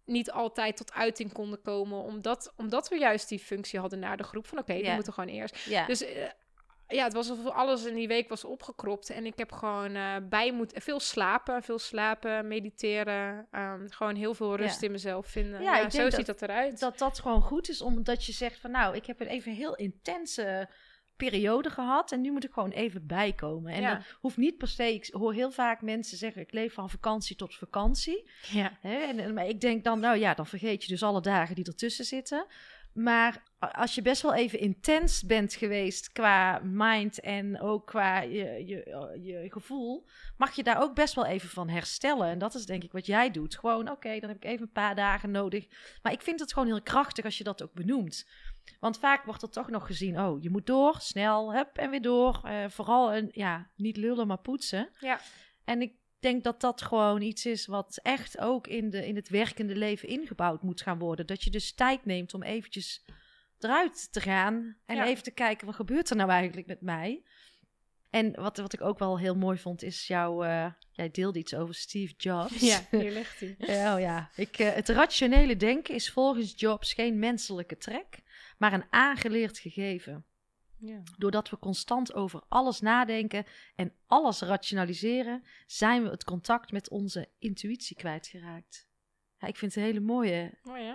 niet 0.05 0.31
altijd 0.31 0.77
tot 0.77 0.93
uiting 0.93 1.33
konden 1.33 1.61
komen. 1.61 2.01
Omdat, 2.01 2.53
omdat 2.55 2.89
we 2.89 2.97
juist 2.97 3.29
die 3.29 3.39
functie 3.39 3.79
hadden 3.79 3.99
naar 3.99 4.17
de 4.17 4.23
groep. 4.23 4.47
Van 4.47 4.57
oké, 4.57 4.73
die 4.73 4.83
Ja. 4.83 4.93
moeten 4.95 5.13
gewoon 5.13 5.29
eerst. 5.29 5.65
Ja. 5.65 5.85
Dus 5.85 6.01
eh, 6.03 6.29
ja, 6.89 7.03
het 7.03 7.13
was 7.13 7.29
alsof 7.29 7.45
alles 7.53 7.85
in 7.85 7.95
die 7.95 8.07
week 8.07 8.29
was 8.29 8.43
opgekropt. 8.43 9.09
En 9.09 9.25
ik 9.25 9.37
heb 9.37 9.51
gewoon 9.51 9.95
eh, 9.95 10.15
bij 10.29 10.51
moeten... 10.53 10.81
Veel 10.81 10.99
slapen, 10.99 11.63
veel 11.63 11.79
slapen, 11.79 12.47
mediteren. 12.47 13.47
ehm, 13.51 13.87
gewoon 13.89 14.15
heel 14.15 14.33
veel 14.33 14.55
rust 14.55 14.79
Ja. 14.81 14.85
in 14.85 14.91
mezelf 14.91 15.27
vinden. 15.27 15.61
Ja, 15.61 15.89
zo 15.89 16.09
ziet 16.09 16.25
dat 16.25 16.41
eruit. 16.41 16.79
dat 16.79 16.97
dat 16.97 17.19
gewoon 17.19 17.41
goed 17.41 17.69
is, 17.69 17.81
omdat 17.81 18.25
je 18.25 18.31
zegt 18.31 18.59
van 18.59 18.71
nou, 18.71 18.95
ik 18.95 19.05
heb 19.05 19.19
een 19.19 19.27
even 19.27 19.51
heel 19.51 19.75
intense 19.75 20.69
periode 21.15 21.69
gehad 21.69 22.11
en 22.11 22.21
nu 22.21 22.31
moet 22.31 22.43
ik 22.43 22.51
gewoon 22.53 22.69
even 22.71 23.07
bijkomen. 23.07 23.73
En 23.73 23.81
Ja. 23.81 23.95
dat 23.95 24.03
hoeft 24.19 24.37
niet 24.37 24.57
per 24.57 24.67
se, 24.67 24.93
ik 24.93 25.07
hoor 25.11 25.33
heel 25.33 25.51
vaak 25.51 25.81
mensen 25.81 26.17
zeggen 26.17 26.41
ik 26.41 26.51
leef 26.51 26.73
van 26.73 26.89
vakantie 26.89 27.35
tot 27.35 27.55
vakantie. 27.55 28.29
ja. 28.51 28.77
Hè? 28.81 28.95
En, 28.97 29.19
en- 29.19 29.33
maar 29.33 29.47
ik 29.47 29.61
denk 29.61 29.83
dan, 29.83 29.99
nou 29.99 30.17
ja, 30.17 30.33
dan 30.33 30.45
vergeet 30.47 30.83
je 30.83 30.89
dus 30.89 31.03
alle 31.03 31.21
dagen 31.21 31.55
die 31.55 31.65
ertussen 31.65 32.05
zitten. 32.05 32.45
Maar 32.93 33.43
als 33.59 33.95
je 33.95 34.01
best 34.01 34.21
wel 34.21 34.33
even 34.33 34.59
intens 34.59 35.23
bent 35.23 35.53
geweest 35.53 36.11
qua 36.11 36.61
mind 36.63 37.19
en 37.19 37.61
ook 37.61 37.85
qua 37.85 38.21
je, 38.21 38.65
je, 38.65 39.19
je 39.21 39.45
gevoel, 39.51 40.05
mag 40.37 40.55
je 40.55 40.63
daar 40.63 40.81
ook 40.81 40.95
best 40.95 41.13
wel 41.13 41.25
even 41.25 41.49
van 41.49 41.69
herstellen. 41.69 42.27
En 42.27 42.39
dat 42.39 42.55
is 42.55 42.65
denk 42.65 42.83
ik 42.83 42.91
wat 42.91 43.05
jij 43.05 43.31
doet. 43.31 43.57
Gewoon, 43.57 43.89
oké, 43.91 44.19
dan 44.19 44.29
heb 44.29 44.37
ik 44.37 44.45
even 44.45 44.61
een 44.61 44.71
paar 44.71 44.95
dagen 44.95 45.31
nodig. 45.31 45.67
Maar 46.01 46.11
ik 46.11 46.21
vind 46.21 46.39
het 46.39 46.53
gewoon 46.53 46.67
heel 46.67 46.81
krachtig 46.81 47.25
als 47.25 47.37
je 47.37 47.43
dat 47.43 47.63
ook 47.63 47.73
benoemt. 47.73 48.27
Want 48.79 48.99
vaak 48.99 49.25
wordt 49.25 49.41
er 49.41 49.49
toch 49.49 49.69
nog 49.69 49.85
gezien, 49.85 50.19
oh, 50.19 50.41
je 50.41 50.49
moet 50.49 50.65
door, 50.65 50.95
snel, 50.99 51.53
hup, 51.53 51.77
en 51.77 51.89
weer 51.89 52.01
door. 52.01 52.41
Eh, 52.43 52.69
vooral, 52.69 53.13
een, 53.13 53.29
ja, 53.31 53.69
niet 53.75 53.97
lullen, 53.97 54.27
maar 54.27 54.41
poetsen. 54.41 54.89
Ja. 54.99 55.19
En 55.63 55.81
ik 55.81 55.93
denk 56.19 56.43
dat 56.43 56.61
dat 56.61 56.81
gewoon 56.81 57.21
iets 57.21 57.45
is 57.45 57.65
wat 57.65 57.99
echt 58.03 58.39
ook 58.39 58.67
in, 58.67 58.89
de, 58.89 59.07
in 59.07 59.15
het 59.15 59.29
werkende 59.29 59.75
leven 59.75 60.07
ingebouwd 60.07 60.61
moet 60.61 60.81
gaan 60.81 60.99
worden. 60.99 61.27
Dat 61.27 61.43
je 61.43 61.49
dus 61.49 61.73
tijd 61.73 62.05
neemt 62.05 62.33
om 62.33 62.43
eventjes 62.43 63.05
eruit 63.63 64.11
te 64.13 64.21
gaan 64.21 64.77
en 64.85 64.95
Ja. 64.95 65.05
even 65.05 65.23
te 65.23 65.31
kijken, 65.31 65.65
wat 65.65 65.75
gebeurt 65.75 66.09
er 66.09 66.15
nou 66.15 66.29
eigenlijk 66.29 66.67
met 66.67 66.81
mij? 66.81 67.23
En 68.09 68.41
wat, 68.41 68.57
wat 68.57 68.73
ik 68.73 68.81
ook 68.81 68.99
wel 68.99 69.19
heel 69.19 69.35
mooi 69.35 69.57
vond, 69.57 69.83
is 69.83 70.07
jouw... 70.07 70.43
eh, 70.43 70.71
jij 70.91 71.11
deelde 71.11 71.39
iets 71.39 71.53
over 71.55 71.75
Steve 71.75 72.13
Jobs. 72.17 72.59
ja, 72.59 72.79
hier 72.99 73.11
ligt 73.11 73.39
hij. 73.39 73.55
Ja, 73.57 73.93
oh 73.95 73.99
ja. 73.99 74.29
Ik, 74.35 74.57
eh, 74.59 74.73
het 74.73 74.89
rationele 74.89 75.55
denken 75.55 75.95
is 75.95 76.11
volgens 76.11 76.53
Jobs 76.55 76.93
geen 76.93 77.19
menselijke 77.19 77.77
trek, 77.77 78.19
maar 78.57 78.73
een 78.73 78.85
aangeleerd 78.89 79.57
gegeven. 79.59 80.23
Ja. 80.77 81.01
Doordat 81.17 81.49
we 81.49 81.59
constant 81.59 82.13
over 82.13 82.43
alles 82.47 82.79
nadenken 82.79 83.45
en 83.75 83.93
alles 84.07 84.41
rationaliseren, 84.41 85.43
zijn 85.67 86.03
we 86.03 86.09
het 86.09 86.23
contact 86.23 86.71
met 86.71 86.89
onze 86.89 87.27
intuïtie 87.39 87.95
kwijtgeraakt. 87.95 88.87
Ja, 89.37 89.47
ik 89.47 89.57
vind 89.57 89.73
het 89.75 89.83
een 89.83 89.89
hele 89.89 90.05
mooie. 90.05 90.51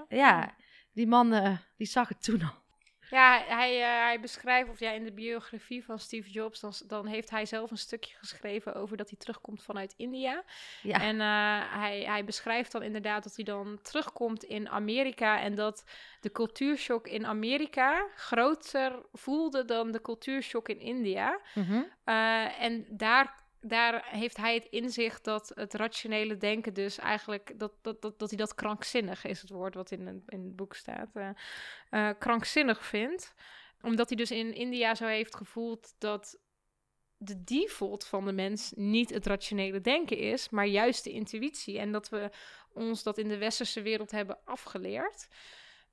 Ja, 0.08 0.56
die 0.94 1.06
man 1.06 1.32
eh, 1.32 1.56
die 1.76 1.86
zag 1.86 2.08
het 2.08 2.22
toen 2.22 2.42
al. 2.42 2.62
Ja, 3.10 3.44
hij, 3.46 3.80
uh, 3.80 4.04
hij 4.04 4.20
beschrijft, 4.20 4.70
of 4.70 4.78
ja, 4.78 4.90
in 4.90 5.04
de 5.04 5.12
biografie 5.12 5.84
van 5.84 5.98
Steve 5.98 6.30
Jobs, 6.30 6.60
dan, 6.60 6.72
dan 6.86 7.06
heeft 7.06 7.30
hij 7.30 7.46
zelf 7.46 7.70
een 7.70 7.76
stukje 7.76 8.16
geschreven 8.16 8.74
over 8.74 8.96
dat 8.96 9.08
hij 9.08 9.18
terugkomt 9.18 9.62
vanuit 9.62 9.94
India. 9.96 10.44
Ja. 10.82 11.00
En 11.00 11.14
uh, 11.16 11.80
hij, 11.80 12.00
hij 12.00 12.24
beschrijft 12.24 12.72
dan 12.72 12.82
inderdaad 12.82 13.22
dat 13.22 13.36
hij 13.36 13.44
dan 13.44 13.78
terugkomt 13.82 14.42
in 14.42 14.68
Amerika 14.68 15.40
en 15.40 15.54
dat 15.54 15.84
de 16.20 16.32
cultuurshock 16.32 17.06
in 17.06 17.26
Amerika 17.26 18.08
groter 18.16 19.02
voelde 19.12 19.64
dan 19.64 19.90
de 19.90 20.00
cultuurshock 20.00 20.68
in 20.68 20.80
India. 20.80 21.40
Mm 21.54 21.64
-hmm. 21.64 21.86
uh, 22.04 22.62
en 22.62 22.86
daar 22.90 23.43
daar 23.66 24.06
heeft 24.10 24.36
hij 24.36 24.54
het 24.54 24.66
inzicht 24.70 25.24
dat 25.24 25.52
het 25.54 25.74
rationele 25.74 26.36
denken 26.36 26.74
dus 26.74 26.98
eigenlijk... 26.98 27.58
dat, 27.58 27.72
dat, 27.82 28.02
dat, 28.02 28.18
dat 28.18 28.28
hij 28.28 28.38
dat 28.38 28.54
krankzinnig 28.54 29.24
is, 29.24 29.40
het 29.40 29.50
woord 29.50 29.74
wat 29.74 29.90
in, 29.90 30.22
in 30.26 30.44
het 30.44 30.56
boek 30.56 30.74
staat, 30.74 31.10
uh, 31.14 31.28
uh, 31.90 32.10
krankzinnig 32.18 32.86
vindt. 32.86 33.34
Omdat 33.82 34.08
hij 34.08 34.16
dus 34.16 34.30
in 34.30 34.54
India 34.54 34.94
zo 34.94 35.06
heeft 35.06 35.36
gevoeld 35.36 35.94
dat 35.98 36.38
de 37.16 37.44
default 37.44 38.06
van 38.06 38.24
de 38.24 38.32
mens 38.32 38.72
niet 38.76 39.10
het 39.10 39.26
rationele 39.26 39.80
denken 39.80 40.18
is, 40.18 40.48
maar 40.48 40.66
juist 40.66 41.04
de 41.04 41.10
intuïtie. 41.10 41.78
En 41.78 41.92
dat 41.92 42.08
we 42.08 42.30
ons 42.72 43.02
dat 43.02 43.18
in 43.18 43.28
de 43.28 43.38
westerse 43.38 43.82
wereld 43.82 44.10
hebben 44.10 44.38
afgeleerd. 44.44 45.28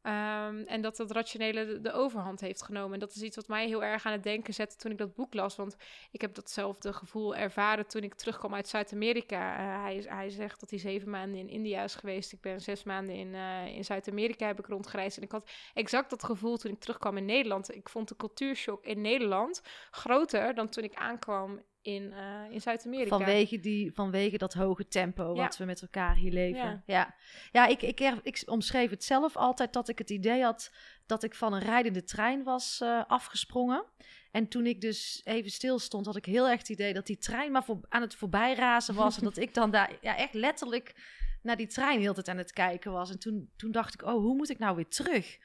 Um, 0.03 0.63
en 0.65 0.81
dat 0.81 0.97
dat 0.97 1.11
rationele 1.11 1.81
de, 1.81 1.91
overhand 1.91 2.39
heeft 2.39 2.63
genomen. 2.63 2.93
En 2.93 2.99
dat 2.99 3.15
is 3.15 3.21
iets 3.21 3.35
wat 3.35 3.47
mij 3.47 3.67
heel 3.67 3.83
erg 3.83 4.05
aan 4.05 4.11
het 4.11 4.23
denken 4.23 4.53
zette 4.53 4.75
toen 4.75 4.91
ik 4.91 4.97
dat 4.97 5.15
boek 5.15 5.33
las. 5.33 5.55
Want 5.55 5.75
ik 6.11 6.21
heb 6.21 6.33
datzelfde 6.33 6.93
gevoel 6.93 7.35
ervaren 7.35 7.87
toen 7.87 8.03
ik 8.03 8.13
terugkwam 8.13 8.53
uit 8.53 8.67
Zuid-Amerika. 8.67 9.59
Uh, 9.59 9.81
hij, 9.81 10.05
hij 10.07 10.29
zegt 10.29 10.59
dat 10.59 10.69
hij 10.69 10.79
zeven 10.79 11.09
maanden 11.09 11.39
in 11.39 11.49
India 11.49 11.83
is 11.83 11.95
geweest. 11.95 12.31
Ik 12.31 12.41
ben 12.41 12.61
zes 12.61 12.83
maanden 12.83 13.15
in, 13.15 13.33
uh, 13.33 13.65
in 13.65 13.85
Zuid-Amerika 13.85 14.47
heb 14.47 14.59
ik 14.59 14.67
rondgereisd. 14.67 15.17
En 15.17 15.23
ik 15.23 15.31
had 15.31 15.49
exact 15.73 16.09
dat 16.09 16.23
gevoel 16.23 16.57
toen 16.57 16.71
ik 16.71 16.79
terugkwam 16.79 17.17
in 17.17 17.25
Nederland. 17.25 17.75
Ik 17.75 17.89
vond 17.89 18.07
de 18.07 18.15
cultuurshock 18.15 18.85
in 18.85 19.01
Nederland 19.01 19.61
groter 19.91 20.53
dan 20.53 20.69
toen 20.69 20.83
ik 20.83 20.93
aankwam 20.93 21.61
in, 21.81 22.03
uh, 22.11 22.53
in 22.53 22.61
Zuid-Amerika. 22.61 23.17
Vanwege, 23.17 23.59
die, 23.59 23.91
vanwege 23.93 24.37
dat 24.37 24.53
hoge 24.53 24.87
tempo 24.87 25.35
wat 25.35 25.57
we 25.57 25.65
met 25.65 25.81
elkaar 25.81 26.15
hier 26.15 26.31
leven. 26.31 26.63
Ja, 26.65 26.83
ja. 26.85 27.15
ja 27.51 27.67
ik, 27.67 27.81
ik, 27.81 27.99
ik, 28.23 28.43
omschreef 28.45 28.89
het 28.89 29.03
zelf 29.03 29.35
altijd 29.35 29.73
dat 29.73 29.89
ik 29.89 29.97
het 29.97 30.09
idee 30.09 30.43
had 30.43 30.71
dat 31.05 31.23
ik 31.23 31.35
van 31.35 31.53
een 31.53 31.61
rijdende 31.61 32.03
trein 32.03 32.43
was 32.43 32.79
uh, 32.83 33.03
afgesprongen. 33.07 33.85
En 34.31 34.47
toen 34.47 34.65
ik 34.65 34.81
dus 34.81 35.21
even 35.23 35.51
stil 35.51 35.79
stond, 35.79 36.05
had 36.05 36.15
ik 36.15 36.25
heel 36.25 36.49
erg 36.49 36.59
het 36.59 36.69
idee 36.69 36.93
dat 36.93 37.05
die 37.05 37.17
trein 37.17 37.51
maar 37.51 37.63
voor, 37.63 37.79
aan 37.89 38.01
het 38.01 38.15
voorbijrazen 38.15 38.95
was. 38.95 39.17
en 39.17 39.23
dat 39.23 39.37
ik 39.37 39.53
dan 39.53 39.71
daar 39.71 39.97
ja, 40.01 40.17
echt 40.17 40.33
letterlijk 40.33 40.95
naar 41.41 41.57
die 41.57 41.67
trein 41.67 41.99
heel 41.99 42.13
tijd 42.13 42.27
aan 42.27 42.37
het 42.37 42.53
kijken 42.53 42.91
was. 42.91 43.09
En 43.09 43.19
toen, 43.19 43.51
toen 43.55 43.71
dacht 43.71 43.93
ik, 43.93 44.03
oh, 44.03 44.13
hoe 44.13 44.35
moet 44.35 44.49
ik 44.49 44.59
nou 44.59 44.75
weer 44.75 44.87
terug? 44.87 45.37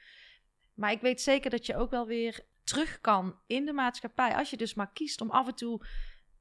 Maar 0.73 0.91
ik 0.91 1.01
weet 1.01 1.21
zeker 1.21 1.49
dat 1.49 1.65
je 1.65 1.75
ook 1.75 1.91
wel 1.91 2.05
weer 2.05 2.45
terug 2.63 3.01
kan 3.01 3.39
in 3.47 3.65
de 3.65 3.73
maatschappij. 3.73 4.35
Als 4.35 4.49
je 4.49 4.57
dus 4.57 4.73
maar 4.73 4.91
kiest 4.93 5.21
om 5.21 5.29
af 5.29 5.47
en 5.47 5.55
toe 5.55 5.85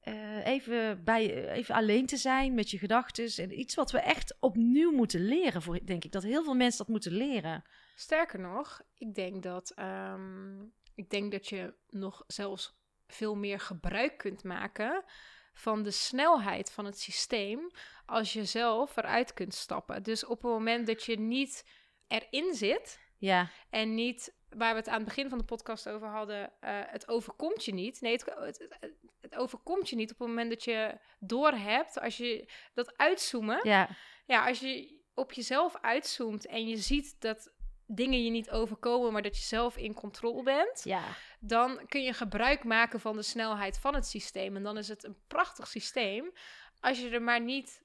uh, 0.09 0.47
even, 0.47 1.05
bij, 1.05 1.51
even 1.51 1.75
alleen 1.75 2.07
te 2.07 2.17
zijn 2.17 2.55
met 2.55 2.71
je 2.71 2.79
gedachten. 2.79 3.45
En 3.45 3.59
iets 3.59 3.75
wat 3.75 3.91
we 3.91 3.99
echt 3.99 4.37
opnieuw 4.41 4.91
moeten 4.91 5.21
leren, 5.21 5.63
voor, 5.63 5.79
denk 5.85 6.05
ik. 6.05 6.13
Dat 6.13 6.23
heel 6.23 6.45
veel 6.45 6.55
mensen 6.55 6.79
dat 6.79 6.89
moeten 6.89 7.13
leren. 7.13 7.65
Sterker 7.95 8.41
nog, 8.41 8.83
ik 8.95 9.15
denk 9.15 9.43
dat, 9.43 9.75
um, 9.79 10.73
ik 10.95 11.11
denk 11.11 11.33
dat 11.33 11.49
je 11.49 11.75
nog 11.89 12.25
zelfs 12.27 12.77
veel 13.07 13.35
meer 13.35 13.61
gebruik 13.61 14.19
kunt 14.19 14.45
maken 14.45 15.05
van 15.53 15.83
de 15.83 15.91
snelheid 15.91 16.73
van 16.73 16.85
het 16.85 17.01
systeem 17.01 17.71
als 18.07 18.33
je 18.33 18.45
zelf 18.45 18.97
eruit 18.97 19.33
kunt 19.33 19.55
stappen. 19.55 20.03
Dus 20.03 20.25
op 20.25 20.43
het 20.43 20.51
moment 20.51 20.87
dat 20.87 21.05
je 21.05 21.19
niet 21.19 21.65
erin 22.07 22.55
zit 22.55 23.01
ja. 23.19 23.51
en 23.71 23.95
niet 23.95 24.35
waar 24.49 24.73
we 24.73 24.79
het 24.79 24.89
aan 24.89 24.97
het 24.97 25.05
begin 25.05 25.29
van 25.29 25.39
de 25.39 25.45
podcast 25.45 25.89
over 25.89 26.09
hadden, 26.09 26.41
uh, 26.41 26.49
het 26.87 27.09
overkomt 27.09 27.65
je 27.65 27.75
niet. 27.75 28.01
Nee, 28.01 28.13
het, 28.13 28.25
het, 28.25 28.67
het, 28.81 28.93
overkomt 29.37 29.89
je 29.89 29.97
niet 29.97 30.13
op 30.13 30.19
het 30.19 30.29
moment 30.29 30.51
dat 30.51 30.65
je 30.65 30.99
doorhebt, 31.19 32.01
als 32.01 32.17
je 32.17 32.51
dat 32.75 32.97
uitzoomen. 32.97 33.61
Ja. 33.63 33.89
ja, 34.27 34.47
als 34.47 34.61
je 34.61 35.01
op 35.15 35.33
jezelf 35.33 35.77
uitzoomt 35.81 36.47
en 36.47 36.69
je 36.69 36.77
ziet 36.77 37.21
dat 37.21 37.55
dingen 37.87 38.25
je 38.25 38.31
niet 38.31 38.51
overkomen, 38.51 39.13
maar 39.13 39.23
dat 39.23 39.37
je 39.37 39.43
zelf 39.43 39.77
in 39.77 39.95
controle 39.95 40.43
bent, 40.43 40.81
ja. 40.85 41.03
dan 41.41 41.87
kun 41.89 42.03
je 42.03 42.13
gebruik 42.13 42.65
maken 42.65 43.01
van 43.01 43.17
de 43.17 43.23
snelheid 43.23 43.79
van 43.79 43.95
het 43.95 44.07
systeem. 44.07 44.57
En 44.57 44.63
dan 44.63 44.79
is 44.79 44.89
het 44.89 45.05
een 45.05 45.17
prachtig 45.27 45.67
systeem 45.67 46.33
als 46.81 47.01
je 47.01 47.09
er 47.09 47.23
maar 47.23 47.41
niet 47.41 47.83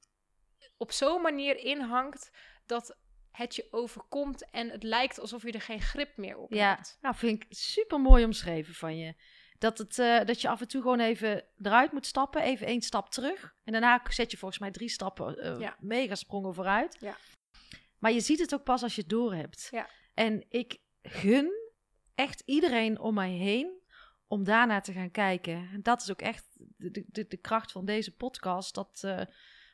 op 0.77 0.91
zo'n 0.91 1.21
manier 1.21 1.57
in 1.57 1.79
hangt 1.79 2.31
dat 2.65 2.97
het 3.31 3.55
je 3.55 3.67
overkomt 3.71 4.49
en 4.49 4.69
het 4.69 4.83
lijkt 4.83 5.19
alsof 5.19 5.43
je 5.43 5.51
er 5.51 5.61
geen 5.61 5.81
grip 5.81 6.17
meer 6.17 6.37
op 6.37 6.53
ja. 6.53 6.75
hebt. 6.75 6.97
Nou, 7.01 7.15
vind 7.15 7.43
ik 7.43 7.45
super 7.49 7.99
mooi 7.99 8.25
omschreven 8.25 8.73
van 8.73 8.97
je. 8.97 9.15
Dat, 9.61 9.77
het, 9.77 9.97
uh, 9.97 10.23
dat 10.25 10.41
je 10.41 10.49
af 10.49 10.61
en 10.61 10.67
toe 10.67 10.81
gewoon 10.81 10.99
even 10.99 11.43
eruit 11.61 11.91
moet 11.91 12.05
stappen, 12.05 12.41
even 12.41 12.67
één 12.67 12.81
stap 12.81 13.09
terug. 13.09 13.55
En 13.63 13.71
daarna 13.71 14.01
zet 14.09 14.31
je 14.31 14.37
volgens 14.37 14.59
mij 14.59 14.71
drie 14.71 14.89
stappen 14.89 15.45
uh, 15.45 15.59
ja. 15.59 15.75
mega 15.79 16.15
sprongen 16.15 16.53
vooruit. 16.53 16.97
Ja. 16.99 17.17
Maar 17.97 18.11
je 18.11 18.19
ziet 18.19 18.39
het 18.39 18.53
ook 18.53 18.63
pas 18.63 18.83
als 18.83 18.95
je 18.95 19.01
het 19.01 19.09
door 19.09 19.33
hebt. 19.33 19.67
Ja. 19.71 19.89
En 20.13 20.45
ik 20.49 20.77
gun 21.01 21.51
echt 22.15 22.41
iedereen 22.45 22.99
om 22.99 23.13
mij 23.13 23.31
heen 23.31 23.79
om 24.27 24.43
daarna 24.43 24.81
te 24.81 24.93
gaan 24.93 25.11
kijken. 25.11 25.69
En 25.73 25.81
dat 25.83 26.01
is 26.01 26.11
ook 26.11 26.21
echt 26.21 26.45
de, 26.57 27.05
de, 27.07 27.27
de 27.27 27.37
kracht 27.37 27.71
van 27.71 27.85
deze 27.85 28.15
podcast. 28.15 28.75
Dat, 28.75 29.01
uh, 29.05 29.21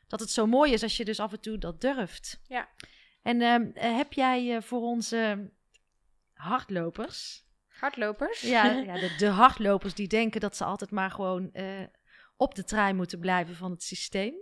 dat 0.06 0.20
het 0.20 0.30
zo 0.30 0.46
mooi 0.46 0.72
is 0.72 0.82
als 0.82 0.96
je 0.96 1.04
dus 1.04 1.20
af 1.20 1.32
en 1.32 1.40
toe 1.40 1.58
dat 1.58 1.80
durft. 1.80 2.40
Ja. 2.46 2.68
En 3.22 3.40
uh, 3.40 3.82
heb 3.96 4.12
jij 4.12 4.62
voor 4.62 4.80
onze 4.80 5.50
hardlopers... 6.32 7.46
Hardlopers? 7.78 8.40
Ja, 8.40 8.64
ja 8.90 8.94
de, 8.94 9.14
de, 9.18 9.26
hardlopers 9.26 9.94
die 9.94 10.08
denken 10.08 10.40
dat 10.40 10.56
ze 10.56 10.64
altijd 10.64 10.90
maar 10.90 11.10
gewoon 11.10 11.50
uh, 11.52 11.64
op 12.36 12.54
de 12.54 12.64
trein 12.64 12.96
moeten 12.96 13.18
blijven 13.18 13.56
van 13.56 13.70
het 13.70 13.82
systeem. 13.82 14.34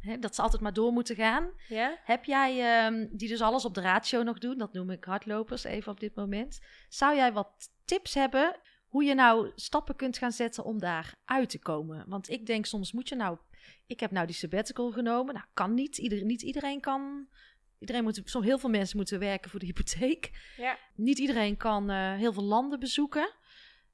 Hè, 0.00 0.18
dat 0.18 0.34
ze 0.34 0.42
altijd 0.42 0.62
maar 0.62 0.72
door 0.72 0.92
moeten 0.92 1.16
gaan. 1.16 1.50
Ja? 1.68 1.98
Heb 2.04 2.24
jij, 2.24 2.84
um, 2.86 3.08
die 3.12 3.28
dus 3.28 3.40
alles 3.40 3.64
op 3.64 3.74
de 3.74 3.80
ratio 3.80 4.22
nog 4.22 4.38
doen, 4.38 4.58
dat 4.58 4.72
noem 4.72 4.90
ik 4.90 5.04
hardlopers 5.04 5.64
even 5.64 5.92
op 5.92 6.00
dit 6.00 6.14
moment. 6.14 6.60
Zou 6.88 7.16
jij 7.16 7.32
wat 7.32 7.70
tips 7.84 8.14
hebben 8.14 8.56
hoe 8.86 9.04
je 9.04 9.14
nou 9.14 9.52
stappen 9.54 9.96
kunt 9.96 10.18
gaan 10.18 10.32
zetten 10.32 10.64
om 10.64 10.78
daar 10.78 11.14
uit 11.24 11.50
te 11.50 11.58
komen? 11.58 12.04
Want 12.08 12.30
ik 12.30 12.46
denk 12.46 12.66
soms 12.66 12.92
moet 12.92 13.08
je 13.08 13.14
nou... 13.14 13.38
Ik 13.86 14.00
heb 14.00 14.10
nou 14.10 14.26
die 14.26 14.34
sabbatical 14.34 14.90
genomen. 14.90 15.34
Nou, 15.34 15.46
kan 15.54 15.74
niet. 15.74 15.98
Ieder, 15.98 16.24
niet 16.24 16.42
iedereen 16.42 16.80
kan 16.80 17.28
Iedereen 17.84 18.04
moet, 18.04 18.22
zo 18.24 18.40
heel 18.40 18.58
veel 18.58 18.70
mensen 18.70 18.96
moeten 18.96 19.18
werken 19.18 19.50
voor 19.50 19.60
de 19.60 19.66
hypotheek. 19.66 20.30
Ja. 20.56 20.78
Niet 20.94 21.18
iedereen 21.18 21.56
kan 21.56 21.90
uh, 21.90 22.14
heel 22.14 22.32
veel 22.32 22.42
landen 22.42 22.80
bezoeken. 22.80 23.32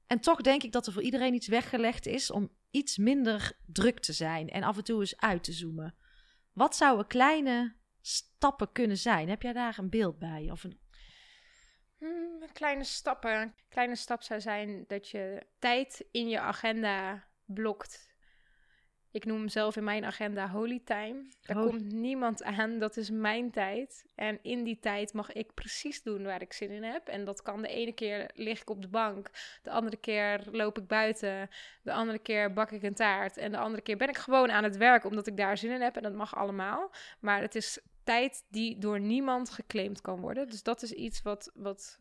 En 0.07 0.19
toch 0.19 0.41
denk 0.41 0.63
ik 0.63 0.71
dat 0.71 0.87
er 0.87 0.93
voor 0.93 1.01
iedereen 1.01 1.33
iets 1.33 1.47
weggelegd 1.47 2.05
is 2.05 2.31
om 2.31 2.49
iets 2.69 2.97
minder 2.97 3.51
druk 3.65 3.99
te 3.99 4.13
zijn 4.13 4.49
en 4.49 4.63
af 4.63 4.77
en 4.77 4.83
toe 4.83 4.99
eens 4.99 5.19
uit 5.19 5.43
te 5.43 5.51
zoomen. 5.51 5.95
Wat 6.53 6.75
zouden 6.75 7.07
kleine 7.07 7.75
stappen 8.01 8.71
kunnen 8.71 8.97
zijn? 8.97 9.29
Heb 9.29 9.41
jij 9.41 9.53
daar 9.53 9.77
een 9.77 9.89
beeld 9.89 10.19
bij? 10.19 10.47
Of 10.51 10.63
een... 10.63 10.79
Hmm, 11.97 12.39
kleine 12.53 12.83
stappen. 12.83 13.55
Kleine 13.69 13.95
stap 13.95 14.23
zou 14.23 14.41
zijn 14.41 14.83
dat 14.87 15.09
je 15.09 15.45
tijd 15.59 16.05
in 16.11 16.29
je 16.29 16.39
agenda 16.39 17.27
blokt 17.45 18.10
ik 19.11 19.25
noem 19.25 19.49
zelf 19.49 19.75
in 19.75 19.83
mijn 19.83 20.05
agenda 20.05 20.49
holy 20.49 20.81
time. 20.83 21.25
Daar 21.41 21.57
komt 21.57 21.91
niemand 21.91 22.43
aan, 22.43 22.79
dat 22.79 22.97
is 22.97 23.09
mijn 23.09 23.51
tijd. 23.51 24.05
En 24.15 24.39
in 24.41 24.63
die 24.63 24.79
tijd 24.79 25.13
mag 25.13 25.31
ik 25.31 25.53
precies 25.53 26.03
doen 26.03 26.23
waar 26.23 26.41
ik 26.41 26.53
zin 26.53 26.69
in 26.69 26.83
heb. 26.83 27.07
En 27.07 27.25
dat 27.25 27.41
kan 27.41 27.61
de 27.61 27.67
ene 27.67 27.91
keer 27.91 28.31
lig 28.33 28.61
ik 28.61 28.69
op 28.69 28.81
de 28.81 28.87
bank, 28.87 29.29
de 29.63 29.69
andere 29.69 29.97
keer 29.97 30.43
loop 30.51 30.77
ik 30.77 30.87
buiten, 30.87 31.49
de 31.83 31.93
andere 31.93 32.19
keer 32.19 32.53
bak 32.53 32.71
ik 32.71 32.83
een 32.83 32.93
taart. 32.93 33.37
En 33.37 33.51
de 33.51 33.57
andere 33.57 33.83
keer 33.83 33.97
ben 33.97 34.09
ik 34.09 34.17
gewoon 34.17 34.51
aan 34.51 34.63
het 34.63 34.77
werk 34.77 35.05
omdat 35.05 35.27
ik 35.27 35.37
daar 35.37 35.57
zin 35.57 35.71
in 35.71 35.81
heb. 35.81 35.95
En 35.95 36.03
dat 36.03 36.13
mag 36.13 36.35
allemaal. 36.35 36.91
Maar 37.19 37.41
het 37.41 37.55
is 37.55 37.79
tijd 38.03 38.43
die 38.49 38.77
door 38.77 38.99
niemand 38.99 39.49
geclaimd 39.49 40.01
kan 40.01 40.19
worden. 40.19 40.49
Dus 40.49 40.63
dat 40.63 40.81
is 40.81 40.91
iets 40.91 41.21
wat, 41.21 41.51
wat 41.53 41.99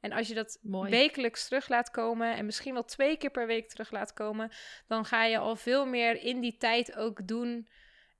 en 0.00 0.12
als 0.12 0.28
je 0.28 0.34
dat 0.34 0.58
wekelijks 0.88 1.44
terug 1.44 1.68
laat 1.68 1.90
komen 1.90 2.36
en 2.36 2.44
misschien 2.44 2.72
wel 2.72 2.84
twee 2.84 3.16
keer 3.16 3.30
per 3.30 3.46
week 3.46 3.68
terug 3.68 3.90
laat 3.90 4.12
komen, 4.12 4.50
dan 4.86 5.04
ga 5.04 5.24
je 5.24 5.38
al 5.38 5.56
veel 5.56 5.86
meer 5.86 6.22
in 6.22 6.40
die 6.40 6.56
tijd 6.56 6.96
ook 6.96 7.26
doen. 7.26 7.68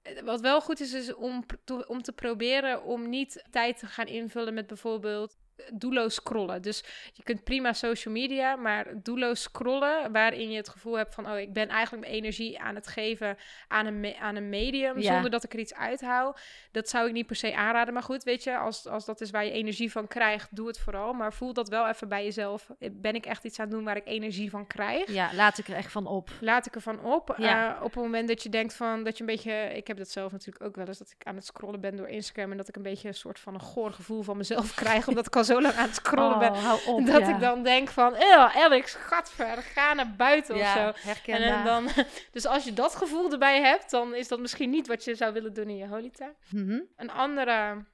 Eh, 0.02 0.22
wat 0.22 0.40
wel 0.40 0.60
goed 0.60 0.80
is, 0.80 0.92
is 0.92 1.14
om, 1.14 1.44
om 1.86 2.02
te 2.02 2.12
proberen 2.12 2.82
om 2.82 3.08
niet 3.08 3.44
tijd 3.50 3.78
te 3.78 3.86
gaan 3.86 4.06
invullen 4.06 4.54
met 4.54 4.66
bijvoorbeeld 4.66 5.36
doelloos 5.72 6.14
scrollen. 6.14 6.62
Dus 6.62 6.84
je 7.12 7.22
kunt 7.22 7.44
prima 7.44 7.72
social 7.72 8.14
media, 8.14 8.56
maar 8.56 8.86
doelloos 9.02 9.42
scrollen, 9.42 10.12
waarin 10.12 10.50
je 10.50 10.56
het 10.56 10.68
gevoel 10.68 10.96
hebt 10.96 11.14
van, 11.14 11.30
oh, 11.30 11.38
ik 11.38 11.52
ben 11.52 11.68
eigenlijk 11.68 12.06
mijn 12.06 12.18
energie 12.18 12.60
aan 12.60 12.74
het 12.74 12.86
geven 12.86 13.36
aan 13.68 13.86
een, 13.86 14.14
aan 14.20 14.36
een 14.36 14.48
medium, 14.48 15.02
zonder 15.02 15.30
dat 15.30 15.44
ik 15.44 15.52
er 15.52 15.58
iets 15.58 15.74
uithoud. 15.74 16.40
Dat 16.72 16.88
zou 16.88 17.06
ik 17.06 17.12
niet 17.12 17.26
per 17.26 17.36
se 17.36 17.56
aanraden. 17.56 17.94
Maar 17.94 18.02
goed, 18.02 18.22
weet 18.22 18.44
je, 18.44 18.56
als, 18.56 18.86
als 18.86 19.04
dat 19.04 19.20
is 19.20 19.30
waar 19.30 19.44
je 19.44 19.50
energie 19.50 19.92
van 19.92 20.06
krijgt, 20.06 20.56
doe 20.56 20.66
het 20.66 20.78
vooral. 20.78 21.12
Maar 21.12 21.32
voel 21.32 21.52
dat 21.52 21.68
wel 21.68 21.88
even 21.88 22.08
bij 22.08 22.24
jezelf. 22.24 22.70
Ben 22.92 23.14
ik 23.14 23.26
echt 23.26 23.44
iets 23.44 23.58
aan 23.58 23.66
het 23.66 23.74
doen 23.74 23.84
waar 23.84 23.96
ik 23.96 24.06
energie 24.06 24.50
van 24.50 24.66
krijg? 24.66 25.12
Ja, 25.12 25.30
laat 25.34 25.58
ik 25.58 25.68
er 25.68 25.74
echt 25.74 25.92
van 25.92 26.06
op. 26.06 26.30
Laat 26.40 26.66
ik 26.66 26.74
er 26.74 26.80
van 26.80 27.00
op. 27.04 27.34
Ja. 27.36 27.76
Uh, 27.76 27.82
op 27.82 27.94
het 27.94 28.02
moment 28.02 28.28
dat 28.28 28.42
je 28.42 28.48
denkt 28.48 28.74
van, 28.74 29.04
dat 29.04 29.16
je 29.16 29.20
een 29.20 29.34
beetje, 29.34 29.52
ik 29.52 29.86
heb 29.86 29.96
dat 29.96 30.08
zelf 30.08 30.32
natuurlijk 30.32 30.64
ook 30.64 30.76
wel 30.76 30.86
eens, 30.86 30.98
dat 30.98 31.14
ik 31.18 31.26
aan 31.26 31.34
het 31.34 31.44
scrollen 31.44 31.80
ben 31.80 31.96
door 31.96 32.08
Instagram 32.08 32.50
en 32.50 32.56
dat 32.56 32.68
ik 32.68 32.76
een 32.76 32.82
beetje 32.82 33.08
een 33.08 33.14
soort 33.14 33.40
van 33.40 33.54
een 33.54 33.60
goor 33.60 33.92
gevoel 33.92 34.22
van 34.22 34.36
mezelf 34.36 34.74
krijg, 34.82 35.08
omdat 35.08 35.26
ik 35.26 35.36
al 35.36 35.44
zo 35.48 35.60
lang 35.60 35.74
aan 35.74 35.86
het 35.86 35.94
scrollen 35.94 36.38
ben. 36.38 36.52
Oh, 36.52 36.86
op, 36.86 37.06
dat 37.06 37.20
ja. 37.20 37.28
ik 37.34 37.40
dan 37.40 37.62
denk 37.62 37.88
van, 37.88 38.16
Alex, 38.54 38.94
gadver, 38.94 39.56
ga 39.62 39.94
naar 39.94 40.14
buiten 40.16 40.54
of 40.54 40.60
ja, 40.60 40.72
zo. 40.74 41.08
herkenbaar. 41.08 41.58
En 41.58 41.64
dan, 41.64 41.88
dus 42.32 42.46
als 42.46 42.64
je 42.64 42.72
dat 42.72 42.94
gevoel 42.94 43.32
erbij 43.32 43.60
hebt, 43.60 43.90
dan 43.90 44.14
is 44.14 44.28
dat 44.28 44.40
misschien 44.40 44.70
niet 44.70 44.86
wat 44.86 45.04
je 45.04 45.14
zou 45.14 45.32
willen 45.32 45.54
doen 45.54 45.68
in 45.68 45.76
je 45.76 45.86
holy 45.88 46.10
time. 46.10 46.34
Mhm. 46.50 46.80
Een 46.96 47.10
andere, 47.10 47.84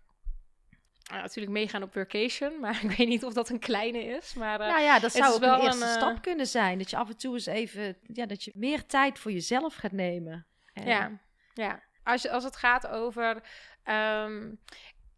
natuurlijk 1.10 1.52
meegaan 1.52 1.82
op 1.82 1.92
vacation, 1.92 2.52
maar 2.60 2.80
ik 2.84 2.90
weet 2.90 3.08
niet 3.08 3.24
of 3.24 3.32
dat 3.32 3.48
een 3.48 3.58
kleine 3.58 4.04
is. 4.04 4.34
Maar 4.34 4.60
eh, 4.60 4.68
Nou 4.68 4.82
ja, 4.82 4.98
dat 4.98 5.12
zou 5.12 5.34
ook 5.34 5.40
wel 5.40 5.54
een 5.54 5.60
eerste 5.60 5.82
een, 5.84 5.88
eh, 5.88 5.94
stap 5.94 6.22
kunnen 6.22 6.46
zijn. 6.46 6.78
Dat 6.78 6.90
je 6.90 6.96
af 6.96 7.08
en 7.08 7.16
toe 7.16 7.34
eens 7.34 7.46
even, 7.46 7.96
ja, 8.02 8.26
dat 8.26 8.44
je 8.44 8.52
meer 8.54 8.86
tijd 8.86 9.18
voor 9.18 9.32
jezelf 9.32 9.74
gaat 9.74 9.92
nemen. 9.92 10.46
En- 10.72 10.86
Ja, 10.86 11.10
ja. 11.54 11.82
Als, 12.04 12.22
je, 12.22 12.30
als 12.30 12.44
het 12.44 12.56
gaat 12.56 12.86
over. 12.86 13.42
ehm, 13.82 14.52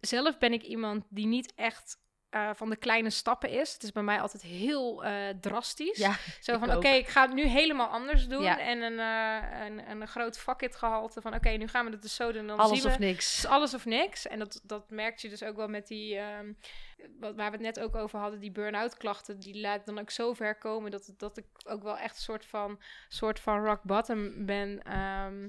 zelf 0.00 0.38
ben 0.38 0.52
ik 0.52 0.62
iemand 0.62 1.04
die 1.08 1.26
niet 1.26 1.52
echt 1.54 1.98
eh, 2.36 2.50
van 2.54 2.70
de 2.70 2.76
kleine 2.76 3.10
stappen 3.10 3.50
is. 3.50 3.72
Het 3.72 3.82
is 3.82 3.92
bij 3.92 4.02
mij 4.02 4.20
altijd 4.20 4.42
heel 4.42 5.04
eh, 5.04 5.12
drastisch. 5.40 5.98
Ja, 5.98 6.16
Zo 6.40 6.58
van: 6.58 6.76
oké, 6.76 6.88
ik 6.88 7.08
ga 7.08 7.22
het 7.22 7.34
nu 7.34 7.44
helemaal 7.44 7.86
anders 7.88 8.26
doen. 8.26 8.42
Ja. 8.42 8.58
En 8.58 8.82
een, 8.82 8.98
eh, 8.98 9.66
een, 9.66 9.90
een 9.90 10.08
groot 10.08 10.38
fuck-it 10.38 10.76
gehalte 10.76 11.20
van: 11.20 11.34
oké, 11.34 11.48
nu 11.48 11.68
gaan 11.68 11.84
we 11.84 11.90
het 11.90 12.02
dus 12.02 12.14
zo 12.14 12.32
doen. 12.32 12.40
En 12.40 12.46
dan 12.46 12.58
alles 12.58 12.78
zien 12.78 12.88
we. 12.88 12.94
of 12.94 12.98
niks. 12.98 13.46
Alles 13.46 13.74
of 13.74 13.84
niks. 13.84 14.26
En 14.26 14.38
dat, 14.38 14.60
dat 14.62 14.90
merk 14.90 15.18
je 15.18 15.28
dus 15.28 15.42
ook 15.42 15.56
wel 15.56 15.68
met 15.68 15.86
die, 15.86 16.16
ehm, 16.16 16.52
wat, 17.20 17.34
waar 17.34 17.50
we 17.50 17.56
het 17.56 17.76
net 17.76 17.80
ook 17.80 17.96
over 17.96 18.18
hadden, 18.18 18.40
die 18.40 18.52
burn-out 18.52 18.96
klachten. 18.96 19.38
Die 19.38 19.60
laat 19.60 19.86
dan 19.86 19.98
ook 19.98 20.10
zo 20.10 20.32
ver 20.32 20.58
komen 20.58 20.90
dat, 20.90 21.14
dat 21.16 21.36
ik 21.36 21.46
ook 21.66 21.82
wel 21.82 21.98
echt 21.98 22.16
een 22.16 22.22
soort 22.22 22.46
van, 22.46 22.80
soort 23.08 23.40
van 23.40 23.64
rock 23.64 23.82
bottom 23.82 24.46
ben. 24.46 24.82
ehm, 24.82 25.48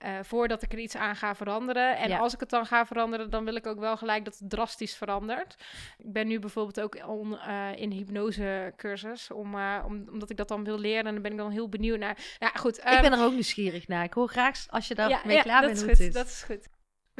eh, 0.00 0.18
voordat 0.22 0.62
ik 0.62 0.72
er 0.72 0.78
iets 0.78 0.96
aan 0.96 1.16
ga 1.16 1.34
veranderen. 1.34 1.96
En 1.96 2.08
Ja. 2.08 2.18
als 2.18 2.34
ik 2.34 2.40
het 2.40 2.50
dan 2.50 2.66
ga 2.66 2.86
veranderen, 2.86 3.30
dan 3.30 3.44
wil 3.44 3.54
ik 3.54 3.66
ook 3.66 3.78
wel 3.78 3.96
gelijk 3.96 4.24
dat 4.24 4.38
het 4.38 4.50
drastisch 4.50 4.96
verandert. 4.96 5.56
Ik 5.98 6.12
ben 6.12 6.26
nu 6.26 6.38
bijvoorbeeld 6.38 6.80
ook 6.80 7.08
on, 7.08 7.38
eh, 7.38 7.68
in 7.76 7.90
hypnosecursus, 7.90 9.30
om, 9.30 9.54
eh, 9.54 9.84
om, 9.86 10.04
omdat 10.10 10.30
ik 10.30 10.36
dat 10.36 10.48
dan 10.48 10.64
wil 10.64 10.78
leren. 10.78 11.06
En 11.06 11.12
dan 11.12 11.22
ben 11.22 11.32
ik 11.32 11.38
dan 11.38 11.50
heel 11.50 11.68
benieuwd 11.68 11.98
naar. 11.98 12.16
Ja, 12.38 12.48
goed. 12.48 12.78
ik 12.78 12.84
ehm, 12.84 13.02
ben 13.02 13.12
er 13.12 13.24
ook 13.24 13.32
nieuwsgierig 13.32 13.88
naar. 13.88 14.04
Ik 14.04 14.12
hoor 14.12 14.28
graag 14.28 14.66
als 14.68 14.88
je 14.88 14.94
daar 14.94 15.20
mee 15.24 15.36
ja, 15.36 15.42
klaar 15.42 15.62
dat 15.62 15.70
bent 15.70 15.76
is 15.76 15.84
hoe 15.84 15.90
goed, 15.90 15.98
het 15.98 16.08
is. 16.08 16.14
Dat 16.14 16.26
is 16.26 16.42
goed. 16.42 16.68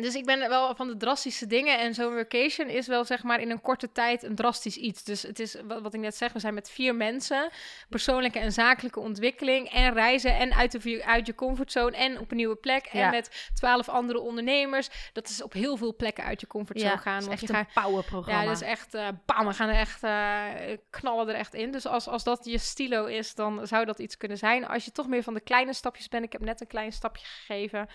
Dus 0.01 0.15
ik 0.15 0.25
ben 0.25 0.49
wel 0.49 0.75
van 0.75 0.87
de 0.87 0.97
drastische 0.97 1.47
dingen. 1.47 1.79
En 1.79 1.95
zo'n 1.95 2.17
vacation 2.17 2.69
is 2.69 2.87
wel 2.87 3.05
zeg 3.05 3.23
maar 3.23 3.41
in 3.41 3.51
een 3.51 3.61
korte 3.61 3.93
tijd 3.93 4.23
een 4.23 4.35
drastisch 4.35 4.77
iets. 4.77 5.05
Dus 5.05 5.23
het 5.23 5.39
is 5.39 5.57
wat, 5.83 5.95
ik 5.95 6.01
net 6.01 6.17
zeg, 6.17 6.33
we 6.33 6.39
zijn 6.39 6.55
met 6.55 6.71
vier 6.71 6.95
mensen. 6.95 7.49
Persoonlijke 7.89 8.39
en 8.39 8.53
zakelijke 8.53 9.01
ontwikkeling. 9.01 9.69
En 9.73 9.93
reizen 9.93 10.37
en 10.37 10.55
uit, 10.55 10.83
de, 10.83 11.05
uit 11.05 11.27
je 11.27 11.35
comfortzone. 11.35 11.97
En 11.97 12.19
op 12.19 12.31
een 12.31 12.37
nieuwe 12.37 12.57
plek. 12.57 12.87
En 12.87 12.99
Ja. 12.99 13.11
met 13.11 13.49
twaalf 13.55 13.89
andere 13.89 14.21
ondernemers. 14.21 14.89
Dat 15.13 15.29
is 15.29 15.43
op 15.43 15.53
heel 15.53 15.77
veel 15.77 15.97
plekken 15.97 16.25
uit 16.25 16.41
je 16.41 16.47
comfortzone 16.47 16.91
ja, 16.91 16.97
gaan. 16.97 17.19
is 17.19 17.27
Want 17.27 17.41
echt 17.41 17.51
je 17.51 17.57
een 17.59 17.67
gaat 17.73 17.85
powerprogramma. 17.85 18.41
ja, 18.41 18.47
dat 18.47 18.57
is 18.61 18.67
echt, 18.69 18.95
eh 18.95 19.09
bam, 19.27 19.47
we 19.47 19.53
gaan 19.53 19.69
er 19.69 19.75
echt, 19.75 20.03
eh, 20.03 20.77
knallen 20.91 21.29
er 21.29 21.35
echt 21.35 21.55
in. 21.55 21.71
Dus 21.71 21.87
als, 21.87 22.09
als 22.09 22.25
dat 22.25 22.45
je 22.45 22.59
stilo 22.59 23.05
is, 23.05 23.35
dan 23.35 23.67
zou 23.67 23.85
dat 23.85 23.99
iets 23.99 24.17
kunnen 24.17 24.39
zijn. 24.39 24.67
Als 24.67 24.85
je 24.85 24.91
toch 24.93 25.07
meer 25.07 25.23
van 25.23 25.35
de 25.35 25.41
kleine 25.41 25.73
stapjes 25.73 26.09
bent, 26.09 26.25
ik 26.25 26.33
heb 26.33 26.41
net 26.41 26.61
een 26.61 26.67
klein 26.67 26.93
stapje 26.93 27.27
gegeven. 27.27 27.89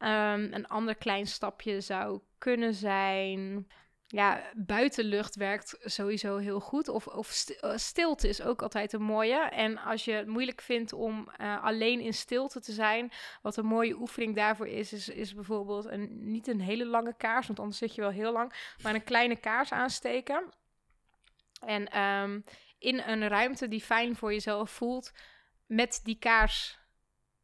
Ehm, 0.00 0.48
een 0.52 0.66
ander 0.66 0.94
klein 0.94 1.26
stapje 1.26 1.80
zou 1.80 2.20
kunnen 2.38 2.74
zijn, 2.74 3.66
ja, 4.06 4.42
buitenlucht 4.54 5.36
werkt 5.36 5.76
sowieso 5.80 6.36
heel 6.36 6.60
goed. 6.60 6.88
Of, 6.88 7.06
of 7.06 7.48
eh, 7.48 7.76
stilte 7.76 8.28
is 8.28 8.42
ook 8.42 8.62
altijd 8.62 8.92
een 8.92 9.02
mooie. 9.02 9.38
En 9.38 9.78
als 9.78 10.04
je 10.04 10.12
het 10.12 10.26
moeilijk 10.26 10.60
vindt 10.60 10.92
om 10.92 11.28
eh, 11.36 11.64
alleen 11.64 12.00
in 12.00 12.14
stilte 12.14 12.60
te 12.60 12.72
zijn, 12.72 13.12
wat 13.42 13.56
een 13.56 13.66
mooie 13.66 13.94
oefening 13.94 14.36
daarvoor 14.36 14.68
is, 14.68 14.92
is, 14.92 15.08
is 15.08 15.34
bijvoorbeeld 15.34 15.84
een, 15.84 16.30
niet 16.30 16.46
een 16.46 16.60
hele 16.60 16.86
lange 16.86 17.16
kaars, 17.16 17.46
want 17.46 17.58
anders 17.58 17.78
zit 17.78 17.94
je 17.94 18.00
wel 18.00 18.10
heel 18.10 18.32
lang, 18.32 18.74
maar 18.82 18.94
een 18.94 19.04
kleine 19.04 19.36
kaars 19.36 19.72
aansteken. 19.72 20.52
En 21.66 21.88
ehm, 21.88 22.40
in 22.78 22.98
een 22.98 23.28
ruimte 23.28 23.68
die 23.68 23.82
fijn 23.82 24.16
voor 24.16 24.32
jezelf 24.32 24.70
voelt, 24.70 25.12
met 25.66 26.00
die 26.02 26.18
kaars 26.18 26.79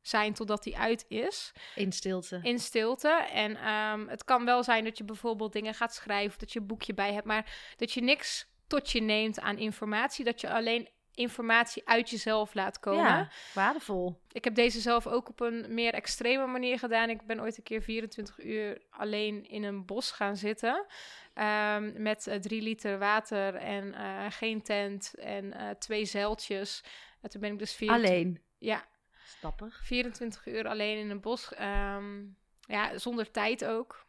zijn 0.08 0.34
totdat 0.34 0.62
die 0.62 0.78
uit 0.78 1.04
is, 1.08 1.52
In 1.74 1.92
stilte. 1.92 2.40
in 2.42 2.58
stilte. 2.58 3.08
En 3.32 3.56
ehm, 3.56 4.06
het 4.08 4.24
kan 4.24 4.44
wel 4.44 4.62
zijn 4.62 4.84
dat 4.84 4.98
je 4.98 5.04
bijvoorbeeld 5.04 5.52
dingen 5.52 5.74
gaat 5.74 5.94
schrijven, 5.94 6.30
of 6.30 6.36
dat 6.36 6.52
je 6.52 6.60
een 6.60 6.66
boekje 6.66 6.94
bij 6.94 7.12
hebt, 7.12 7.26
maar 7.26 7.54
dat 7.76 7.92
je 7.92 8.02
niks 8.02 8.46
tot 8.66 8.90
je 8.90 9.00
neemt 9.00 9.40
aan 9.40 9.58
informatie, 9.58 10.24
dat 10.24 10.40
je 10.40 10.50
alleen 10.52 10.88
informatie 11.14 11.88
uit 11.88 12.10
jezelf 12.10 12.54
laat 12.54 12.80
komen. 12.80 13.04
Ja, 13.04 13.30
waardevol. 13.54 14.20
Ik 14.32 14.44
heb 14.44 14.54
deze 14.54 14.80
zelf 14.80 15.06
ook 15.06 15.28
op 15.28 15.40
een 15.40 15.66
meer 15.74 15.94
extreme 15.94 16.46
manier 16.46 16.78
gedaan. 16.78 17.10
Ik 17.10 17.26
ben 17.26 17.40
ooit 17.40 17.56
een 17.56 17.62
keer 17.62 17.82
24 17.82 18.44
uur 18.44 18.82
alleen 18.90 19.48
in 19.48 19.62
een 19.62 19.84
bos 19.86 20.10
gaan 20.10 20.36
zitten. 20.36 20.86
ehm, 21.34 22.02
met 22.02 22.26
eh, 22.26 22.38
drie 22.38 22.62
liter 22.62 22.98
water 22.98 23.54
en 23.54 23.94
eh, 23.94 24.26
geen 24.28 24.62
tent 24.62 25.14
en 25.18 25.52
eh, 25.52 25.70
twee 25.70 26.04
zeiltjes. 26.04 26.82
En 27.20 27.30
toen 27.30 27.40
ben 27.40 27.52
ik 27.52 27.58
dus 27.58 27.74
24, 27.74 28.10
Alleen. 28.16 28.42
Ja, 28.58 28.84
Stapper. 29.26 29.78
24 29.82 30.46
uur 30.46 30.66
alleen 30.68 30.98
in 30.98 31.10
een 31.10 31.20
bos. 31.20 31.54
ehm, 31.54 32.24
ja, 32.60 32.98
zonder 32.98 33.30
tijd 33.30 33.64
ook. 33.64 34.06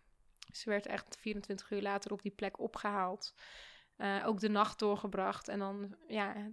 Ze 0.51 0.69
werd 0.69 0.85
echt 0.85 1.17
24 1.19 1.71
uur 1.71 1.81
later 1.81 2.11
op 2.11 2.21
die 2.21 2.31
plek 2.31 2.59
opgehaald. 2.59 3.33
Eh, 3.97 4.23
ook 4.25 4.39
de 4.39 4.49
nacht 4.49 4.79
doorgebracht. 4.79 5.47
En 5.47 5.59
dan, 5.59 5.95
ja, 6.07 6.51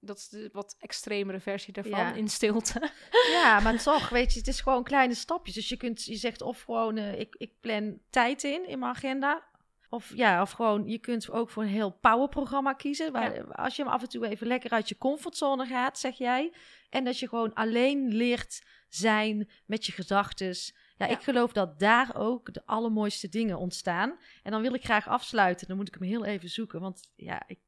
dat 0.00 0.16
is 0.18 0.28
de 0.28 0.48
wat 0.52 0.76
extremere 0.78 1.40
versie 1.40 1.72
daarvan 1.72 1.98
Ja. 1.98 2.12
in 2.12 2.28
stilte. 2.28 2.90
Ja, 3.32 3.60
maar 3.60 3.82
toch, 3.82 4.08
weet 4.08 4.32
je, 4.32 4.38
het 4.38 4.48
is 4.48 4.60
gewoon 4.60 4.84
kleine 4.84 5.14
stapjes. 5.14 5.54
Dus 5.54 5.68
je 5.68 5.76
kunt, 5.76 6.04
je 6.04 6.14
zegt 6.16 6.40
of 6.42 6.62
gewoon, 6.62 6.96
eh, 6.96 7.18
ik, 7.20 7.34
ik 7.38 7.52
plan 7.60 7.98
tijd 8.10 8.42
in, 8.44 8.68
in 8.68 8.78
mijn 8.78 8.94
agenda. 8.94 9.47
Of 9.90 10.12
ja, 10.14 10.42
of 10.42 10.50
gewoon, 10.50 10.88
je 10.88 10.98
kunt 10.98 11.30
ook 11.30 11.50
voor 11.50 11.62
een 11.62 11.68
heel 11.68 11.90
powerprogramma 11.90 12.72
kiezen. 12.72 13.12
Waar, 13.12 13.54
Als 13.54 13.76
je 13.76 13.82
hem 13.82 13.92
af 13.92 14.02
en 14.02 14.08
toe 14.08 14.28
even 14.28 14.46
lekker 14.46 14.70
uit 14.70 14.88
je 14.88 14.98
comfortzone 14.98 15.66
gaat, 15.66 15.98
zeg 15.98 16.18
jij. 16.18 16.52
En 16.90 17.04
dat 17.04 17.18
je 17.18 17.28
gewoon 17.28 17.54
alleen 17.54 18.08
leert 18.08 18.62
zijn 18.88 19.48
met 19.66 19.86
je 19.86 19.92
gedachtes. 19.92 20.74
Ja, 20.96 21.06
Ja. 21.06 21.12
ik 21.12 21.22
geloof 21.22 21.52
dat 21.52 21.78
daar 21.78 22.16
ook 22.16 22.52
de 22.54 22.62
allermooiste 22.66 23.28
dingen 23.28 23.58
ontstaan. 23.58 24.18
En 24.42 24.50
dan 24.50 24.62
wil 24.62 24.74
ik 24.74 24.84
graag 24.84 25.08
afsluiten. 25.08 25.68
Dan 25.68 25.76
moet 25.76 25.88
ik 25.88 25.94
hem 25.94 26.08
heel 26.08 26.24
even 26.24 26.48
zoeken. 26.48 26.80
Want 26.80 27.12
ja, 27.16 27.42
ik, 27.46 27.58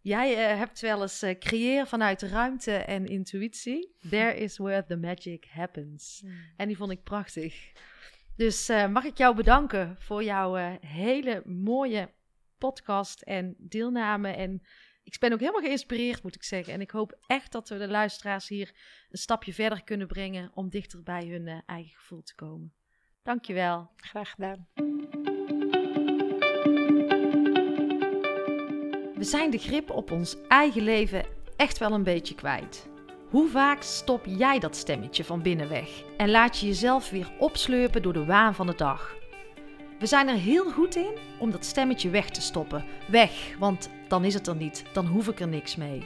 jij 0.00 0.50
eh, 0.50 0.58
hebt 0.58 0.80
wel 0.80 1.02
eens 1.02 1.22
eh, 1.22 1.38
creëer 1.38 1.86
vanuit 1.86 2.20
de 2.20 2.28
ruimte 2.28 2.72
en 2.76 3.06
intuïtie. 3.06 3.94
There 4.10 4.34
is 4.36 4.56
where 4.58 4.84
the 4.84 4.96
magic 4.96 5.46
happens. 5.50 6.22
En 6.56 6.66
die 6.66 6.76
vond 6.76 6.90
ik 6.90 7.02
prachtig. 7.02 7.72
Dus 8.42 8.68
eh, 8.68 8.88
mag 8.88 9.04
ik 9.04 9.18
jou 9.18 9.34
bedanken 9.34 9.96
voor 9.98 10.24
jouw 10.24 10.56
eh, 10.56 10.72
hele 10.80 11.42
mooie 11.44 12.10
podcast 12.58 13.20
en 13.20 13.54
deelname. 13.58 14.28
En 14.28 14.62
ik 15.02 15.16
ben 15.18 15.32
ook 15.32 15.38
helemaal 15.40 15.60
geïnspireerd, 15.60 16.22
moet 16.22 16.34
ik 16.34 16.42
zeggen. 16.42 16.72
En 16.72 16.80
ik 16.80 16.90
hoop 16.90 17.18
echt 17.26 17.52
dat 17.52 17.68
we 17.68 17.78
de 17.78 17.88
luisteraars 17.88 18.48
hier 18.48 18.72
een 19.10 19.18
stapje 19.18 19.54
verder 19.54 19.84
kunnen 19.84 20.06
brengen 20.06 20.50
om 20.54 20.68
dichter 20.68 21.02
bij 21.02 21.26
hun 21.26 21.46
eh, 21.46 21.58
eigen 21.66 21.98
gevoel 21.98 22.22
te 22.22 22.34
komen. 22.34 22.72
Dankjewel. 23.22 23.90
Graag 23.96 24.30
gedaan. 24.30 24.68
We 29.14 29.24
zijn 29.24 29.50
de 29.50 29.58
grip 29.58 29.90
op 29.90 30.10
ons 30.10 30.36
eigen 30.48 30.82
leven 30.82 31.24
echt 31.56 31.78
wel 31.78 31.92
een 31.92 32.04
beetje 32.04 32.34
kwijt. 32.34 32.90
Hoe 33.32 33.48
vaak 33.48 33.82
stop 33.82 34.24
jij 34.26 34.58
dat 34.58 34.76
stemmetje 34.76 35.24
van 35.24 35.42
binnen 35.42 35.68
weg 35.68 35.88
en 36.16 36.30
laat 36.30 36.58
je 36.58 36.66
jezelf 36.66 37.10
weer 37.10 37.30
opslurpen 37.38 38.02
door 38.02 38.12
de 38.12 38.24
waan 38.24 38.54
van 38.54 38.66
de 38.66 38.74
dag? 38.74 39.14
We 39.98 40.06
zijn 40.06 40.28
er 40.28 40.34
heel 40.34 40.70
goed 40.70 40.96
in 40.96 41.16
om 41.38 41.50
dat 41.50 41.64
stemmetje 41.64 42.10
weg 42.10 42.30
te 42.30 42.40
stoppen. 42.40 42.84
Weg, 43.08 43.54
want 43.58 43.90
dan 44.08 44.24
is 44.24 44.34
het 44.34 44.46
er 44.46 44.56
niet, 44.56 44.84
dan 44.92 45.06
hoef 45.06 45.28
ik 45.28 45.40
er 45.40 45.48
niks 45.48 45.76
mee. 45.76 46.02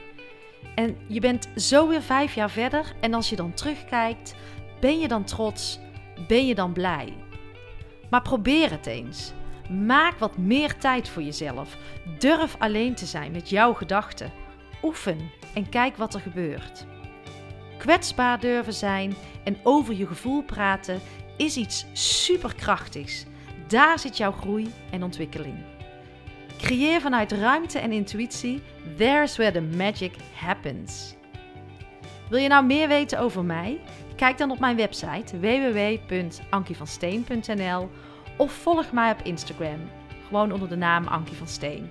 En 0.75 0.97
je 1.07 1.21
bent 1.21 1.49
zo 1.57 1.89
weer 1.89 2.03
vijf 2.03 2.35
jaar 2.35 2.51
verder 2.51 2.93
en 3.01 3.15
als 3.15 3.31
je 3.31 3.37
dan 3.37 3.55
terugkijkt, 3.55 4.35
ben 4.81 4.99
je 4.99 5.09
dan 5.09 5.25
trots, 5.25 5.79
ben 6.27 6.47
je 6.47 6.55
dan 6.55 6.73
blij. 6.73 7.15
Maar 8.11 8.23
probeer 8.23 8.71
het 8.71 8.87
eens. 8.87 9.33
Maak 9.87 10.19
wat 10.19 10.39
meer 10.39 10.77
tijd 10.79 11.09
voor 11.09 11.23
jezelf. 11.23 11.77
Durf 12.19 12.57
alleen 12.59 12.95
te 12.95 13.07
zijn 13.07 13.33
met 13.33 13.49
jouw 13.49 13.73
gedachten. 13.73 14.33
Oefen 14.83 15.31
en 15.55 15.69
kijk 15.69 15.97
wat 15.97 16.15
er 16.15 16.21
gebeurt. 16.21 16.87
Kwetsbaar 17.79 18.41
durven 18.41 18.75
zijn 18.75 19.15
en 19.45 19.57
over 19.63 19.95
je 19.95 20.07
gevoel 20.07 20.43
praten 20.43 21.01
is 21.37 21.57
iets 21.57 21.87
superkrachtigs. 21.93 23.25
Daar 23.69 23.99
zit 23.99 24.17
jouw 24.17 24.33
groei 24.33 24.73
en 24.91 25.03
ontwikkeling. 25.03 25.57
Creëer 26.59 27.01
vanuit 27.01 27.33
ruimte 27.33 27.79
en 27.79 27.93
intuïtie. 27.93 28.63
There's 28.97 29.37
where 29.37 29.53
the 29.53 29.77
magic 29.77 30.13
happens. 30.35 31.15
Wil 32.29 32.39
je 32.39 32.49
nou 32.49 32.67
meer 32.67 32.89
weten 32.89 33.19
over 33.19 33.45
mij? 33.45 33.81
Kijk 34.17 34.39
dan 34.39 34.51
op 34.51 34.59
mijn 34.59 34.77
website 34.77 35.41
www.ankievansteen.nl 35.41 37.91
of 38.37 38.53
volg 38.53 38.93
mij 38.93 39.13
op 39.13 39.21
Instagram, 39.23 39.91
gewoon 40.27 40.53
onder 40.53 40.69
de 40.69 40.77
naam 40.77 41.07
Ankie 41.07 41.37
van 41.37 41.49
Steen. 41.49 41.91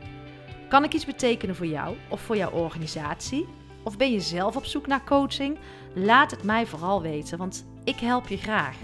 Kan 0.68 0.84
ik 0.84 0.94
iets 0.94 1.06
betekenen 1.06 1.56
voor 1.56 1.66
jou 1.66 1.96
of 2.10 2.22
voor 2.22 2.38
jouw 2.38 2.52
organisatie? 2.52 3.48
Of 3.86 3.98
ben 3.98 4.12
je 4.12 4.20
zelf 4.20 4.56
op 4.56 4.66
zoek 4.66 4.88
naar 4.88 5.04
coaching? 5.04 5.58
Laat 5.94 6.32
het 6.32 6.44
mij 6.44 6.66
vooral 6.66 7.02
weten, 7.02 7.38
want 7.38 7.66
ik 7.84 8.00
help 8.00 8.28
je 8.28 8.38
graag. 8.38 8.78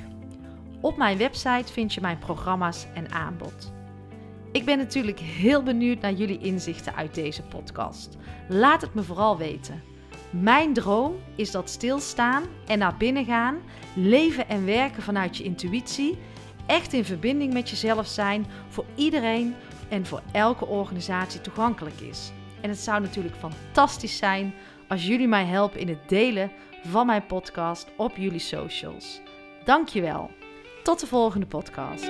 Op 0.81 0.97
mijn 0.97 1.17
website 1.17 1.73
vind 1.73 1.93
je 1.93 2.01
mijn 2.01 2.19
programma's 2.19 2.85
en 2.93 3.11
aanbod. 3.11 3.71
Ik 4.51 4.65
ben 4.65 4.77
natuurlijk 4.77 5.19
heel 5.19 5.63
benieuwd 5.63 6.01
naar 6.01 6.13
jullie 6.13 6.39
inzichten 6.39 6.95
uit 6.95 7.15
deze 7.15 7.41
podcast. 7.41 8.17
Laat 8.47 8.81
het 8.81 8.93
me 8.93 9.03
vooral 9.03 9.37
weten. 9.37 9.81
Mijn 10.29 10.73
droom 10.73 11.15
is 11.35 11.51
dat 11.51 11.69
stilstaan 11.69 12.43
en 12.67 12.79
naar 12.79 12.97
binnen 12.97 13.25
gaan, 13.25 13.57
leven 13.95 14.49
en 14.49 14.65
werken 14.65 15.03
vanuit 15.03 15.37
je 15.37 15.43
intuïtie, 15.43 16.17
echt 16.65 16.93
in 16.93 17.05
verbinding 17.05 17.53
met 17.53 17.69
jezelf 17.69 18.07
zijn, 18.07 18.45
voor 18.69 18.85
iedereen 18.95 19.55
en 19.89 20.05
voor 20.05 20.21
elke 20.31 20.65
organisatie 20.65 21.41
toegankelijk 21.41 21.99
is. 21.99 22.31
En 22.61 22.69
het 22.69 22.79
zou 22.79 23.01
natuurlijk 23.01 23.35
fantastisch 23.35 24.17
zijn 24.17 24.53
als 24.91 25.07
jullie 25.07 25.27
mij 25.27 25.45
helpen 25.45 25.79
in 25.79 25.87
het 25.87 26.09
delen 26.09 26.51
van 26.83 27.05
mijn 27.05 27.25
podcast 27.25 27.87
op 27.97 28.17
jullie 28.17 28.39
socials. 28.39 29.21
Dankjewel. 29.63 30.31
Tot 30.83 30.99
de 30.99 31.07
volgende 31.07 31.45
podcast. 31.45 32.09